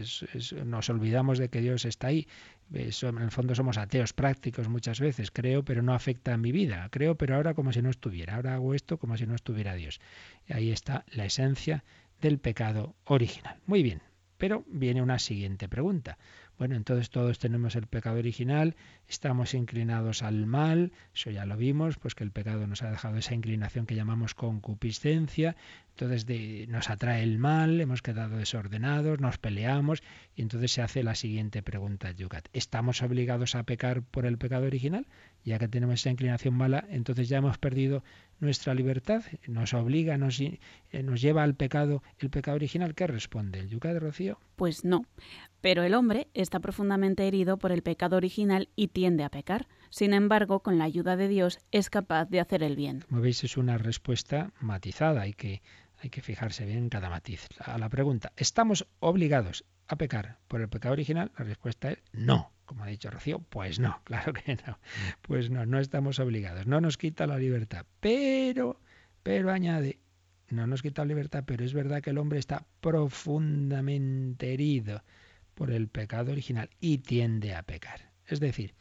nos 0.67 0.91
olvidamos 0.91 1.39
de 1.39 1.49
que 1.49 1.63
Dios 1.63 1.87
está 1.87 2.09
ahí. 2.09 2.29
Eso, 2.75 3.09
en 3.09 3.17
el 3.17 3.31
fondo 3.31 3.55
somos 3.55 3.79
ateos 3.79 4.13
prácticos 4.13 4.69
muchas 4.69 5.01
veces, 5.01 5.31
creo, 5.31 5.65
pero 5.65 5.81
no 5.81 5.95
afecta 5.95 6.35
a 6.35 6.37
mi 6.37 6.53
vida, 6.53 6.87
creo, 6.91 7.15
pero 7.15 7.35
ahora 7.35 7.55
como 7.55 7.73
si 7.73 7.81
no 7.81 7.89
estuviera, 7.89 8.37
ahora 8.37 8.57
hago 8.57 8.75
esto 8.75 8.99
como 8.99 9.17
si 9.17 9.27
no 9.27 9.35
estuviera 9.35 9.75
Dios. 9.75 10.03
Y 10.47 10.53
ahí 10.53 10.71
está 10.71 11.07
la 11.11 11.25
esencia 11.25 11.83
del 12.21 12.39
pecado 12.39 12.95
original. 13.05 13.57
Muy 13.65 13.83
bien, 13.83 14.03
pero 14.37 14.67
viene 14.67 15.01
una 15.01 15.19
siguiente 15.19 15.67
pregunta. 15.67 16.19
Bueno, 16.59 16.75
entonces 16.75 17.11
todos 17.11 17.39
tenemos 17.39 17.77
el 17.77 17.87
pecado 17.87 18.19
original, 18.19 18.77
estamos 19.09 19.53
inclinados 19.53 20.23
al 20.23 20.47
mal, 20.47 20.93
eso 21.15 21.31
ya 21.31 21.45
lo 21.45 21.57
vimos, 21.59 21.99
pues 21.99 22.15
que 22.15 22.25
el 22.25 22.31
pecado 22.31 22.67
nos 22.67 22.83
ha 22.83 22.91
dejado 22.91 23.19
esa 23.19 23.35
inclinación 23.35 23.85
que 23.85 23.95
llamamos 23.95 24.35
concupiscencia, 24.35 25.55
entonces 25.91 26.27
nos 26.69 26.89
atrae 26.89 27.23
el 27.23 27.39
mal, 27.39 27.81
hemos 27.81 28.01
quedado 28.01 28.39
desordenados, 28.39 29.21
nos 29.21 29.37
peleamos 29.37 30.03
y 30.35 30.43
entonces 30.43 30.73
se 30.73 30.81
hace 30.81 31.03
la 31.03 31.15
siguiente 31.15 31.63
pregunta, 31.63 32.11
Yucat. 32.13 32.49
¿Estamos 32.55 33.03
obligados 33.03 33.55
a 33.55 33.63
pecar 33.63 34.03
por 34.03 34.25
el 34.25 34.39
pecado 34.39 34.67
original? 34.67 35.07
Ya 35.45 35.59
que 35.59 35.69
tenemos 35.69 36.01
esa 36.01 36.11
inclinación 36.11 36.55
mala, 36.55 36.87
entonces 36.91 37.29
ya 37.29 37.39
hemos 37.39 37.59
perdido 37.59 38.03
nuestra 38.41 38.75
libertad, 38.75 39.23
nos 39.47 39.75
obliga, 39.75 40.17
nos, 40.19 40.41
eh, 40.41 40.59
nos 41.03 41.21
lleva 41.21 41.43
al 41.43 41.55
pecado 41.55 42.03
el 42.19 42.31
pecado 42.31 42.57
original. 42.57 42.95
¿Qué 42.95 43.07
responde 43.07 43.61
el 43.61 43.69
Yucat, 43.69 43.99
Rocío? 43.99 44.39
Pues 44.57 44.85
no. 44.85 45.05
Pero 45.61 45.83
el 45.83 45.95
hombre 45.95 46.29
está 46.35 46.61
profundamente 46.61 47.27
herido 47.27 47.57
por 47.59 47.73
el 47.73 47.83
pecado 47.83 48.17
original 48.17 48.69
y 48.77 48.89
tiende 48.89 49.25
a 49.25 49.31
pecar. 49.31 49.67
Sin 49.91 50.13
embargo, 50.13 50.61
con 50.61 50.79
la 50.79 50.85
ayuda 50.85 51.17
de 51.17 51.29
Dios 51.29 51.59
es 51.71 51.91
capaz 51.91 52.27
de 52.27 52.41
hacer 52.41 52.63
el 52.63 52.77
bien. 52.77 53.05
Como 53.09 53.21
veis, 53.21 53.43
es 53.45 53.57
una 53.57 53.79
respuesta 53.79 54.53
matizada. 54.61 55.23
Hay 55.23 55.33
que, 55.33 55.63
hay 55.99 56.11
que 56.11 56.23
fijarse 56.23 56.65
bien 56.67 56.79
en 56.79 56.89
cada 56.89 57.11
matiz. 57.11 57.49
A 57.59 57.79
la 57.79 57.89
pregunta, 57.89 58.33
¿estamos 58.37 58.87
obligados 59.01 59.65
a 59.89 59.97
pecar 59.97 60.39
por 60.49 60.61
el 60.61 60.69
pecado 60.69 60.93
original? 60.93 61.33
La 61.39 61.45
respuesta 61.45 61.91
es 61.91 61.99
no. 62.13 62.53
Como 62.67 62.85
ha 62.85 62.89
dicho 62.89 63.11
Rocío, 63.11 63.39
pues 63.39 63.79
no, 63.79 64.01
claro 64.05 64.33
que 64.33 64.57
no. 64.67 64.79
Pues 65.23 65.51
no, 65.51 65.65
no 65.65 65.79
estamos 65.79 66.19
obligados. 66.19 66.67
No 66.67 66.81
nos 66.81 66.99
quita 66.99 67.27
la 67.27 67.39
libertad. 67.39 67.87
Pero, 68.01 68.81
pero 69.23 69.51
añade, 69.51 69.99
no 70.51 70.67
nos 70.67 70.83
quita 70.83 71.03
la 71.03 71.09
libertad, 71.09 71.45
pero 71.47 71.65
es 71.65 71.73
verdad 71.73 72.03
que 72.03 72.11
el 72.11 72.19
hombre 72.19 72.39
está 72.39 72.67
profundamente 72.81 74.53
herido 74.53 75.03
por 75.55 75.71
el 75.71 75.89
pecado 75.89 76.33
original 76.33 76.69
y 76.81 76.99
tiende 76.99 77.55
a 77.55 77.63
pecar. 77.63 78.13
Es 78.27 78.41
decir, 78.41 78.75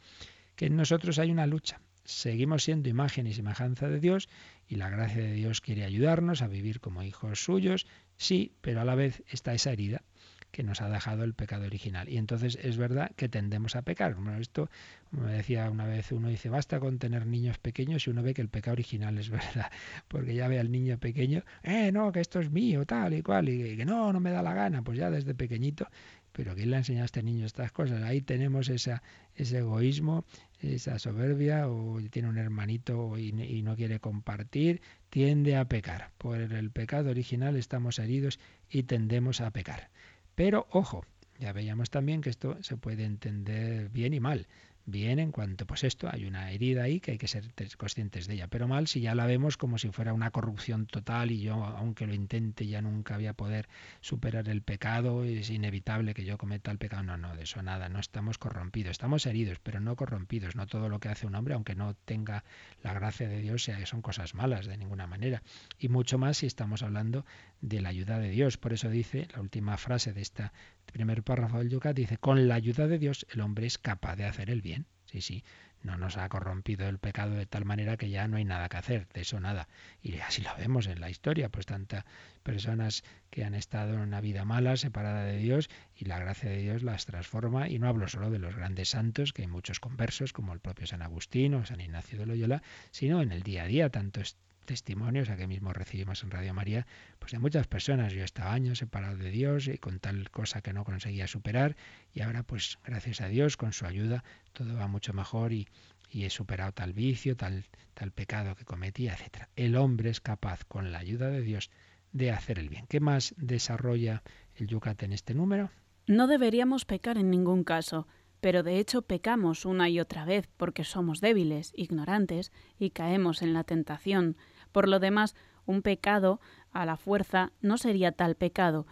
que 0.56 0.66
en 0.66 0.76
nosotros 0.76 1.18
hay 1.18 1.30
una 1.30 1.46
lucha. 1.46 1.80
Seguimos 2.04 2.62
siendo 2.64 2.88
imagen 2.88 3.26
y 3.26 3.32
semejanza 3.32 3.88
de 3.88 3.98
Dios 3.98 4.28
y 4.68 4.76
la 4.76 4.90
gracia 4.90 5.22
de 5.22 5.32
Dios 5.32 5.60
quiere 5.60 5.84
ayudarnos 5.84 6.42
a 6.42 6.46
vivir 6.48 6.80
como 6.80 7.02
hijos 7.02 7.42
suyos, 7.42 7.86
sí, 8.16 8.52
pero 8.60 8.80
a 8.80 8.84
la 8.84 8.94
vez 8.94 9.24
está 9.28 9.54
esa 9.54 9.72
herida 9.72 10.02
que 10.50 10.62
nos 10.62 10.80
ha 10.80 10.88
dejado 10.88 11.24
el 11.24 11.34
pecado 11.34 11.66
original. 11.66 12.08
Y 12.08 12.16
entonces 12.16 12.58
es 12.62 12.76
verdad 12.76 13.10
que 13.16 13.28
tendemos 13.28 13.76
a 13.76 13.82
pecar. 13.82 14.14
Bueno, 14.14 14.38
esto, 14.38 14.70
como 15.10 15.24
me 15.24 15.32
decía 15.32 15.70
una 15.70 15.86
vez, 15.86 16.12
uno 16.12 16.28
dice, 16.28 16.48
basta 16.48 16.80
con 16.80 16.98
tener 16.98 17.26
niños 17.26 17.58
pequeños 17.58 18.06
y 18.06 18.10
uno 18.10 18.22
ve 18.22 18.34
que 18.34 18.42
el 18.42 18.48
pecado 18.48 18.72
original 18.72 19.18
es 19.18 19.28
verdad. 19.30 19.70
Porque 20.08 20.34
ya 20.34 20.48
ve 20.48 20.58
al 20.58 20.70
niño 20.70 20.98
pequeño, 20.98 21.42
eh, 21.62 21.92
no, 21.92 22.12
que 22.12 22.20
esto 22.20 22.40
es 22.40 22.50
mío, 22.50 22.86
tal 22.86 23.14
y 23.14 23.22
cual, 23.22 23.48
y 23.48 23.76
que 23.76 23.84
no, 23.84 24.12
no 24.12 24.20
me 24.20 24.30
da 24.30 24.42
la 24.42 24.54
gana. 24.54 24.82
Pues 24.82 24.98
ya 24.98 25.10
desde 25.10 25.34
pequeñito 25.34 25.88
pero 26.36 26.54
¿quién 26.54 26.70
le 26.70 26.76
enseña 26.76 27.00
a 27.00 27.06
este 27.06 27.22
niño 27.22 27.46
estas 27.46 27.72
cosas? 27.72 28.02
Ahí 28.02 28.20
tenemos 28.20 28.68
esa, 28.68 29.02
ese 29.34 29.60
egoísmo, 29.60 30.26
esa 30.60 30.98
soberbia, 30.98 31.66
o 31.66 31.98
tiene 32.10 32.28
un 32.28 32.36
hermanito 32.36 33.16
y, 33.16 33.32
no 33.62 33.74
quiere 33.74 34.00
compartir, 34.00 34.82
tiende 35.08 35.56
a 35.56 35.64
pecar. 35.64 36.10
Por 36.18 36.38
el 36.38 36.70
pecado 36.70 37.08
original 37.08 37.56
estamos 37.56 37.98
heridos 37.98 38.38
y 38.68 38.82
tendemos 38.82 39.40
a 39.40 39.50
pecar. 39.50 39.88
Pero 40.36 40.68
ojo, 40.70 41.04
ya 41.40 41.52
veíamos 41.52 41.90
también 41.90 42.20
que 42.20 42.30
esto 42.30 42.62
se 42.62 42.76
puede 42.76 43.04
entender 43.04 43.88
bien 43.88 44.14
y 44.14 44.20
mal 44.20 44.46
bien 44.86 45.18
en 45.18 45.32
cuanto, 45.32 45.66
pues 45.66 45.84
esto, 45.84 46.08
hay 46.10 46.24
una 46.24 46.50
herida 46.52 46.84
ahí 46.84 47.00
que 47.00 47.12
hay 47.12 47.18
que 47.18 47.28
ser 47.28 47.52
conscientes 47.76 48.26
de 48.28 48.34
ella, 48.34 48.48
pero 48.48 48.68
mal 48.68 48.86
si 48.86 49.00
ya 49.00 49.14
la 49.14 49.26
vemos 49.26 49.56
como 49.56 49.78
si 49.78 49.90
fuera 49.90 50.12
una 50.12 50.30
corrupción 50.30 50.86
total 50.86 51.32
y 51.32 51.40
yo, 51.40 51.54
aunque 51.54 52.06
lo 52.06 52.14
intente, 52.14 52.66
ya 52.66 52.80
nunca 52.80 53.16
voy 53.16 53.26
a 53.26 53.34
poder 53.34 53.68
superar 54.00 54.48
el 54.48 54.62
pecado, 54.62 55.24
es 55.24 55.50
inevitable 55.50 56.14
que 56.14 56.24
yo 56.24 56.38
cometa 56.38 56.70
el 56.70 56.78
pecado. 56.78 57.02
No, 57.02 57.16
no, 57.16 57.34
de 57.34 57.42
eso 57.42 57.62
nada, 57.62 57.88
no 57.88 57.98
estamos 57.98 58.38
corrompidos, 58.38 58.92
estamos 58.92 59.26
heridos, 59.26 59.58
pero 59.62 59.80
no 59.80 59.96
corrompidos, 59.96 60.56
no 60.56 60.66
todo 60.66 60.88
lo 60.88 61.00
que 61.00 61.08
hace 61.08 61.26
un 61.26 61.34
hombre, 61.34 61.54
aunque 61.54 61.74
no 61.74 61.94
tenga 61.94 62.44
la 62.82 62.94
gracia 62.94 63.28
de 63.28 63.40
Dios, 63.40 63.64
sea, 63.64 63.84
son 63.86 64.02
cosas 64.02 64.34
malas 64.34 64.66
de 64.66 64.76
ninguna 64.76 65.06
manera. 65.06 65.42
Y 65.78 65.88
mucho 65.88 66.16
más 66.16 66.38
si 66.38 66.46
estamos 66.46 66.82
hablando 66.82 67.24
de 67.60 67.80
la 67.80 67.88
ayuda 67.88 68.18
de 68.18 68.30
Dios. 68.30 68.56
Por 68.56 68.72
eso 68.72 68.88
dice 68.88 69.26
la 69.34 69.40
última 69.40 69.76
frase 69.76 70.12
de 70.12 70.22
esta 70.22 70.52
primer 70.86 71.22
párrafo 71.22 71.58
del 71.58 71.70
Yucat, 71.70 71.96
dice, 71.96 72.18
con 72.18 72.48
la 72.48 72.54
ayuda 72.54 72.86
de 72.86 72.98
Dios 72.98 73.26
el 73.32 73.40
hombre 73.40 73.66
es 73.66 73.78
capaz 73.78 74.16
de 74.16 74.24
hacer 74.24 74.50
el 74.50 74.62
bien. 74.62 74.86
Sí, 75.04 75.20
sí, 75.20 75.44
no 75.82 75.96
nos 75.96 76.16
ha 76.16 76.28
corrompido 76.28 76.88
el 76.88 76.98
pecado 76.98 77.34
de 77.34 77.46
tal 77.46 77.64
manera 77.64 77.96
que 77.96 78.10
ya 78.10 78.26
no 78.26 78.38
hay 78.38 78.44
nada 78.44 78.68
que 78.68 78.76
hacer, 78.76 79.06
de 79.14 79.20
eso 79.20 79.38
nada. 79.38 79.68
Y 80.02 80.16
así 80.18 80.42
lo 80.42 80.50
vemos 80.56 80.88
en 80.88 81.00
la 81.00 81.10
historia, 81.10 81.48
pues 81.48 81.66
tantas 81.66 82.04
personas 82.42 83.04
que 83.30 83.44
han 83.44 83.54
estado 83.54 83.94
en 83.94 84.00
una 84.00 84.20
vida 84.20 84.44
mala, 84.44 84.76
separada 84.76 85.24
de 85.24 85.36
Dios, 85.36 85.70
y 85.94 86.06
la 86.06 86.18
gracia 86.18 86.50
de 86.50 86.58
Dios 86.58 86.82
las 86.82 87.06
transforma. 87.06 87.68
Y 87.68 87.78
no 87.78 87.88
hablo 87.88 88.08
solo 88.08 88.30
de 88.30 88.40
los 88.40 88.56
grandes 88.56 88.88
santos, 88.88 89.32
que 89.32 89.42
hay 89.42 89.48
muchos 89.48 89.78
conversos, 89.78 90.32
como 90.32 90.52
el 90.52 90.60
propio 90.60 90.86
San 90.88 91.02
Agustín 91.02 91.54
o 91.54 91.64
San 91.64 91.80
Ignacio 91.80 92.18
de 92.18 92.26
Loyola, 92.26 92.62
sino 92.90 93.22
en 93.22 93.30
el 93.30 93.42
día 93.44 93.62
a 93.62 93.66
día, 93.66 93.88
tantos 93.90 94.36
testimonios, 94.66 95.30
aquí 95.30 95.46
mismo 95.46 95.72
recibimos 95.72 96.22
en 96.22 96.30
Radio 96.30 96.52
María, 96.52 96.86
pues 97.18 97.32
de 97.32 97.38
muchas 97.38 97.66
personas. 97.66 98.12
Yo 98.12 98.24
estaba 98.24 98.52
años 98.52 98.78
separado 98.78 99.16
de 99.16 99.30
Dios 99.30 99.68
y 99.68 99.78
con 99.78 99.98
tal 99.98 100.30
cosa 100.30 100.60
que 100.60 100.74
no 100.74 100.84
conseguía 100.84 101.26
superar 101.26 101.76
y 102.12 102.20
ahora 102.20 102.42
pues 102.42 102.78
gracias 102.84 103.22
a 103.22 103.28
Dios, 103.28 103.56
con 103.56 103.72
su 103.72 103.86
ayuda, 103.86 104.24
todo 104.52 104.74
va 104.76 104.88
mucho 104.88 105.14
mejor 105.14 105.52
y, 105.52 105.66
y 106.10 106.24
he 106.24 106.30
superado 106.30 106.72
tal 106.72 106.92
vicio, 106.92 107.36
tal, 107.36 107.64
tal 107.94 108.12
pecado 108.12 108.54
que 108.54 108.64
cometía, 108.64 109.14
etc. 109.14 109.44
El 109.56 109.76
hombre 109.76 110.10
es 110.10 110.20
capaz, 110.20 110.64
con 110.64 110.92
la 110.92 110.98
ayuda 110.98 111.28
de 111.28 111.40
Dios, 111.40 111.70
de 112.12 112.30
hacer 112.30 112.58
el 112.58 112.68
bien. 112.68 112.86
¿Qué 112.88 113.00
más 113.00 113.34
desarrolla 113.36 114.22
el 114.54 114.66
Yucat 114.66 115.02
en 115.02 115.12
este 115.12 115.34
número? 115.34 115.70
No 116.06 116.26
deberíamos 116.26 116.84
pecar 116.84 117.18
en 117.18 117.30
ningún 117.30 117.64
caso, 117.64 118.06
pero 118.40 118.62
de 118.62 118.78
hecho 118.78 119.02
pecamos 119.02 119.64
una 119.64 119.88
y 119.88 120.00
otra 120.00 120.24
vez 120.24 120.48
porque 120.56 120.84
somos 120.84 121.20
débiles, 121.20 121.72
ignorantes 121.74 122.52
y 122.78 122.90
caemos 122.90 123.42
en 123.42 123.52
la 123.52 123.64
tentación. 123.64 124.36
Por 124.76 124.90
lo 124.90 125.00
demás, 125.00 125.34
un 125.64 125.80
pecado 125.80 126.38
a 126.70 126.84
la 126.84 126.98
fuerza 126.98 127.50
no 127.62 127.78
sería 127.78 128.12
tal 128.12 128.34
pecado, 128.34 128.86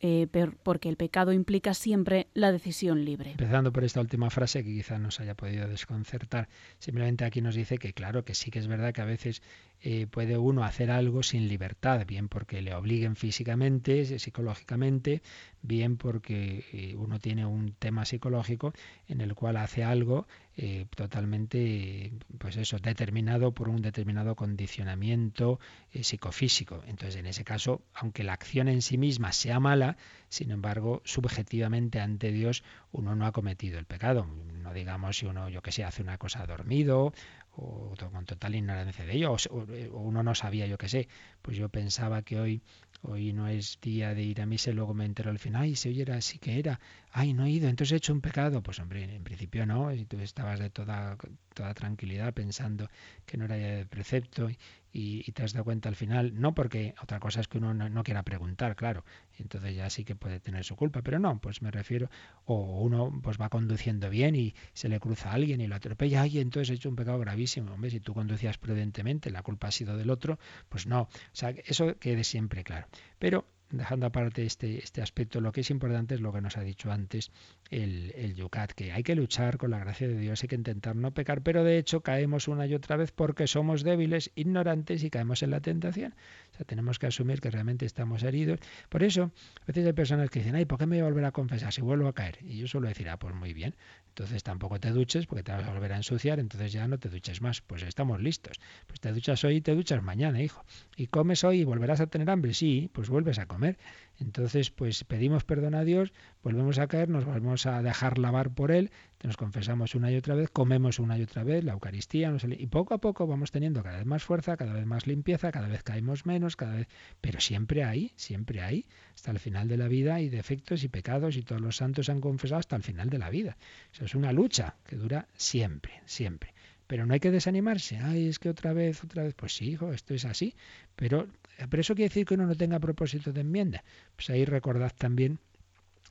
eh, 0.00 0.26
porque 0.62 0.88
el 0.88 0.96
pecado 0.96 1.34
implica 1.34 1.74
siempre 1.74 2.28
la 2.32 2.50
decisión 2.50 3.04
libre. 3.04 3.32
Empezando 3.32 3.70
por 3.70 3.84
esta 3.84 4.00
última 4.00 4.30
frase 4.30 4.64
que 4.64 4.70
quizá 4.70 4.98
nos 4.98 5.20
haya 5.20 5.34
podido 5.34 5.68
desconcertar, 5.68 6.48
simplemente 6.78 7.26
aquí 7.26 7.42
nos 7.42 7.54
dice 7.54 7.76
que 7.76 7.92
claro, 7.92 8.24
que 8.24 8.34
sí 8.34 8.50
que 8.50 8.58
es 8.58 8.68
verdad 8.68 8.94
que 8.94 9.02
a 9.02 9.04
veces 9.04 9.42
eh, 9.80 10.06
puede 10.06 10.36
uno 10.38 10.64
hacer 10.64 10.90
algo 10.90 11.22
sin 11.22 11.48
libertad, 11.48 12.04
bien 12.06 12.28
porque 12.28 12.62
le 12.62 12.74
obliguen 12.74 13.16
físicamente, 13.16 14.18
psicológicamente, 14.18 15.22
bien 15.62 15.96
porque 15.96 16.64
eh, 16.72 16.94
uno 16.96 17.18
tiene 17.20 17.46
un 17.46 17.72
tema 17.72 18.04
psicológico 18.04 18.72
en 19.06 19.20
el 19.20 19.34
cual 19.34 19.56
hace 19.56 19.84
algo 19.84 20.26
eh, 20.56 20.86
totalmente, 20.96 22.12
pues 22.38 22.56
eso, 22.56 22.78
determinado 22.78 23.52
por 23.52 23.68
un 23.68 23.80
determinado 23.80 24.34
condicionamiento 24.34 25.60
psicofísico. 25.92 26.82
Entonces, 26.86 27.16
en 27.16 27.26
ese 27.26 27.44
caso, 27.44 27.82
aunque 27.94 28.24
la 28.24 28.32
acción 28.32 28.68
en 28.68 28.82
sí 28.82 28.98
misma 28.98 29.32
sea 29.32 29.60
mala, 29.60 29.96
sin 30.28 30.50
embargo, 30.50 31.02
subjetivamente 31.04 32.00
ante 32.00 32.32
Dios 32.32 32.62
uno 32.92 33.14
no 33.16 33.26
ha 33.26 33.32
cometido 33.32 33.78
el 33.78 33.86
pecado. 33.86 34.26
No 34.62 34.72
digamos 34.74 35.18
si 35.18 35.26
uno, 35.26 35.48
yo 35.48 35.62
que 35.62 35.72
sé, 35.72 35.84
hace 35.84 36.02
una 36.02 36.18
cosa 36.18 36.46
dormido 36.46 37.12
o 37.52 37.94
con 38.12 38.24
total 38.24 38.54
ignorancia 38.54 39.04
de 39.04 39.14
ello, 39.14 39.32
o, 39.32 39.66
uno 39.92 40.22
no 40.22 40.34
sabía, 40.34 40.66
yo 40.66 40.78
qué 40.78 40.88
sé, 40.88 41.08
pues 41.42 41.56
yo 41.56 41.68
pensaba 41.68 42.22
que 42.22 42.38
hoy 42.38 42.62
hoy 43.02 43.32
no 43.32 43.48
es 43.48 43.78
día 43.80 44.14
de 44.14 44.22
ir 44.22 44.40
a 44.40 44.46
misa 44.46 44.72
luego 44.72 44.94
me 44.94 45.04
entero 45.04 45.30
al 45.30 45.38
final, 45.38 45.62
ay, 45.62 45.76
si 45.76 45.88
hoy 45.88 46.00
era 46.00 46.16
así 46.16 46.38
que 46.38 46.58
era, 46.58 46.80
ay, 47.12 47.32
no 47.32 47.44
he 47.44 47.50
ido, 47.50 47.68
entonces 47.68 47.92
he 47.92 47.96
hecho 47.96 48.12
un 48.12 48.20
pecado. 48.20 48.62
Pues 48.62 48.78
hombre, 48.80 49.04
en 49.04 49.24
principio 49.24 49.66
no, 49.66 49.92
y 49.92 50.04
tú 50.04 50.18
estabas 50.20 50.58
de 50.58 50.70
toda, 50.70 51.16
toda 51.58 51.74
tranquilidad 51.74 52.32
pensando 52.34 52.88
que 53.26 53.36
no 53.36 53.46
era 53.46 53.56
de 53.56 53.84
precepto 53.84 54.48
y, 54.92 55.32
te 55.32 55.42
has 55.42 55.52
dado 55.52 55.64
cuenta 55.64 55.88
al 55.88 55.96
final, 55.96 56.40
no 56.40 56.54
porque 56.54 56.94
otra 57.02 57.18
cosa 57.18 57.40
es 57.40 57.48
que 57.48 57.58
uno 57.58 57.74
no, 57.74 58.02
quiera 58.04 58.22
preguntar, 58.22 58.76
claro, 58.76 59.04
entonces 59.38 59.74
ya 59.74 59.90
sí 59.90 60.04
que 60.04 60.14
puede 60.14 60.40
tener 60.40 60.64
su 60.64 60.76
culpa, 60.76 61.02
pero 61.02 61.18
no, 61.18 61.40
pues 61.40 61.62
me 61.62 61.70
refiero, 61.70 62.10
o 62.44 62.80
uno 62.80 63.20
pues 63.22 63.38
va 63.40 63.48
conduciendo 63.48 64.08
bien 64.08 64.34
y 64.36 64.54
se 64.72 64.88
le 64.88 65.00
cruza 65.00 65.30
a 65.30 65.34
alguien 65.34 65.60
y 65.60 65.66
lo 65.66 65.74
atropella, 65.74 66.26
y 66.26 66.38
entonces 66.38 66.70
he 66.70 66.74
hecho 66.74 66.88
un 66.88 66.96
pecado 66.96 67.18
gravísimo, 67.18 67.74
hombre, 67.74 67.90
si 67.90 68.00
tú 68.00 68.14
conducías 68.14 68.56
prudentemente, 68.58 69.30
la 69.30 69.42
culpa 69.42 69.68
ha 69.68 69.72
sido 69.72 69.96
del 69.96 70.10
otro, 70.10 70.38
pues 70.68 70.86
no, 70.86 71.02
o 71.02 71.08
sea, 71.32 71.50
eso 71.50 71.96
quede 71.98 72.22
siempre 72.24 72.62
claro. 72.64 72.86
Pero 73.18 73.46
dejando 73.70 74.06
aparte 74.06 74.44
este, 74.44 74.78
este 74.82 75.02
aspecto, 75.02 75.40
lo 75.40 75.52
que 75.52 75.60
es 75.60 75.70
importante 75.70 76.14
es 76.14 76.20
lo 76.20 76.32
que 76.32 76.40
nos 76.40 76.56
ha 76.56 76.62
dicho 76.62 76.90
antes 76.90 77.30
el, 77.70 78.12
el 78.16 78.34
Yucat, 78.34 78.72
que 78.72 78.92
hay 78.92 79.02
que 79.02 79.14
luchar 79.14 79.58
con 79.58 79.70
la 79.70 79.78
gracia 79.78 80.08
de 80.08 80.18
Dios, 80.18 80.42
hay 80.42 80.48
que 80.48 80.54
intentar 80.54 80.96
no 80.96 81.12
pecar, 81.12 81.42
pero 81.42 81.64
de 81.64 81.78
hecho 81.78 82.00
caemos 82.00 82.48
una 82.48 82.66
y 82.66 82.74
otra 82.74 82.96
vez 82.96 83.12
porque 83.12 83.46
somos 83.46 83.82
débiles, 83.82 84.30
ignorantes 84.34 85.04
y 85.04 85.10
caemos 85.10 85.42
en 85.42 85.50
la 85.50 85.60
tentación. 85.60 86.14
O 86.52 86.56
sea, 86.56 86.66
tenemos 86.66 86.98
que 86.98 87.06
asumir 87.06 87.40
que 87.40 87.50
realmente 87.50 87.84
estamos 87.84 88.22
heridos. 88.22 88.60
Por 88.88 89.02
eso, 89.02 89.30
a 89.62 89.66
veces 89.66 89.86
hay 89.86 89.92
personas 89.92 90.30
que 90.30 90.40
dicen, 90.40 90.54
ay, 90.54 90.64
¿por 90.64 90.78
qué 90.78 90.86
me 90.86 90.96
voy 90.96 91.06
a 91.06 91.10
volver 91.10 91.24
a 91.26 91.32
confesar 91.32 91.72
si 91.72 91.82
vuelvo 91.82 92.08
a 92.08 92.14
caer? 92.14 92.38
Y 92.42 92.58
yo 92.58 92.66
suelo 92.66 92.88
decir, 92.88 93.08
ah, 93.08 93.18
pues 93.18 93.34
muy 93.34 93.52
bien, 93.52 93.74
entonces 94.18 94.42
tampoco 94.42 94.80
te 94.80 94.90
duches 94.90 95.26
porque 95.26 95.44
te 95.44 95.52
vas 95.52 95.64
a 95.64 95.72
volver 95.72 95.92
a 95.92 95.96
ensuciar, 95.96 96.40
entonces 96.40 96.72
ya 96.72 96.88
no 96.88 96.98
te 96.98 97.08
duches 97.08 97.40
más. 97.40 97.60
Pues 97.60 97.84
estamos 97.84 98.20
listos. 98.20 98.58
Pues 98.88 98.98
te 98.98 99.12
duchas 99.12 99.44
hoy 99.44 99.56
y 99.56 99.60
te 99.60 99.76
duchas 99.76 100.02
mañana, 100.02 100.42
hijo. 100.42 100.64
Y 100.96 101.06
comes 101.06 101.44
hoy 101.44 101.60
y 101.60 101.64
volverás 101.64 102.00
a 102.00 102.08
tener 102.08 102.28
hambre, 102.28 102.52
sí, 102.52 102.90
pues 102.92 103.08
vuelves 103.10 103.38
a 103.38 103.46
comer. 103.46 103.78
Entonces, 104.20 104.70
pues 104.70 105.04
pedimos 105.04 105.44
perdón 105.44 105.74
a 105.74 105.84
Dios, 105.84 106.12
volvemos 106.42 106.78
a 106.78 106.88
caer, 106.88 107.08
nos 107.08 107.24
volvemos 107.24 107.66
a 107.66 107.82
dejar 107.82 108.18
lavar 108.18 108.50
por 108.50 108.72
Él, 108.72 108.90
nos 109.22 109.36
confesamos 109.36 109.94
una 109.94 110.10
y 110.10 110.16
otra 110.16 110.34
vez, 110.34 110.50
comemos 110.50 110.98
una 110.98 111.18
y 111.18 111.22
otra 111.22 111.44
vez 111.44 111.62
la 111.62 111.72
Eucaristía, 111.72 112.34
y 112.58 112.66
poco 112.66 112.94
a 112.94 112.98
poco 112.98 113.26
vamos 113.26 113.52
teniendo 113.52 113.82
cada 113.82 113.98
vez 113.98 114.06
más 114.06 114.24
fuerza, 114.24 114.56
cada 114.56 114.72
vez 114.72 114.86
más 114.86 115.06
limpieza, 115.06 115.52
cada 115.52 115.68
vez 115.68 115.82
caemos 115.82 116.26
menos, 116.26 116.56
cada 116.56 116.74
vez, 116.74 116.88
pero 117.20 117.40
siempre 117.40 117.84
hay, 117.84 118.12
siempre 118.16 118.62
hay, 118.62 118.86
hasta 119.14 119.30
el 119.30 119.38
final 119.38 119.68
de 119.68 119.76
la 119.76 119.88
vida 119.88 120.16
hay 120.16 120.28
defectos 120.28 120.82
y 120.82 120.88
pecados 120.88 121.36
y 121.36 121.42
todos 121.42 121.60
los 121.60 121.76
santos 121.76 122.08
han 122.08 122.20
confesado 122.20 122.58
hasta 122.58 122.76
el 122.76 122.82
final 122.82 123.10
de 123.10 123.18
la 123.18 123.30
vida. 123.30 123.56
Eso 123.92 124.04
es 124.04 124.14
una 124.14 124.32
lucha 124.32 124.76
que 124.84 124.96
dura 124.96 125.28
siempre, 125.36 126.02
siempre. 126.06 126.54
Pero 126.88 127.04
no 127.04 127.12
hay 127.12 127.20
que 127.20 127.30
desanimarse. 127.30 127.98
Ay, 127.98 128.28
es 128.28 128.38
que 128.38 128.48
otra 128.48 128.72
vez, 128.72 129.04
otra 129.04 129.22
vez. 129.22 129.34
Pues 129.34 129.54
sí, 129.54 129.70
hijo, 129.70 129.92
esto 129.92 130.14
es 130.14 130.24
así. 130.24 130.54
Pero, 130.96 131.28
pero 131.66 131.80
eso 131.80 131.94
quiere 131.94 132.08
decir 132.08 132.26
que 132.26 132.34
uno 132.34 132.46
no 132.46 132.54
tenga 132.54 132.78
propósito 132.78 133.32
de 133.32 133.40
enmienda. 133.40 133.82
Pues 134.16 134.30
ahí 134.30 134.44
recordad 134.44 134.92
también 134.96 135.40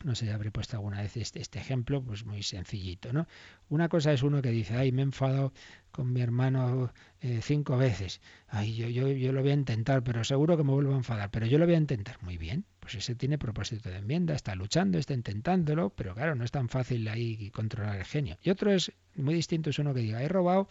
no 0.03 0.15
sé 0.15 0.31
habré 0.31 0.51
puesto 0.51 0.77
alguna 0.77 1.01
vez 1.01 1.17
este, 1.17 1.41
este, 1.41 1.59
ejemplo, 1.59 2.01
pues 2.03 2.25
muy 2.25 2.43
sencillito, 2.43 3.13
¿no? 3.13 3.27
Una 3.69 3.89
cosa 3.89 4.13
es 4.13 4.21
uno 4.21 4.41
que 4.41 4.51
dice, 4.51 4.75
ay, 4.75 4.91
me 4.91 5.01
he 5.01 5.03
enfadado 5.03 5.53
con 5.91 6.13
mi 6.13 6.21
hermano 6.21 6.93
eh, 7.21 7.39
cinco 7.41 7.77
veces, 7.77 8.21
ay, 8.47 8.75
yo, 8.75 8.87
yo, 8.89 9.07
yo 9.07 9.31
lo 9.31 9.41
voy 9.41 9.51
a 9.51 9.55
intentar, 9.55 10.03
pero 10.03 10.23
seguro 10.23 10.55
que 10.55 10.63
me 10.63 10.71
vuelvo 10.71 10.93
a 10.93 10.97
enfadar, 10.97 11.31
pero 11.31 11.47
yo 11.47 11.57
lo 11.57 11.65
voy 11.65 11.75
a 11.75 11.79
intentar. 11.79 12.21
Muy 12.21 12.37
bien, 12.37 12.65
pues 12.79 12.95
ese 12.95 13.15
tiene 13.15 13.37
propósito 13.37 13.89
de 13.89 13.97
enmienda, 13.97 14.35
está 14.35 14.53
luchando, 14.55 14.99
está 14.99 15.13
intentándolo, 15.13 15.89
pero 15.89 16.13
claro, 16.13 16.35
no 16.35 16.43
es 16.43 16.51
tan 16.51 16.69
fácil 16.69 17.07
ahí 17.07 17.49
controlar 17.51 17.97
el 17.97 18.05
genio. 18.05 18.37
Y 18.43 18.51
otro 18.51 18.71
es, 18.71 18.91
muy 19.15 19.33
distinto, 19.33 19.71
es 19.71 19.79
uno 19.79 19.93
que 19.93 20.01
diga, 20.01 20.21
he 20.21 20.27
robado 20.27 20.67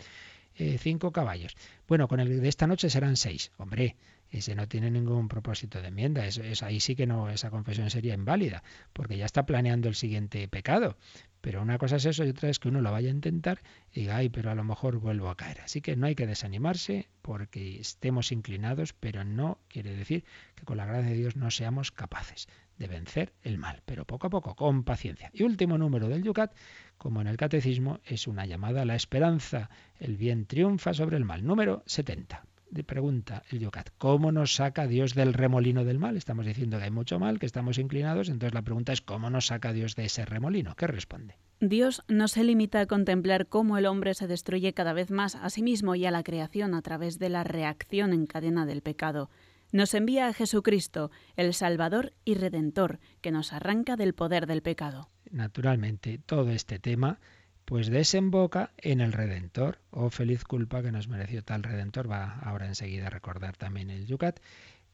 eh, 0.54 0.78
cinco 0.78 1.10
caballos. 1.10 1.56
Bueno, 1.88 2.06
con 2.06 2.20
el 2.20 2.40
de 2.40 2.48
esta 2.48 2.66
noche 2.66 2.88
serán 2.88 3.16
seis. 3.16 3.50
Hombre, 3.58 3.96
ese 4.30 4.54
no 4.54 4.68
tiene 4.68 4.90
ningún 4.90 5.28
propósito 5.28 5.80
de 5.80 5.88
enmienda. 5.88 6.26
Es, 6.26 6.62
ahí 6.62 6.80
sí 6.80 6.96
que 6.96 7.06
no, 7.06 7.30
esa 7.30 7.50
confesión 7.50 7.90
sería 7.90 8.14
inválida, 8.14 8.62
porque 8.92 9.16
ya 9.16 9.24
está 9.24 9.46
planeando 9.46 9.88
el 9.88 9.94
siguiente 9.94 10.46
pecado. 10.48 10.96
Pero 11.40 11.62
una 11.62 11.78
cosa 11.78 11.96
es 11.96 12.06
eso 12.06 12.24
y 12.24 12.30
otra 12.30 12.48
es 12.48 12.58
que 12.58 12.68
uno 12.68 12.80
lo 12.80 12.90
vaya 12.90 13.08
a 13.08 13.12
intentar 13.12 13.62
y 13.92 14.00
diga, 14.00 14.16
ay, 14.16 14.28
pero 14.30 14.50
a 14.50 14.54
lo 14.54 14.64
mejor 14.64 14.98
vuelvo 14.98 15.30
a 15.30 15.36
caer. 15.36 15.60
Así 15.60 15.80
que 15.80 15.94
no 15.94 16.06
hay 16.06 16.16
que 16.16 16.26
desanimarse 16.26 17.08
porque 17.22 17.78
estemos 17.78 18.32
inclinados, 18.32 18.92
pero 18.94 19.24
no 19.24 19.58
quiere 19.68 19.94
decir 19.94 20.24
que 20.56 20.64
con 20.64 20.76
la 20.76 20.86
gracia 20.86 21.10
de 21.10 21.16
Dios 21.16 21.36
no 21.36 21.50
seamos 21.52 21.92
capaces 21.92 22.48
de 22.78 22.88
vencer 22.88 23.32
el 23.42 23.58
mal, 23.58 23.82
pero 23.84 24.04
poco 24.04 24.26
a 24.26 24.30
poco, 24.30 24.54
con 24.56 24.82
paciencia. 24.82 25.30
Y 25.32 25.44
último 25.44 25.78
número 25.78 26.08
del 26.08 26.24
Yucat, 26.24 26.52
como 26.98 27.20
en 27.20 27.28
el 27.28 27.36
catecismo, 27.36 28.00
es 28.04 28.26
una 28.26 28.44
llamada 28.44 28.82
a 28.82 28.84
la 28.84 28.96
esperanza. 28.96 29.70
El 29.98 30.16
bien 30.16 30.46
triunfa 30.46 30.94
sobre 30.94 31.16
el 31.16 31.24
mal. 31.24 31.46
Número 31.46 31.84
70 31.86 32.44
pregunta 32.84 33.42
el 33.50 33.60
Yocat, 33.60 33.90
¿cómo 33.98 34.32
nos 34.32 34.54
saca 34.54 34.86
Dios 34.86 35.14
del 35.14 35.32
remolino 35.32 35.84
del 35.84 35.98
mal? 35.98 36.16
Estamos 36.16 36.46
diciendo 36.46 36.78
que 36.78 36.84
hay 36.84 36.90
mucho 36.90 37.18
mal, 37.18 37.38
que 37.38 37.46
estamos 37.46 37.78
inclinados, 37.78 38.28
entonces 38.28 38.54
la 38.54 38.62
pregunta 38.62 38.92
es 38.92 39.00
¿cómo 39.00 39.30
nos 39.30 39.46
saca 39.46 39.72
Dios 39.72 39.94
de 39.96 40.04
ese 40.04 40.24
remolino? 40.24 40.74
¿Qué 40.76 40.86
responde? 40.86 41.36
Dios 41.60 42.02
no 42.08 42.28
se 42.28 42.44
limita 42.44 42.80
a 42.80 42.86
contemplar 42.86 43.46
cómo 43.46 43.78
el 43.78 43.86
hombre 43.86 44.14
se 44.14 44.26
destruye 44.26 44.74
cada 44.74 44.92
vez 44.92 45.10
más 45.10 45.36
a 45.36 45.48
sí 45.48 45.62
mismo 45.62 45.94
y 45.94 46.04
a 46.04 46.10
la 46.10 46.22
creación 46.22 46.74
a 46.74 46.82
través 46.82 47.18
de 47.18 47.30
la 47.30 47.44
reacción 47.44 48.12
en 48.12 48.26
cadena 48.26 48.66
del 48.66 48.82
pecado. 48.82 49.30
Nos 49.72 49.94
envía 49.94 50.28
a 50.28 50.32
Jesucristo, 50.32 51.10
el 51.34 51.54
Salvador 51.54 52.12
y 52.24 52.34
Redentor, 52.34 53.00
que 53.20 53.30
nos 53.30 53.52
arranca 53.52 53.96
del 53.96 54.14
poder 54.14 54.46
del 54.46 54.62
pecado. 54.62 55.08
Naturalmente, 55.30 56.18
todo 56.18 56.50
este 56.50 56.78
tema 56.78 57.18
pues 57.66 57.90
desemboca 57.90 58.70
en 58.78 59.00
el 59.00 59.12
Redentor. 59.12 59.78
Oh 59.90 60.08
feliz 60.08 60.44
culpa 60.44 60.82
que 60.82 60.92
nos 60.92 61.08
mereció 61.08 61.42
tal 61.42 61.64
Redentor. 61.64 62.10
Va 62.10 62.38
ahora 62.42 62.66
enseguida 62.66 63.08
a 63.08 63.10
recordar 63.10 63.56
también 63.56 63.90
el 63.90 64.06
Yucat. 64.06 64.38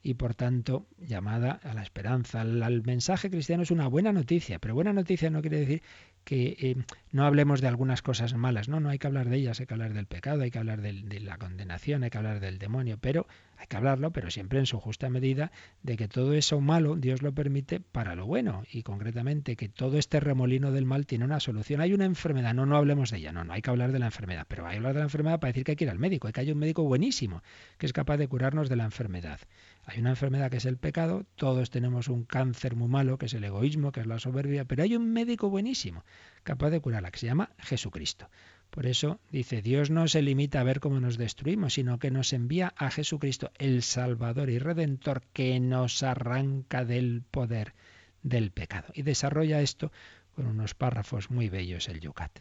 Y 0.05 0.15
por 0.15 0.35
tanto, 0.35 0.85
llamada 0.99 1.61
a 1.63 1.73
la 1.73 1.81
esperanza. 1.81 2.41
El, 2.41 2.83
mensaje 2.83 3.29
cristiano 3.29 3.63
es 3.63 3.71
una 3.71 3.87
buena 3.87 4.11
noticia, 4.11 4.59
pero 4.59 4.73
buena 4.73 4.91
noticia 4.91 5.29
no 5.29 5.41
quiere 5.41 5.61
decir 5.61 5.81
que 6.25 6.55
eh, 6.59 6.75
no 7.11 7.25
hablemos 7.25 7.61
de 7.61 7.67
algunas 7.67 8.01
cosas 8.01 8.33
malas, 8.33 8.69
no, 8.69 8.79
no 8.79 8.89
hay 8.89 8.99
que 8.99 9.07
hablar 9.07 9.29
de 9.29 9.37
ellas, 9.37 9.59
hay 9.59 9.65
que 9.65 9.73
hablar 9.73 9.93
del 9.93 10.05
pecado, 10.05 10.43
hay 10.43 10.51
que 10.51 10.59
hablar 10.59 10.81
de 10.81 11.19
la 11.19 11.37
condenación, 11.37 12.03
hay 12.03 12.09
que 12.09 12.17
hablar 12.17 12.39
del 12.39 12.59
demonio, 12.59 12.97
pero 12.99 13.27
hay 13.57 13.67
que 13.67 13.77
hablarlo, 13.77 14.11
pero 14.11 14.29
siempre 14.29 14.59
en 14.59 14.65
su 14.65 14.77
justa 14.79 15.09
medida 15.09 15.51
de 15.83 15.95
que 15.95 16.09
todo 16.09 16.33
eso 16.33 16.59
malo 16.59 16.97
Dios 16.97 17.21
lo 17.21 17.33
permite 17.33 17.79
para 17.79 18.13
lo 18.13 18.25
bueno 18.25 18.63
y 18.69 18.83
concretamente 18.83 19.55
que 19.55 19.69
todo 19.69 19.97
este 19.97 20.19
remolino 20.19 20.71
del 20.71 20.85
mal 20.85 21.05
tiene 21.05 21.23
una 21.23 21.39
solución. 21.39 21.79
Hay 21.79 21.93
una 21.93 22.03
enfermedad, 22.03 22.53
no, 22.53 22.65
no 22.65 22.75
hablemos 22.75 23.11
de 23.11 23.19
ella, 23.19 23.31
no, 23.31 23.45
no 23.45 23.53
hay 23.53 23.61
que 23.61 23.69
hablar 23.69 23.93
de 23.93 23.99
la 23.99 24.07
enfermedad, 24.07 24.45
pero 24.49 24.65
hay 24.65 24.73
que 24.73 24.77
hablar 24.77 24.93
de 24.93 24.99
la 24.99 25.05
enfermedad 25.05 25.39
para 25.39 25.51
decir 25.51 25.63
que 25.63 25.71
hay 25.71 25.75
que 25.77 25.85
ir 25.85 25.89
al 25.89 25.99
médico, 25.99 26.27
hay 26.27 26.33
que 26.33 26.41
hay 26.41 26.51
un 26.51 26.59
médico 26.59 26.83
buenísimo 26.83 27.41
que 27.77 27.85
es 27.85 27.93
capaz 27.93 28.17
de 28.17 28.27
curarnos 28.27 28.67
de 28.67 28.75
la 28.75 28.83
enfermedad. 28.83 29.39
Hay 29.85 29.99
una 29.99 30.11
enfermedad 30.11 30.49
que 30.49 30.57
es 30.57 30.65
el 30.65 30.77
pecado, 30.77 31.25
todos 31.35 31.69
tenemos 31.69 32.07
un 32.07 32.23
cáncer 32.23 32.75
muy 32.75 32.87
malo, 32.87 33.17
que 33.17 33.25
es 33.25 33.33
el 33.33 33.43
egoísmo, 33.43 33.91
que 33.91 33.99
es 33.99 34.07
la 34.07 34.19
soberbia, 34.19 34.65
pero 34.65 34.83
hay 34.83 34.95
un 34.95 35.11
médico 35.11 35.49
buenísimo, 35.49 36.05
capaz 36.43 36.69
de 36.69 36.79
curarla, 36.79 37.11
que 37.11 37.19
se 37.19 37.25
llama 37.25 37.49
Jesucristo. 37.59 38.29
Por 38.69 38.85
eso 38.87 39.19
dice, 39.29 39.61
Dios 39.61 39.91
no 39.91 40.07
se 40.07 40.21
limita 40.21 40.61
a 40.61 40.63
ver 40.63 40.79
cómo 40.79 40.99
nos 40.99 41.17
destruimos, 41.17 41.73
sino 41.73 41.99
que 41.99 42.11
nos 42.11 42.33
envía 42.33 42.73
a 42.77 42.89
Jesucristo, 42.89 43.51
el 43.59 43.83
Salvador 43.83 44.49
y 44.49 44.57
Redentor, 44.57 45.21
que 45.33 45.59
nos 45.59 46.01
arranca 46.01 46.85
del 46.85 47.21
poder 47.29 47.73
del 48.23 48.51
pecado. 48.51 48.87
Y 48.95 49.03
desarrolla 49.03 49.61
esto 49.61 49.91
con 50.33 50.47
unos 50.47 50.73
párrafos 50.73 51.29
muy 51.29 51.49
bellos 51.49 51.89
el 51.89 51.99
Yucat. 51.99 52.39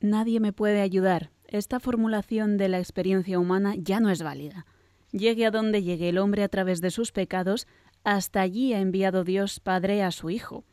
Nadie 0.00 0.38
me 0.38 0.52
puede 0.52 0.80
ayudar. 0.82 1.30
Esta 1.48 1.80
formulación 1.80 2.58
de 2.58 2.68
la 2.68 2.78
experiencia 2.78 3.38
humana 3.38 3.74
ya 3.76 4.00
no 4.00 4.10
es 4.10 4.22
válida. 4.22 4.66
Llegue 5.14 5.46
a 5.46 5.52
donde 5.52 5.84
llegue 5.84 6.08
el 6.08 6.18
hombre 6.18 6.42
a 6.42 6.48
través 6.48 6.80
de 6.80 6.90
sus 6.90 7.12
pecados, 7.12 7.68
hasta 8.02 8.40
allí 8.40 8.72
ha 8.72 8.80
enviado 8.80 9.22
Dios 9.22 9.60
Padre 9.60 10.02
a 10.02 10.10
su 10.10 10.28
Hijo. 10.28 10.64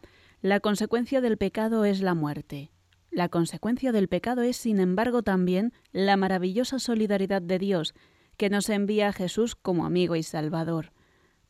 La 0.41 0.59
consecuencia 0.59 1.21
del 1.21 1.37
pecado 1.37 1.85
es 1.85 2.01
la 2.01 2.15
muerte. 2.15 2.71
La 3.11 3.29
consecuencia 3.29 3.91
del 3.91 4.07
pecado 4.07 4.41
es, 4.41 4.57
sin 4.57 4.79
embargo, 4.79 5.21
también 5.21 5.73
la 5.91 6.17
maravillosa 6.17 6.79
solidaridad 6.79 7.43
de 7.43 7.59
Dios, 7.59 7.93
que 8.35 8.49
nos 8.49 8.67
envía 8.69 9.09
a 9.09 9.13
Jesús 9.13 9.55
como 9.55 9.85
amigo 9.85 10.15
y 10.15 10.23
salvador. 10.23 10.91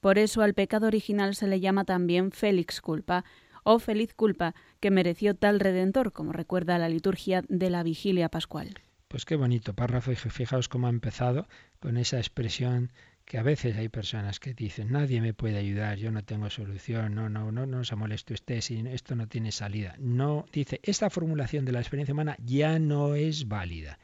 Por 0.01 0.17
eso 0.17 0.41
al 0.41 0.53
pecado 0.53 0.87
original 0.87 1.33
se 1.33 1.47
le 1.47 1.61
llama 1.61 1.85
también 1.85 2.33
Félix 2.33 2.81
culpa, 2.81 3.23
o 3.63 3.79
feliz 3.79 4.13
culpa, 4.13 4.53
que 4.81 4.91
mereció 4.91 5.33
tal 5.33 5.61
redentor, 5.61 6.11
como 6.11 6.33
recuerda 6.33 6.77
la 6.77 6.89
liturgia 6.89 7.45
de 7.47 7.69
la 7.69 7.83
vigilia 7.83 8.27
pascual. 8.27 8.81
Pues 9.11 9.25
qué 9.25 9.35
bonito 9.35 9.73
párrafo 9.73 10.13
y 10.13 10.15
fijaos 10.15 10.69
cómo 10.69 10.87
ha 10.87 10.89
empezado 10.89 11.45
con 11.81 11.97
esa 11.97 12.15
expresión 12.17 12.93
que 13.25 13.37
a 13.37 13.43
veces 13.43 13.75
hay 13.75 13.89
personas 13.89 14.39
que 14.39 14.53
dicen 14.53 14.89
nadie 14.89 15.19
me 15.19 15.33
puede 15.33 15.57
ayudar, 15.57 15.97
yo 15.97 16.11
no 16.11 16.23
tengo 16.23 16.49
solución, 16.49 17.13
no, 17.13 17.27
no, 17.27 17.51
no, 17.51 17.65
no 17.65 17.83
se 17.83 17.97
moleste 17.97 18.33
usted, 18.33 18.63
esto 18.87 19.17
no 19.17 19.27
tiene 19.27 19.51
salida. 19.51 19.95
No, 19.99 20.45
dice, 20.53 20.79
esta 20.81 21.09
formulación 21.09 21.65
de 21.65 21.73
la 21.73 21.81
experiencia 21.81 22.13
humana 22.13 22.37
ya 22.39 22.79
no 22.79 23.15
es 23.15 23.49
válida. 23.49 23.99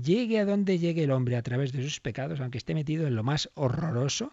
Llegue 0.00 0.38
a 0.38 0.44
donde 0.44 0.78
llegue 0.78 1.02
el 1.02 1.10
hombre 1.10 1.34
a 1.34 1.42
través 1.42 1.72
de 1.72 1.82
sus 1.82 1.98
pecados, 1.98 2.38
aunque 2.38 2.58
esté 2.58 2.72
metido 2.72 3.08
en 3.08 3.16
lo 3.16 3.24
más 3.24 3.50
horroroso, 3.54 4.32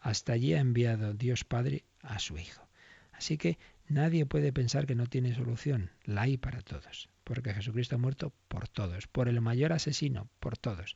hasta 0.00 0.32
allí 0.32 0.54
ha 0.54 0.60
enviado 0.60 1.12
Dios 1.12 1.44
Padre 1.44 1.84
a 2.00 2.18
su 2.18 2.38
Hijo. 2.38 2.66
Así 3.12 3.36
que 3.36 3.58
nadie 3.88 4.24
puede 4.24 4.54
pensar 4.54 4.86
que 4.86 4.94
no 4.94 5.06
tiene 5.06 5.34
solución, 5.34 5.90
la 6.06 6.22
hay 6.22 6.38
para 6.38 6.62
todos 6.62 7.10
porque 7.26 7.52
Jesucristo 7.52 7.96
ha 7.96 7.98
muerto 7.98 8.32
por 8.46 8.68
todos, 8.68 9.08
por 9.08 9.28
el 9.28 9.40
mayor 9.40 9.72
asesino, 9.72 10.28
por 10.38 10.56
todos. 10.56 10.94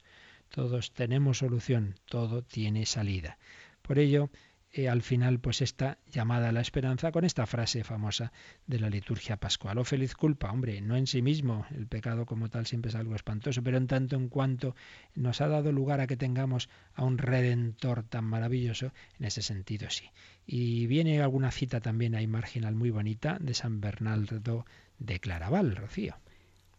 Todos 0.49 0.93
tenemos 0.93 1.39
solución, 1.39 1.97
todo 2.05 2.43
tiene 2.43 2.87
salida. 2.87 3.37
Por 3.83 3.99
ello, 3.99 4.31
eh, 4.73 4.89
al 4.89 5.03
final, 5.03 5.41
pues 5.41 5.61
esta 5.61 5.99
llamada 6.09 6.51
a 6.51 6.53
la 6.53 6.61
esperanza 6.61 7.11
con 7.11 7.25
esta 7.25 7.47
frase 7.47 7.83
famosa 7.83 8.33
de 8.69 8.79
la 8.79 8.89
liturgia 8.89 9.39
pascual. 9.39 9.79
O 9.79 9.81
oh, 9.81 9.85
feliz 9.85 10.15
culpa, 10.15 10.53
hombre, 10.53 10.81
no 10.81 10.97
en 10.97 11.09
sí 11.09 11.21
mismo, 11.21 11.67
el 11.75 11.89
pecado 11.89 12.27
como 12.27 12.49
tal 12.49 12.65
siempre 12.65 12.91
es 12.91 12.95
algo 12.95 13.17
espantoso, 13.17 13.65
pero 13.65 13.77
en 13.77 13.89
tanto 13.89 14.15
en 14.15 14.29
cuanto 14.29 14.77
nos 15.17 15.41
ha 15.41 15.49
dado 15.49 15.73
lugar 15.73 16.01
a 16.01 16.07
que 16.07 16.17
tengamos 16.17 16.69
a 16.95 17.05
un 17.05 17.19
redentor 17.19 18.05
tan 18.05 18.25
maravilloso, 18.25 18.93
en 19.19 19.27
ese 19.27 19.43
sentido 19.43 19.91
sí. 19.91 20.05
Y 20.47 20.87
viene 20.87 21.21
alguna 21.21 21.51
cita 21.51 21.81
también 21.81 22.15
ahí 22.15 22.29
marginal 22.29 22.77
muy 22.77 22.91
bonita 22.91 23.37
de 23.41 23.55
San 23.55 23.81
Bernardo 23.81 24.65
de 25.01 25.19
Claraval, 25.19 25.75
Rocío. 25.75 26.15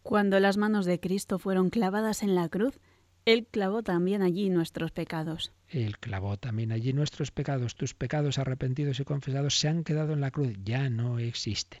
Cuando 0.02 0.40
las 0.40 0.56
manos 0.56 0.86
de 0.86 0.98
Cristo 0.98 1.38
fueron 1.38 1.70
clavadas 1.70 2.22
en 2.22 2.34
la 2.34 2.48
cruz, 2.48 2.80
Él 3.24 3.46
clavó 3.48 3.82
también 3.82 4.22
allí 4.22 4.48
nuestros 4.50 4.90
pecados. 4.90 5.52
Él 5.68 5.98
clavó 5.98 6.38
también 6.38 6.72
allí 6.72 6.92
nuestros 6.92 7.30
pecados. 7.30 7.76
Tus 7.76 7.94
pecados 7.94 8.38
arrepentidos 8.38 8.98
y 8.98 9.04
confesados 9.04 9.58
se 9.58 9.68
han 9.68 9.84
quedado 9.84 10.12
en 10.12 10.20
la 10.20 10.30
cruz, 10.30 10.54
ya 10.64 10.90
no 10.90 11.18
existen. 11.18 11.80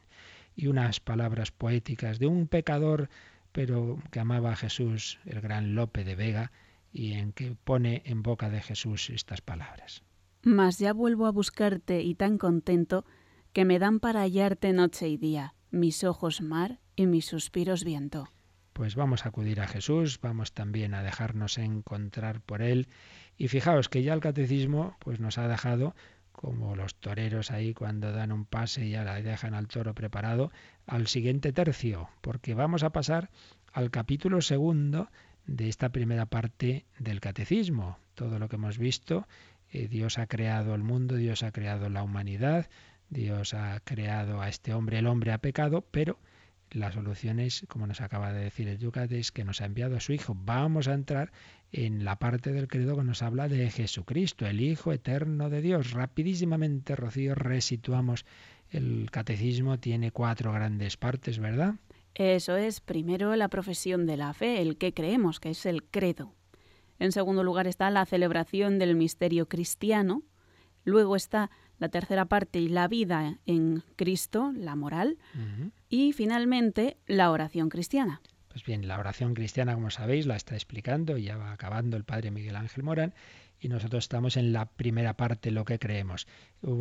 Y 0.54 0.68
unas 0.68 1.00
palabras 1.00 1.50
poéticas 1.50 2.18
de 2.18 2.26
un 2.26 2.46
pecador, 2.46 3.08
pero 3.50 3.98
que 4.10 4.20
amaba 4.20 4.52
a 4.52 4.56
Jesús, 4.56 5.18
el 5.24 5.40
gran 5.40 5.74
Lope 5.74 6.04
de 6.04 6.14
Vega, 6.14 6.52
y 6.92 7.14
en 7.14 7.32
que 7.32 7.56
pone 7.64 8.02
en 8.04 8.22
boca 8.22 8.50
de 8.50 8.60
Jesús 8.60 9.10
estas 9.10 9.40
palabras. 9.40 10.02
Mas 10.42 10.78
ya 10.78 10.92
vuelvo 10.92 11.26
a 11.26 11.32
buscarte 11.32 12.02
y 12.02 12.14
tan 12.14 12.38
contento 12.38 13.04
que 13.52 13.64
me 13.64 13.78
dan 13.78 13.98
para 13.98 14.20
hallarte 14.20 14.72
noche 14.72 15.08
y 15.08 15.16
día 15.16 15.54
mis 15.72 16.04
ojos 16.04 16.40
mar 16.40 16.78
y 16.94 17.06
mis 17.06 17.24
suspiros 17.24 17.82
viento. 17.82 18.28
Pues 18.74 18.94
vamos 18.94 19.24
a 19.24 19.30
acudir 19.30 19.60
a 19.60 19.66
Jesús, 19.66 20.20
vamos 20.20 20.52
también 20.52 20.94
a 20.94 21.02
dejarnos 21.02 21.58
encontrar 21.58 22.40
por 22.40 22.62
Él. 22.62 22.88
Y 23.36 23.48
fijaos 23.48 23.88
que 23.88 24.02
ya 24.02 24.14
el 24.14 24.20
catecismo 24.20 24.96
pues 25.00 25.18
nos 25.18 25.38
ha 25.38 25.48
dejado 25.48 25.94
como 26.30 26.76
los 26.76 26.94
toreros 26.94 27.50
ahí 27.50 27.74
cuando 27.74 28.12
dan 28.12 28.32
un 28.32 28.44
pase 28.44 28.86
y 28.86 28.90
ya 28.90 29.04
la 29.04 29.20
dejan 29.20 29.54
al 29.54 29.68
toro 29.68 29.94
preparado, 29.94 30.50
al 30.86 31.06
siguiente 31.06 31.52
tercio, 31.52 32.08
porque 32.20 32.54
vamos 32.54 32.82
a 32.82 32.90
pasar 32.90 33.30
al 33.72 33.90
capítulo 33.90 34.40
segundo 34.40 35.10
de 35.46 35.68
esta 35.68 35.90
primera 35.90 36.26
parte 36.26 36.86
del 36.98 37.20
catecismo. 37.20 37.98
Todo 38.14 38.38
lo 38.38 38.48
que 38.48 38.56
hemos 38.56 38.78
visto, 38.78 39.26
eh, 39.70 39.88
Dios 39.88 40.18
ha 40.18 40.26
creado 40.26 40.74
el 40.74 40.82
mundo, 40.82 41.16
Dios 41.16 41.42
ha 41.42 41.52
creado 41.52 41.88
la 41.88 42.02
humanidad, 42.02 42.68
Dios 43.12 43.52
ha 43.52 43.78
creado 43.80 44.40
a 44.40 44.48
este 44.48 44.72
hombre, 44.72 44.98
el 44.98 45.06
hombre 45.06 45.32
ha 45.32 45.38
pecado, 45.38 45.84
pero 45.90 46.18
la 46.70 46.90
solución 46.90 47.38
es, 47.38 47.66
como 47.68 47.86
nos 47.86 48.00
acaba 48.00 48.32
de 48.32 48.44
decir 48.44 48.68
el 48.68 48.78
Yucat, 48.78 49.12
es 49.12 49.30
que 49.30 49.44
nos 49.44 49.60
ha 49.60 49.66
enviado 49.66 49.96
a 49.96 50.00
su 50.00 50.12
Hijo. 50.14 50.34
Vamos 50.34 50.88
a 50.88 50.94
entrar 50.94 51.30
en 51.70 52.04
la 52.04 52.18
parte 52.18 52.52
del 52.52 52.68
credo 52.68 52.96
que 52.96 53.04
nos 53.04 53.22
habla 53.22 53.48
de 53.48 53.70
Jesucristo, 53.70 54.46
el 54.46 54.62
Hijo 54.62 54.92
eterno 54.92 55.50
de 55.50 55.60
Dios. 55.60 55.92
Rapidísimamente, 55.92 56.96
Rocío, 56.96 57.34
resituamos 57.34 58.24
el 58.70 59.10
catecismo, 59.10 59.78
tiene 59.78 60.10
cuatro 60.10 60.50
grandes 60.52 60.96
partes, 60.96 61.38
¿verdad? 61.38 61.74
Eso 62.14 62.56
es, 62.56 62.80
primero 62.80 63.36
la 63.36 63.48
profesión 63.48 64.06
de 64.06 64.16
la 64.16 64.32
fe, 64.32 64.62
el 64.62 64.78
que 64.78 64.94
creemos, 64.94 65.40
que 65.40 65.50
es 65.50 65.66
el 65.66 65.84
credo. 65.84 66.34
En 66.98 67.12
segundo 67.12 67.44
lugar 67.44 67.66
está 67.66 67.90
la 67.90 68.06
celebración 68.06 68.78
del 68.78 68.96
misterio 68.96 69.48
cristiano. 69.48 70.22
Luego 70.84 71.16
está 71.16 71.50
la 71.82 71.88
tercera 71.88 72.26
parte 72.26 72.60
y 72.60 72.68
la 72.68 72.86
vida 72.86 73.38
en 73.44 73.82
Cristo, 73.96 74.52
la 74.56 74.76
moral, 74.76 75.18
y 75.88 76.12
finalmente 76.12 76.96
la 77.06 77.30
oración 77.30 77.68
cristiana. 77.68 78.22
Pues 78.48 78.64
bien, 78.64 78.86
la 78.86 78.98
oración 78.98 79.34
cristiana, 79.34 79.74
como 79.74 79.90
sabéis, 79.90 80.26
la 80.26 80.36
está 80.36 80.54
explicando 80.54 81.18
y 81.18 81.24
ya 81.24 81.36
va 81.36 81.52
acabando 81.52 81.96
el 81.96 82.04
padre 82.04 82.30
Miguel 82.30 82.54
Ángel 82.54 82.84
Morán 82.84 83.14
y 83.58 83.68
nosotros 83.68 84.04
estamos 84.04 84.36
en 84.36 84.52
la 84.52 84.66
primera 84.66 85.16
parte, 85.16 85.50
lo 85.50 85.64
que 85.64 85.78
creemos. 85.78 86.28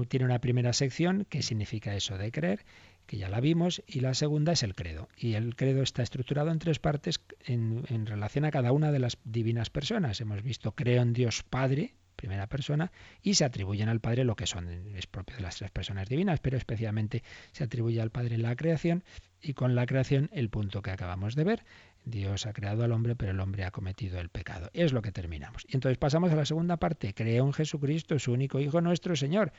Tiene 0.08 0.26
una 0.26 0.40
primera 0.40 0.74
sección 0.74 1.26
que 1.30 1.42
significa 1.42 1.96
eso 1.96 2.18
de 2.18 2.32
creer, 2.32 2.66
que 3.08 3.18
ya 3.18 3.30
la 3.30 3.40
vimos, 3.40 3.84
y 3.88 4.02
la 4.02 4.14
segunda 4.14 4.52
es 4.52 4.64
el 4.64 4.76
credo. 4.76 5.10
Y 5.18 5.34
el 5.34 5.56
credo 5.56 5.82
está 5.82 6.04
estructurado 6.04 6.52
en 6.52 6.60
tres 6.60 6.80
partes 6.80 7.22
en, 7.46 7.86
en 7.90 8.06
relación 8.06 8.46
a 8.46 8.52
cada 8.52 8.72
una 8.72 8.92
de 8.92 9.00
las 9.00 9.18
divinas 9.24 9.70
personas. 9.70 10.22
Hemos 10.22 10.44
visto 10.44 10.74
creo 10.74 11.02
en 11.02 11.14
Dios 11.14 11.44
Padre, 11.44 11.96
primera 12.22 12.46
persona, 12.46 12.92
y 13.24 13.34
se 13.34 13.46
atribuyen 13.46 13.90
al 13.90 14.00
Padre 14.00 14.24
lo 14.26 14.36
que 14.36 14.46
son, 14.46 14.68
es 14.96 15.08
propio 15.08 15.38
de 15.38 15.42
las 15.42 15.56
tres 15.56 15.72
personas 15.72 16.08
divinas, 16.08 16.40
pero 16.40 16.56
especialmente 16.56 17.24
se 17.52 17.64
atribuye 17.64 18.00
al 18.00 18.12
Padre 18.12 18.38
la 18.38 18.56
creación 18.56 19.04
y 19.42 19.54
con 19.54 19.74
la 19.74 19.88
creación 19.88 20.30
el 20.32 20.50
punto 20.50 20.84
que 20.84 20.92
acabamos 20.92 21.34
de 21.34 21.44
ver, 21.44 21.64
Dios 22.04 22.46
ha 22.46 22.54
creado 22.54 22.84
al 22.84 22.92
hombre, 22.92 23.16
pero 23.16 23.32
el 23.32 23.40
hombre 23.40 23.64
ha 23.64 23.72
cometido 23.72 24.20
el 24.20 24.30
pecado. 24.30 24.70
Es 24.74 24.92
lo 24.92 25.02
que 25.02 25.12
terminamos. 25.12 25.66
Y 25.68 25.76
entonces 25.76 25.98
pasamos 25.98 26.32
a 26.32 26.36
la 26.36 26.46
segunda 26.46 26.78
parte. 26.78 27.14
Creo 27.14 27.46
en 27.46 27.54
Jesucristo, 27.54 28.18
su 28.18 28.32
único 28.32 28.60
Hijo 28.60 28.82
nuestro 28.82 29.16
Señor. 29.16 29.54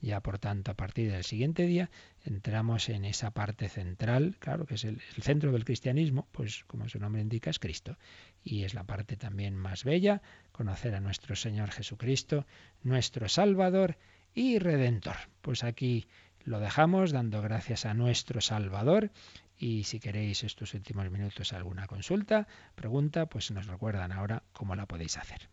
Ya 0.00 0.20
por 0.20 0.38
tanto, 0.38 0.70
a 0.70 0.74
partir 0.74 1.10
del 1.10 1.24
siguiente 1.24 1.66
día 1.66 1.90
entramos 2.24 2.88
en 2.88 3.04
esa 3.04 3.32
parte 3.32 3.68
central, 3.68 4.36
claro, 4.38 4.64
que 4.64 4.74
es 4.74 4.84
el, 4.84 5.00
el 5.16 5.22
centro 5.22 5.50
del 5.50 5.64
cristianismo, 5.64 6.28
pues 6.30 6.64
como 6.64 6.88
su 6.88 7.00
nombre 7.00 7.20
indica, 7.20 7.50
es 7.50 7.58
Cristo. 7.58 7.96
Y 8.44 8.62
es 8.62 8.74
la 8.74 8.84
parte 8.84 9.16
también 9.16 9.56
más 9.56 9.82
bella, 9.82 10.22
conocer 10.52 10.94
a 10.94 11.00
nuestro 11.00 11.34
Señor 11.34 11.72
Jesucristo, 11.72 12.46
nuestro 12.82 13.28
Salvador 13.28 13.98
y 14.34 14.58
Redentor. 14.60 15.16
Pues 15.42 15.64
aquí 15.64 16.06
lo 16.44 16.60
dejamos 16.60 17.10
dando 17.12 17.42
gracias 17.42 17.84
a 17.84 17.94
nuestro 17.94 18.40
Salvador 18.40 19.10
y 19.58 19.84
si 19.84 20.00
queréis 20.00 20.44
estos 20.44 20.74
últimos 20.74 21.10
minutos 21.10 21.52
alguna 21.52 21.86
consulta, 21.86 22.46
pregunta, 22.74 23.26
pues 23.26 23.50
nos 23.50 23.66
recuerdan 23.66 24.12
ahora 24.12 24.42
cómo 24.52 24.74
la 24.76 24.86
podéis 24.86 25.16
hacer. 25.18 25.48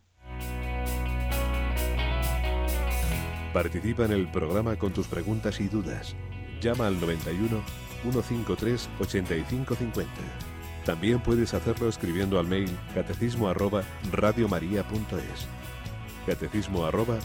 Participa 3.54 4.06
en 4.06 4.12
el 4.12 4.30
programa 4.30 4.76
con 4.76 4.94
tus 4.94 5.08
preguntas 5.08 5.60
y 5.60 5.68
dudas 5.68 6.16
llama 6.62 6.88
al 6.88 7.00
91 7.00 7.62
153 8.04 8.90
8550. 9.00 10.12
También 10.86 11.20
puedes 11.20 11.54
hacerlo 11.54 11.90
escribiendo 11.90 12.40
al 12.40 12.48
mail 12.48 12.70
catecismo 12.94 13.48
arroba 13.48 13.84
radiomaria.es. 14.12 15.48
Catecismo 16.26 16.86
arroba. 16.86 17.18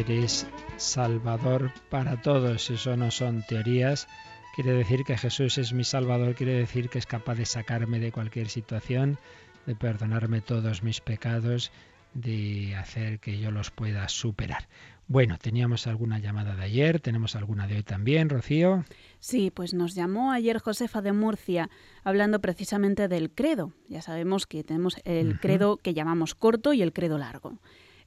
Eres 0.00 0.46
Salvador 0.76 1.72
para 1.90 2.20
todos. 2.20 2.70
Eso 2.70 2.96
no 2.96 3.10
son 3.10 3.42
teorías. 3.48 4.08
Quiere 4.54 4.72
decir 4.72 5.04
que 5.04 5.16
Jesús 5.16 5.58
es 5.58 5.72
mi 5.72 5.84
Salvador, 5.84 6.34
quiere 6.34 6.54
decir 6.54 6.88
que 6.88 6.98
es 6.98 7.06
capaz 7.06 7.36
de 7.36 7.46
sacarme 7.46 8.00
de 8.00 8.12
cualquier 8.12 8.48
situación, 8.48 9.18
de 9.66 9.76
perdonarme 9.76 10.40
todos 10.40 10.82
mis 10.82 11.00
pecados, 11.00 11.70
de 12.14 12.74
hacer 12.76 13.20
que 13.20 13.38
yo 13.38 13.50
los 13.50 13.70
pueda 13.70 14.08
superar. 14.08 14.68
Bueno, 15.06 15.38
teníamos 15.38 15.86
alguna 15.86 16.18
llamada 16.18 16.54
de 16.54 16.64
ayer, 16.64 17.00
tenemos 17.00 17.34
alguna 17.34 17.66
de 17.66 17.76
hoy 17.76 17.82
también, 17.82 18.28
Rocío. 18.28 18.84
Sí, 19.20 19.50
pues 19.50 19.74
nos 19.74 19.94
llamó 19.94 20.32
ayer 20.32 20.58
Josefa 20.58 21.00
de 21.00 21.12
Murcia 21.12 21.70
hablando 22.04 22.40
precisamente 22.40 23.08
del 23.08 23.30
credo. 23.30 23.72
Ya 23.88 24.02
sabemos 24.02 24.46
que 24.46 24.64
tenemos 24.64 24.96
el 25.04 25.40
credo 25.40 25.78
que 25.78 25.94
llamamos 25.94 26.34
corto 26.34 26.72
y 26.72 26.82
el 26.82 26.92
credo 26.92 27.16
largo. 27.16 27.58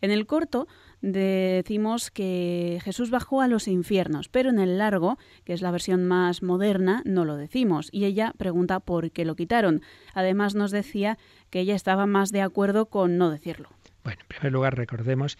En 0.01 0.11
el 0.11 0.25
corto 0.25 0.67
decimos 1.01 2.11
que 2.11 2.79
Jesús 2.83 3.09
bajó 3.09 3.41
a 3.41 3.47
los 3.47 3.67
infiernos, 3.67 4.29
pero 4.29 4.49
en 4.49 4.59
el 4.59 4.77
largo, 4.77 5.17
que 5.43 5.53
es 5.53 5.61
la 5.61 5.71
versión 5.71 6.05
más 6.05 6.43
moderna, 6.43 7.01
no 7.05 7.25
lo 7.25 7.37
decimos. 7.37 7.89
Y 7.91 8.05
ella 8.05 8.33
pregunta 8.37 8.79
por 8.79 9.11
qué 9.11 9.25
lo 9.25 9.35
quitaron. 9.35 9.81
Además 10.13 10.55
nos 10.55 10.71
decía 10.71 11.17
que 11.49 11.59
ella 11.59 11.75
estaba 11.75 12.05
más 12.05 12.31
de 12.31 12.41
acuerdo 12.41 12.85
con 12.85 13.17
no 13.17 13.29
decirlo. 13.29 13.69
Bueno, 14.03 14.21
en 14.21 14.27
primer 14.27 14.51
lugar 14.51 14.77
recordemos 14.77 15.37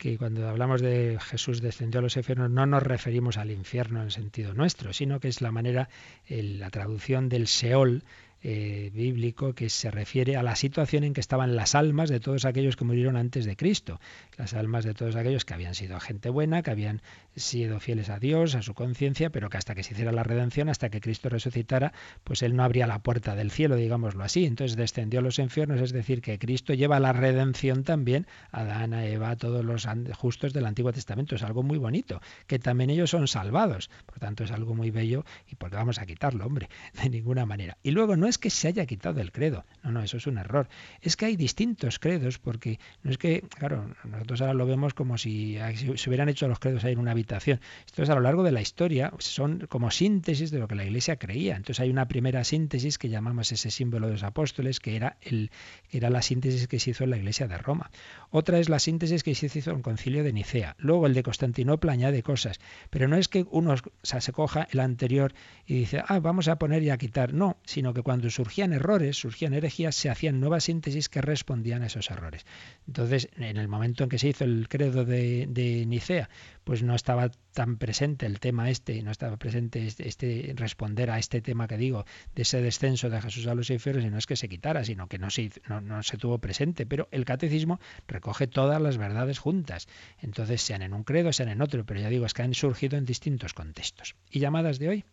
que 0.00 0.16
cuando 0.16 0.48
hablamos 0.48 0.80
de 0.80 1.18
Jesús 1.20 1.60
descendió 1.60 1.98
a 1.98 2.02
los 2.02 2.16
infiernos 2.16 2.50
no 2.50 2.64
nos 2.64 2.82
referimos 2.82 3.36
al 3.36 3.50
infierno 3.50 4.02
en 4.02 4.10
sentido 4.10 4.54
nuestro, 4.54 4.94
sino 4.94 5.20
que 5.20 5.28
es 5.28 5.42
la 5.42 5.52
manera, 5.52 5.90
la 6.26 6.70
traducción 6.70 7.28
del 7.28 7.46
Seol 7.46 8.02
eh, 8.42 8.90
bíblico 8.94 9.54
que 9.54 9.68
se 9.68 9.90
refiere 9.90 10.36
a 10.36 10.42
la 10.42 10.56
situación 10.56 11.04
en 11.04 11.12
que 11.12 11.20
estaban 11.20 11.56
las 11.56 11.74
almas 11.74 12.08
de 12.08 12.20
todos 12.20 12.44
aquellos 12.44 12.76
que 12.76 12.84
murieron 12.84 13.16
antes 13.16 13.44
de 13.44 13.56
Cristo, 13.56 14.00
las 14.38 14.54
almas 14.54 14.84
de 14.84 14.94
todos 14.94 15.16
aquellos 15.16 15.44
que 15.44 15.54
habían 15.54 15.74
sido 15.74 16.00
gente 16.00 16.30
buena, 16.30 16.62
que 16.62 16.70
habían 16.70 17.02
sido 17.36 17.80
fieles 17.80 18.10
a 18.10 18.18
Dios, 18.18 18.54
a 18.54 18.62
su 18.62 18.74
conciencia, 18.74 19.30
pero 19.30 19.48
que 19.48 19.56
hasta 19.56 19.74
que 19.74 19.82
se 19.82 19.94
hiciera 19.94 20.12
la 20.12 20.22
redención, 20.22 20.68
hasta 20.68 20.90
que 20.90 21.00
Cristo 21.00 21.28
resucitara, 21.28 21.92
pues 22.24 22.42
él 22.42 22.56
no 22.56 22.64
abría 22.64 22.86
la 22.86 23.00
puerta 23.00 23.34
del 23.34 23.50
cielo, 23.50 23.76
digámoslo 23.76 24.24
así. 24.24 24.46
Entonces 24.46 24.76
descendió 24.76 25.20
a 25.20 25.22
los 25.22 25.38
infiernos, 25.38 25.80
es 25.80 25.92
decir, 25.92 26.20
que 26.22 26.38
Cristo 26.38 26.74
lleva 26.74 27.00
la 27.00 27.12
redención 27.12 27.84
también 27.84 28.26
a 28.52 28.60
Adán, 28.60 28.94
a 28.94 29.06
Eva, 29.06 29.30
a 29.30 29.36
todos 29.36 29.64
los 29.64 29.86
justos 30.16 30.52
del 30.52 30.66
Antiguo 30.66 30.92
Testamento. 30.92 31.34
Es 31.34 31.42
algo 31.42 31.62
muy 31.62 31.78
bonito, 31.78 32.20
que 32.46 32.58
también 32.58 32.90
ellos 32.90 33.10
son 33.10 33.28
salvados. 33.28 33.90
Por 34.06 34.18
tanto, 34.18 34.44
es 34.44 34.50
algo 34.50 34.74
muy 34.74 34.90
bello 34.90 35.24
y 35.48 35.54
porque 35.54 35.76
vamos 35.76 35.98
a 35.98 36.06
quitarlo, 36.06 36.46
hombre, 36.46 36.68
de 37.02 37.10
ninguna 37.10 37.46
manera. 37.46 37.76
Y 37.82 37.92
luego 37.92 38.16
no 38.16 38.26
es 38.26 38.38
que 38.38 38.50
se 38.50 38.68
haya 38.68 38.86
quitado 38.86 39.20
el 39.20 39.32
credo. 39.32 39.64
No, 39.82 39.92
no, 39.92 40.02
eso 40.02 40.16
es 40.16 40.26
un 40.26 40.38
error. 40.38 40.68
Es 41.00 41.16
que 41.16 41.26
hay 41.26 41.36
distintos 41.36 41.98
credos, 41.98 42.38
porque 42.38 42.78
no 43.02 43.10
es 43.10 43.18
que, 43.18 43.42
claro, 43.42 43.94
nosotros 44.04 44.40
ahora 44.40 44.54
lo 44.54 44.66
vemos 44.66 44.94
como 44.94 45.16
si 45.18 45.58
se 45.96 46.10
hubieran 46.10 46.28
hecho 46.28 46.48
los 46.48 46.58
credos 46.58 46.84
ahí 46.84 46.92
en 46.92 46.98
una 46.98 47.12
habitación. 47.12 47.29
Esto 47.38 48.02
es 48.02 48.10
a 48.10 48.14
lo 48.14 48.20
largo 48.20 48.42
de 48.42 48.52
la 48.52 48.60
historia, 48.60 49.12
son 49.18 49.66
como 49.68 49.90
síntesis 49.90 50.50
de 50.50 50.58
lo 50.58 50.68
que 50.68 50.74
la 50.74 50.84
Iglesia 50.84 51.16
creía. 51.16 51.56
Entonces 51.56 51.80
hay 51.80 51.90
una 51.90 52.06
primera 52.06 52.44
síntesis 52.44 52.98
que 52.98 53.08
llamamos 53.08 53.50
ese 53.52 53.70
símbolo 53.70 54.06
de 54.06 54.14
los 54.14 54.22
apóstoles, 54.22 54.80
que 54.80 54.96
era, 54.96 55.16
el, 55.22 55.50
que 55.88 55.96
era 55.96 56.10
la 56.10 56.22
síntesis 56.22 56.68
que 56.68 56.78
se 56.78 56.90
hizo 56.90 57.04
en 57.04 57.10
la 57.10 57.16
Iglesia 57.16 57.48
de 57.48 57.56
Roma. 57.56 57.90
Otra 58.30 58.58
es 58.58 58.68
la 58.68 58.78
síntesis 58.78 59.22
que 59.22 59.34
se 59.34 59.46
hizo 59.46 59.70
en 59.70 59.76
el 59.76 59.82
concilio 59.82 60.22
de 60.22 60.32
Nicea. 60.32 60.76
Luego 60.78 61.06
el 61.06 61.14
de 61.14 61.22
Constantinopla 61.22 61.92
añade 61.92 62.22
cosas. 62.22 62.60
Pero 62.90 63.08
no 63.08 63.16
es 63.16 63.28
que 63.28 63.46
uno 63.50 63.74
se 64.02 64.32
coja 64.32 64.68
el 64.70 64.80
anterior 64.80 65.32
y 65.66 65.74
dice, 65.74 66.02
ah, 66.06 66.20
vamos 66.20 66.48
a 66.48 66.56
poner 66.58 66.82
y 66.82 66.90
a 66.90 66.98
quitar. 66.98 67.32
No, 67.32 67.56
sino 67.64 67.94
que 67.94 68.02
cuando 68.02 68.28
surgía 68.28 68.50
surgían 68.50 68.72
errores, 68.72 69.16
surgían 69.16 69.54
herejías, 69.54 69.94
se 69.94 70.10
hacían 70.10 70.40
nuevas 70.40 70.64
síntesis 70.64 71.08
que 71.08 71.20
respondían 71.20 71.82
a 71.82 71.86
esos 71.86 72.10
errores. 72.10 72.44
Entonces, 72.88 73.28
en 73.36 73.56
el 73.56 73.68
momento 73.68 74.02
en 74.02 74.10
que 74.10 74.18
se 74.18 74.26
hizo 74.26 74.42
el 74.42 74.66
credo 74.68 75.04
de, 75.04 75.84
Nicea, 75.86 76.28
pues 76.64 76.82
no 76.82 76.94
estaba 76.94 77.30
tan 77.52 77.76
presente 77.76 78.26
el 78.26 78.40
tema 78.40 78.70
este, 78.70 79.02
no 79.02 79.10
estaba 79.10 79.36
presente 79.36 79.86
este, 79.86 80.08
este, 80.08 80.52
responder 80.56 81.10
a 81.10 81.18
este 81.18 81.40
tema 81.40 81.66
que 81.66 81.76
digo, 81.76 82.04
de 82.34 82.42
ese 82.42 82.62
descenso 82.62 83.10
de 83.10 83.20
Jesús 83.20 83.46
a 83.46 83.54
los 83.54 83.70
infiernos, 83.70 84.04
y 84.04 84.10
no 84.10 84.18
es 84.18 84.26
que 84.26 84.36
se 84.36 84.48
quitara, 84.48 84.84
sino 84.84 85.08
que 85.08 85.18
no 85.18 85.30
se, 85.30 85.50
no, 85.68 85.80
no 85.80 86.02
se 86.02 86.16
tuvo 86.16 86.38
presente. 86.38 86.86
Pero 86.86 87.08
el 87.10 87.24
catecismo 87.24 87.80
recoge 88.06 88.46
todas 88.46 88.80
las 88.80 88.98
verdades 88.98 89.38
juntas. 89.38 89.88
Entonces, 90.20 90.62
sean 90.62 90.82
en 90.82 90.94
un 90.94 91.04
credo, 91.04 91.32
sean 91.32 91.48
en 91.48 91.62
otro, 91.62 91.84
pero 91.84 92.00
ya 92.00 92.08
digo, 92.08 92.26
es 92.26 92.34
que 92.34 92.42
han 92.42 92.54
surgido 92.54 92.96
en 92.98 93.04
distintos 93.04 93.54
contextos. 93.54 94.16
¿Y 94.30 94.40
llamadas 94.40 94.78
de 94.78 94.88
hoy? 94.88 95.04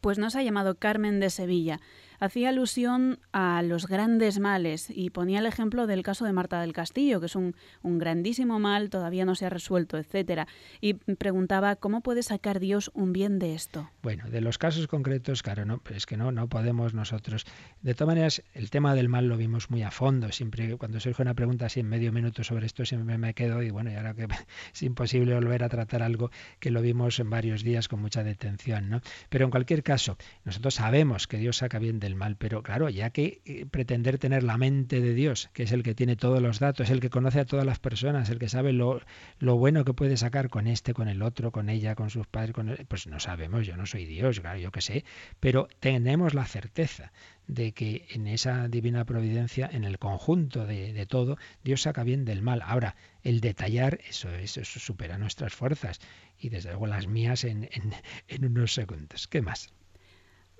Pues 0.00 0.18
nos 0.18 0.34
ha 0.34 0.42
llamado 0.42 0.76
Carmen 0.76 1.20
de 1.20 1.28
Sevilla 1.30 1.80
hacía 2.20 2.50
alusión 2.50 3.18
a 3.32 3.62
los 3.62 3.86
grandes 3.86 4.38
males 4.38 4.90
y 4.94 5.10
ponía 5.10 5.40
el 5.40 5.46
ejemplo 5.46 5.86
del 5.86 6.02
caso 6.02 6.24
de 6.24 6.32
Marta 6.32 6.60
del 6.60 6.72
Castillo, 6.72 7.18
que 7.18 7.26
es 7.26 7.34
un, 7.34 7.54
grandísimo 7.82 8.60
mal, 8.60 8.90
todavía 8.90 9.24
no 9.24 9.34
se 9.34 9.46
ha 9.46 9.50
resuelto, 9.50 9.98
etcétera, 9.98 10.46
y 10.80 10.94
preguntaba 10.94 11.76
cómo 11.76 12.02
puede 12.02 12.22
sacar 12.22 12.60
Dios 12.60 12.90
un 12.94 13.12
bien 13.12 13.38
de 13.38 13.54
esto. 13.54 13.90
Bueno, 14.02 14.28
de 14.30 14.40
los 14.40 14.58
casos 14.58 14.86
concretos, 14.86 15.42
claro, 15.42 15.64
no, 15.64 15.80
es 15.94 16.06
que 16.06 16.16
no, 16.16 16.30
no 16.30 16.48
podemos 16.48 16.94
nosotros. 16.94 17.46
De 17.82 17.94
todas 17.94 18.14
maneras, 18.14 18.42
el 18.54 18.70
tema 18.70 18.94
del 18.94 19.08
mal 19.08 19.26
lo 19.26 19.36
vimos 19.36 19.70
muy 19.70 19.82
a 19.82 19.90
fondo. 19.90 20.30
Siempre 20.30 20.76
cuando 20.76 21.00
surge 21.00 21.22
una 21.22 21.34
pregunta 21.34 21.66
así 21.66 21.80
en 21.80 21.88
medio 21.88 22.12
minuto 22.12 22.44
sobre 22.44 22.66
esto, 22.66 22.84
siempre 22.84 23.18
me 23.18 23.34
quedo 23.34 23.62
y 23.62 23.70
bueno, 23.70 23.90
y 23.90 23.94
ahora 23.94 24.14
que 24.14 24.28
es 24.74 24.82
imposible 24.82 25.34
volver 25.34 25.64
a 25.64 25.68
tratar 25.68 26.02
algo 26.02 26.30
que 26.58 26.70
lo 26.70 26.82
vimos 26.82 27.18
en 27.18 27.30
varios 27.30 27.62
días 27.62 27.88
con 27.88 28.00
mucha 28.00 28.22
detención, 28.22 28.90
¿no? 28.90 29.00
Pero 29.28 29.46
en 29.46 29.50
cualquier 29.50 29.82
caso, 29.82 30.16
nosotros 30.44 30.74
sabemos 30.74 31.26
que 31.26 31.38
Dios 31.38 31.58
saca 31.58 31.78
bien 31.78 32.00
del 32.00 32.09
mal. 32.14 32.36
Pero 32.36 32.62
claro, 32.62 32.88
ya 32.88 33.10
que 33.10 33.40
eh, 33.44 33.66
pretender 33.66 34.18
tener 34.18 34.42
la 34.42 34.56
mente 34.58 35.00
de 35.00 35.14
Dios, 35.14 35.50
que 35.52 35.64
es 35.64 35.72
el 35.72 35.82
que 35.82 35.94
tiene 35.94 36.16
todos 36.16 36.40
los 36.40 36.58
datos, 36.58 36.90
el 36.90 37.00
que 37.00 37.10
conoce 37.10 37.40
a 37.40 37.44
todas 37.44 37.66
las 37.66 37.78
personas, 37.78 38.30
el 38.30 38.38
que 38.38 38.48
sabe 38.48 38.72
lo, 38.72 39.00
lo 39.38 39.56
bueno 39.56 39.84
que 39.84 39.94
puede 39.94 40.16
sacar 40.16 40.48
con 40.48 40.66
este, 40.66 40.94
con 40.94 41.08
el 41.08 41.22
otro, 41.22 41.52
con 41.52 41.68
ella, 41.68 41.94
con 41.94 42.10
sus 42.10 42.26
padres, 42.26 42.52
con 42.52 42.76
pues 42.88 43.06
no 43.06 43.20
sabemos, 43.20 43.66
yo 43.66 43.76
no 43.76 43.86
soy 43.86 44.04
Dios, 44.04 44.40
claro, 44.40 44.58
yo 44.58 44.70
qué 44.70 44.80
sé, 44.80 45.04
pero 45.40 45.68
tenemos 45.80 46.34
la 46.34 46.46
certeza 46.46 47.12
de 47.46 47.72
que 47.72 48.06
en 48.10 48.26
esa 48.26 48.68
divina 48.68 49.04
providencia, 49.04 49.68
en 49.72 49.84
el 49.84 49.98
conjunto 49.98 50.66
de, 50.66 51.06
todo, 51.06 51.36
Dios 51.64 51.82
saca 51.82 52.04
bien 52.04 52.24
del 52.24 52.42
mal. 52.42 52.62
Ahora, 52.62 52.94
el 53.22 53.40
detallar, 53.40 53.98
eso, 54.08 54.30
eso, 54.30 54.62
supera 54.64 55.18
nuestras 55.18 55.52
fuerzas 55.52 56.00
y 56.38 56.48
desde 56.48 56.70
luego 56.70 56.86
las 56.86 57.08
mías 57.08 57.44
en, 57.44 57.68
en 58.28 58.44
unos 58.44 58.72
segundos. 58.72 59.26
¿Qué 59.26 59.42
más? 59.42 59.72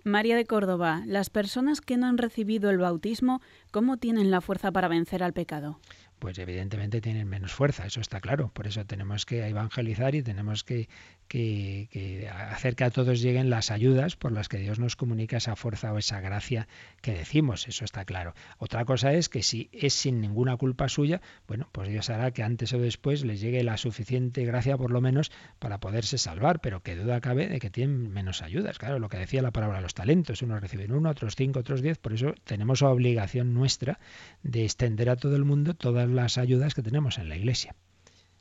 María 0.04 0.36
de 0.36 0.46
Córdoba, 0.46 1.02
las 1.06 1.30
personas 1.30 1.80
que 1.80 1.96
no 1.96 2.06
han 2.06 2.18
recibido 2.18 2.70
el 2.70 2.78
bautismo, 2.78 3.40
¿cómo 3.70 3.96
tienen 3.96 4.30
la 4.30 4.40
fuerza 4.40 4.72
para 4.72 4.88
vencer 4.88 5.22
al 5.22 5.32
pecado? 5.32 5.78
pues 6.20 6.38
evidentemente 6.38 7.00
tienen 7.00 7.26
menos 7.26 7.52
fuerza, 7.52 7.86
eso 7.86 8.00
está 8.00 8.20
claro. 8.20 8.50
Por 8.52 8.66
eso 8.66 8.84
tenemos 8.84 9.24
que 9.24 9.48
evangelizar 9.48 10.14
y 10.14 10.22
tenemos 10.22 10.62
que, 10.62 10.88
hacer 11.30 12.74
que 12.74 12.84
a 12.84 12.90
todos 12.90 13.20
lleguen 13.20 13.50
las 13.50 13.70
ayudas 13.70 14.16
por 14.16 14.32
las 14.32 14.48
que 14.48 14.58
Dios 14.58 14.80
nos 14.80 14.96
comunica 14.96 15.36
esa 15.36 15.54
fuerza 15.54 15.92
o 15.92 15.98
esa 15.98 16.20
gracia 16.20 16.66
que 17.02 17.12
decimos, 17.12 17.68
eso 17.68 17.84
está 17.84 18.04
claro. 18.04 18.34
Otra 18.58 18.84
cosa 18.84 19.12
es 19.12 19.28
que 19.28 19.42
si 19.42 19.68
es 19.72 19.94
sin 19.94 20.20
ninguna 20.20 20.56
culpa 20.56 20.88
suya, 20.88 21.20
bueno, 21.46 21.68
pues 21.70 21.88
Dios 21.88 22.10
hará 22.10 22.32
que 22.32 22.42
antes 22.42 22.72
o 22.72 22.78
después 22.78 23.24
les 23.24 23.40
llegue 23.40 23.62
la 23.62 23.76
suficiente 23.76 24.44
gracia 24.44 24.76
por 24.76 24.90
lo 24.90 25.00
menos 25.00 25.30
para 25.60 25.78
poderse 25.78 26.18
salvar, 26.18 26.60
pero 26.60 26.82
que 26.82 26.96
duda 26.96 27.20
cabe 27.20 27.48
de 27.48 27.60
que 27.60 27.70
tienen 27.70 28.12
menos 28.12 28.42
ayudas. 28.42 28.78
Claro, 28.78 28.98
lo 28.98 29.08
que 29.08 29.18
decía 29.18 29.42
la 29.42 29.52
palabra 29.52 29.80
los 29.80 29.94
talentos, 29.94 30.42
unos 30.42 30.60
reciben 30.60 30.92
uno, 30.92 31.10
otros 31.10 31.36
cinco, 31.36 31.60
otros 31.60 31.80
diez, 31.80 31.98
por 31.98 32.12
eso 32.12 32.34
tenemos 32.44 32.82
obligación 32.82 33.54
nuestra 33.54 34.00
de 34.42 34.64
extender 34.64 35.08
a 35.10 35.16
todo 35.16 35.36
el 35.36 35.44
mundo 35.44 35.74
todas 35.74 36.08
las 36.08 36.38
ayudas 36.38 36.74
que 36.74 36.82
tenemos 36.82 37.18
en 37.18 37.28
la 37.28 37.36
Iglesia. 37.36 37.76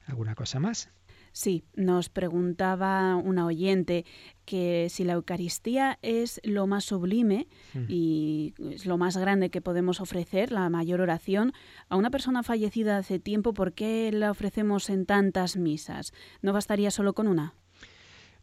¿Alguna 0.08 0.34
cosa 0.34 0.60
más? 0.60 0.90
Sí, 1.32 1.64
nos 1.76 2.10
preguntaba 2.10 3.16
una 3.16 3.46
oyente 3.46 4.06
que 4.46 4.88
si 4.90 5.04
la 5.04 5.14
Eucaristía 5.14 6.00
es 6.02 6.42
lo 6.44 6.68
más 6.68 6.86
sublime 6.86 7.48
mm. 7.74 7.86
y 7.88 8.54
es 8.72 8.86
lo 8.86 8.98
más 8.98 9.18
grande 9.18 9.50
que 9.50 9.62
podemos 9.62 10.02
ofrecer, 10.02 10.52
la 10.52 10.70
mayor 10.70 11.02
oración, 11.02 11.54
a 11.88 11.96
una 11.96 12.10
persona 12.10 12.44
fallecida 12.44 12.98
hace 12.98 13.20
tiempo, 13.20 13.54
¿por 13.54 13.74
qué 13.74 14.12
la 14.12 14.32
ofrecemos 14.32 14.90
en 14.90 15.06
tantas 15.06 15.56
misas? 15.56 16.14
¿No 16.42 16.54
bastaría 16.54 16.92
solo 16.92 17.14
con 17.14 17.28
una? 17.28 17.54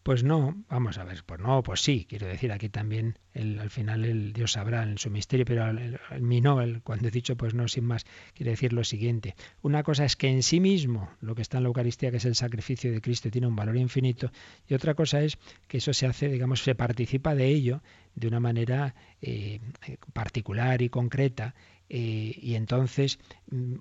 Pues 0.07 0.23
no, 0.23 0.55
vamos 0.69 0.99
a 0.99 1.05
ver, 1.05 1.25
pues 1.27 1.41
no, 1.41 1.65
pues 1.65 1.81
sí, 1.81 2.07
quiero 2.09 2.29
decir, 2.29 2.53
aquí 2.53 2.69
también 2.69 3.19
el, 3.35 3.59
al 3.59 3.71
final 3.71 4.05
el 4.05 4.33
Dios 4.33 4.53
sabrá 4.53 4.85
en 4.85 4.99
su 4.99 5.11
misterio, 5.11 5.45
pero 5.45 5.69
el, 5.69 5.99
mí 6.21 6.41
no, 6.41 6.63
el, 6.63 6.81
cuando 6.83 7.09
he 7.09 7.11
dicho 7.11 7.37
pues 7.37 7.55
no, 7.55 7.67
sin 7.67 7.87
más, 7.87 8.07
quiere 8.33 8.53
decir 8.53 8.73
lo 8.73 8.85
siguiente. 8.85 9.35
Una 9.63 9.83
cosa 9.83 10.05
es 10.05 10.15
que 10.15 10.29
en 10.29 10.45
sí 10.45 10.61
mismo 10.61 11.11
lo 11.21 11.35
que 11.35 11.43
está 11.43 11.57
en 11.57 11.65
la 11.65 11.71
Eucaristía, 11.71 12.13
que 12.13 12.19
es 12.19 12.25
el 12.25 12.37
sacrificio 12.37 12.93
de 12.93 13.01
Cristo, 13.01 13.33
tiene 13.33 13.49
un 13.49 13.57
valor 13.57 13.77
infinito, 13.77 14.31
y 14.69 14.75
otra 14.75 14.95
cosa 14.95 15.23
es 15.23 15.39
que 15.67 15.79
eso 15.79 15.93
se 15.93 16.07
hace, 16.07 16.29
digamos, 16.29 16.63
se 16.63 16.77
participa 16.77 17.35
de 17.35 17.49
ello 17.49 17.83
de 18.15 18.29
una 18.29 18.39
manera 18.39 18.95
eh, 19.21 19.59
particular 20.13 20.83
y 20.83 20.89
concreta 20.89 21.57
eh, 21.89 22.33
y 22.41 22.55
entonces 22.55 23.19
mm, 23.51 23.75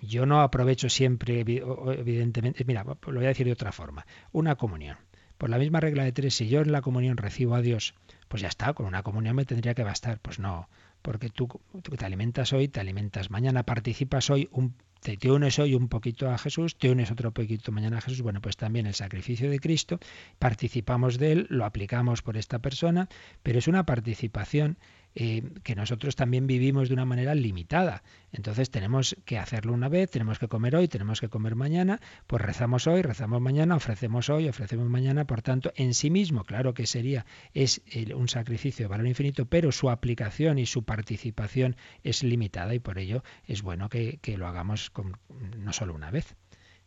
yo 0.00 0.26
no 0.26 0.40
aprovecho 0.40 0.88
siempre, 0.88 1.38
evidentemente, 1.38 2.64
mira, 2.64 2.82
lo 2.82 3.14
voy 3.14 3.24
a 3.24 3.28
decir 3.28 3.46
de 3.46 3.52
otra 3.52 3.70
forma, 3.70 4.04
una 4.32 4.56
comunión. 4.56 4.96
Por 5.38 5.50
la 5.50 5.58
misma 5.58 5.80
regla 5.80 6.04
de 6.04 6.12
tres, 6.12 6.34
si 6.34 6.48
yo 6.48 6.60
en 6.60 6.72
la 6.72 6.82
comunión 6.82 7.16
recibo 7.16 7.54
a 7.54 7.60
Dios, 7.60 7.94
pues 8.28 8.42
ya 8.42 8.48
está, 8.48 8.72
con 8.72 8.86
una 8.86 9.02
comunión 9.02 9.36
me 9.36 9.44
tendría 9.44 9.74
que 9.74 9.82
bastar. 9.82 10.18
Pues 10.20 10.38
no, 10.38 10.68
porque 11.02 11.28
tú, 11.28 11.48
te 11.82 12.04
alimentas 12.04 12.52
hoy, 12.52 12.68
te 12.68 12.80
alimentas 12.80 13.30
mañana, 13.30 13.64
participas 13.64 14.30
hoy, 14.30 14.48
un, 14.52 14.74
te, 15.00 15.16
te, 15.16 15.30
unes 15.30 15.58
hoy 15.58 15.74
un 15.74 15.88
poquito 15.88 16.30
a 16.30 16.38
Jesús, 16.38 16.76
te 16.78 16.90
unes 16.90 17.10
otro 17.10 17.32
poquito 17.32 17.72
mañana 17.72 17.98
a 17.98 18.00
Jesús. 18.00 18.22
Bueno, 18.22 18.40
pues 18.40 18.56
también 18.56 18.86
el 18.86 18.94
sacrificio 18.94 19.50
de 19.50 19.58
Cristo, 19.58 19.98
participamos 20.38 21.18
de 21.18 21.32
él, 21.32 21.46
lo 21.50 21.64
aplicamos 21.64 22.22
por 22.22 22.36
esta 22.36 22.60
persona, 22.60 23.08
pero 23.42 23.58
es 23.58 23.68
una 23.68 23.84
participación 23.84 24.78
eh, 25.14 25.42
que 25.62 25.74
nosotros 25.74 26.16
también 26.16 26.46
vivimos 26.46 26.88
de 26.88 26.94
una 26.94 27.04
manera 27.04 27.34
limitada. 27.34 28.02
Entonces 28.32 28.70
tenemos 28.70 29.16
que 29.24 29.38
hacerlo 29.38 29.72
una 29.72 29.88
vez, 29.88 30.10
tenemos 30.10 30.38
que 30.38 30.48
comer 30.48 30.74
hoy, 30.74 30.88
tenemos 30.88 31.20
que 31.20 31.28
comer 31.28 31.54
mañana, 31.54 32.00
pues 32.26 32.42
rezamos 32.42 32.86
hoy, 32.86 33.02
rezamos 33.02 33.40
mañana, 33.40 33.76
ofrecemos 33.76 34.28
hoy, 34.28 34.48
ofrecemos 34.48 34.88
mañana, 34.88 35.24
por 35.24 35.42
tanto, 35.42 35.72
en 35.76 35.94
sí 35.94 36.10
mismo, 36.10 36.44
claro 36.44 36.74
que 36.74 36.86
sería, 36.86 37.26
es 37.52 37.82
un 38.14 38.28
sacrificio 38.28 38.84
de 38.84 38.88
valor 38.88 39.06
infinito, 39.06 39.46
pero 39.46 39.70
su 39.72 39.88
aplicación 39.90 40.58
y 40.58 40.66
su 40.66 40.82
participación 40.84 41.76
es 42.02 42.22
limitada 42.22 42.74
y 42.74 42.80
por 42.80 42.98
ello 42.98 43.22
es 43.46 43.62
bueno 43.62 43.88
que, 43.88 44.18
lo 44.36 44.46
hagamos 44.48 44.90
con, 44.90 45.18
no 45.56 45.72
solo 45.72 45.94
una 45.94 46.10
vez. 46.10 46.34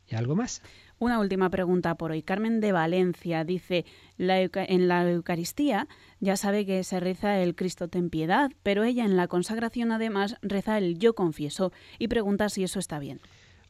¿Y 0.09 0.15
algo 0.15 0.35
más? 0.35 0.61
Una 0.99 1.19
última 1.19 1.49
pregunta 1.49 1.95
por 1.95 2.11
hoy. 2.11 2.23
Carmen 2.23 2.59
de 2.59 2.71
Valencia 2.71 3.43
dice, 3.43 3.85
en 4.17 4.87
la 4.87 5.09
Eucaristía 5.09 5.87
ya 6.19 6.37
sabe 6.37 6.65
que 6.65 6.83
se 6.83 6.99
reza 6.99 7.39
el 7.39 7.55
Cristo 7.55 7.87
ten 7.87 8.09
piedad, 8.09 8.51
pero 8.63 8.83
ella 8.83 9.05
en 9.05 9.17
la 9.17 9.27
consagración 9.27 9.91
además 9.91 10.37
reza 10.41 10.77
el 10.77 10.97
yo 10.97 11.13
confieso 11.13 11.71
y 11.99 12.07
pregunta 12.07 12.49
si 12.49 12.63
eso 12.63 12.79
está 12.79 12.99
bien. 12.99 13.19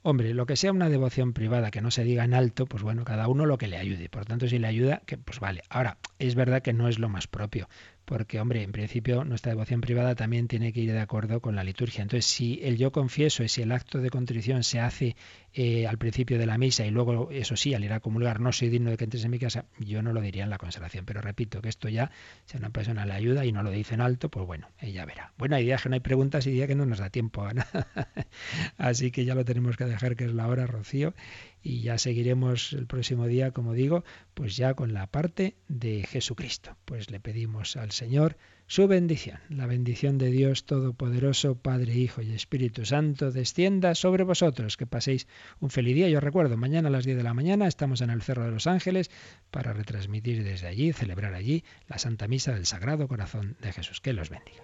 Hombre, 0.04 0.34
lo 0.34 0.46
que 0.46 0.56
sea 0.56 0.72
una 0.72 0.90
devoción 0.90 1.34
privada 1.34 1.70
que 1.70 1.82
no 1.82 1.92
se 1.92 2.06
diga 2.06 2.24
en 2.24 2.34
alto, 2.34 2.66
pues 2.66 2.82
bueno, 2.82 3.04
cada 3.04 3.28
uno 3.28 3.46
lo 3.46 3.58
que 3.58 3.68
le 3.68 3.76
ayude. 3.76 4.08
Por 4.08 4.24
tanto, 4.24 4.48
si 4.48 4.58
le 4.58 4.68
ayuda, 4.68 5.02
que 5.06 5.18
pues 5.18 5.42
vale. 5.42 5.64
Ahora, 5.70 5.98
es 6.20 6.36
verdad 6.36 6.62
que 6.62 6.72
no 6.72 6.88
es 6.88 6.98
lo 6.98 7.10
más 7.10 7.28
propio 7.28 7.68
porque, 8.08 8.40
hombre, 8.40 8.64
en 8.64 8.72
principio 8.72 9.26
nuestra 9.26 9.52
devoción 9.52 9.82
privada 9.82 10.16
también 10.16 10.48
tiene 10.48 10.72
que 10.72 10.80
ir 10.80 10.94
de 10.94 11.02
acuerdo 11.02 11.42
con 11.42 11.58
la 11.58 11.66
liturgia. 11.66 12.04
Entonces, 12.04 12.26
si 12.26 12.58
el 12.64 12.78
yo 12.78 12.94
confieso 12.94 13.44
y 13.44 13.50
si 13.50 13.64
el 13.64 13.72
acto 13.74 14.00
de 14.00 14.10
contrición 14.10 14.64
se 14.64 14.80
hace 14.80 15.18
eh, 15.54 15.86
al 15.88 15.98
principio 15.98 16.40
de 16.40 16.46
la 16.46 16.58
misa 16.58 16.86
y 16.86 16.90
luego, 16.90 17.30
eso 17.32 17.58
sí, 17.58 17.74
al 17.74 17.84
ir 17.84 17.92
a 17.92 18.00
comulgar, 18.00 18.40
no 18.40 18.54
soy 18.54 18.70
digno 18.70 18.92
de 18.92 18.96
que 18.96 19.04
entres 19.04 19.26
en 19.26 19.32
mi 19.32 19.40
casa, 19.40 19.66
yo 19.78 20.02
no 20.02 20.14
lo 20.14 20.22
diría 20.22 20.46
en 20.46 20.50
la 20.50 20.58
consagración. 20.58 21.04
Pero 21.04 21.20
repito 21.20 21.62
que 21.62 21.68
esto 21.68 21.90
ya, 21.90 22.10
si 22.46 22.56
a 22.56 22.60
una 22.60 22.70
persona 22.70 23.06
le 23.06 23.12
ayuda 23.12 23.44
y 23.44 23.52
no 23.52 23.62
lo 23.62 23.72
dice 23.72 23.96
en 23.96 24.00
alto, 24.00 24.30
pues 24.30 24.46
bueno, 24.46 24.70
ella 24.80 25.04
verá. 25.04 25.34
Bueno, 25.38 25.58
hay 25.58 25.66
días 25.66 25.84
que 25.84 25.90
no 25.90 25.96
hay 25.96 26.00
preguntas 26.00 26.48
y 26.48 26.52
días 26.52 26.70
que 26.70 26.76
no 26.76 26.86
nos 26.86 27.00
da 27.00 27.10
tiempo 27.10 27.44
a 27.44 27.54
nada. 27.56 27.88
Así 28.78 29.12
que 29.12 29.26
ya 29.26 29.36
lo 29.36 29.44
tenemos 29.44 29.76
que 29.76 29.84
dejar, 29.84 30.16
que 30.16 30.24
es 30.24 30.34
la 30.34 30.48
hora, 30.48 30.66
Rocío 30.66 31.14
y 31.68 31.82
ya 31.82 31.98
seguiremos 31.98 32.72
el 32.72 32.88
próximo 32.88 33.28
día, 33.28 33.52
como 33.52 33.74
digo, 33.74 34.06
pues 34.34 34.56
ya 34.56 34.74
con 34.74 34.94
la 34.94 35.08
parte 35.08 35.58
de 35.68 36.04
Jesucristo. 36.04 36.78
Pues 36.86 37.12
le 37.12 37.20
pedimos 37.20 37.76
al 37.76 37.92
Señor 37.92 38.38
su 38.68 38.88
bendición. 38.88 39.40
La 39.50 39.66
bendición 39.66 40.18
de 40.18 40.32
Dios 40.32 40.66
Todopoderoso, 40.66 41.56
Padre, 41.56 41.94
Hijo 41.94 42.22
y 42.22 42.32
Espíritu 42.32 42.86
Santo, 42.86 43.32
descienda 43.32 43.96
sobre 43.96 44.24
vosotros. 44.24 44.78
Que 44.78 44.88
paséis 44.88 45.28
un 45.60 45.70
feliz 45.70 45.96
día. 45.96 46.08
Yo 46.08 46.22
recuerdo, 46.22 46.56
mañana 46.56 46.88
a 46.88 46.92
las 46.92 47.04
10 47.04 47.18
de 47.18 47.24
la 47.24 47.34
mañana 47.34 47.68
estamos 47.68 48.00
en 48.00 48.12
el 48.12 48.22
Cerro 48.22 48.46
de 48.46 48.52
los 48.52 48.66
Ángeles 48.66 49.12
para 49.52 49.74
retransmitir 49.74 50.46
desde 50.46 50.68
allí, 50.68 50.94
celebrar 50.94 51.34
allí 51.34 51.66
la 51.90 51.98
Santa 51.98 52.30
Misa 52.30 52.54
del 52.54 52.66
Sagrado 52.66 53.10
Corazón 53.10 53.58
de 53.62 53.74
Jesús. 53.74 54.00
Que 54.00 54.14
los 54.14 54.30
bendiga. 54.30 54.64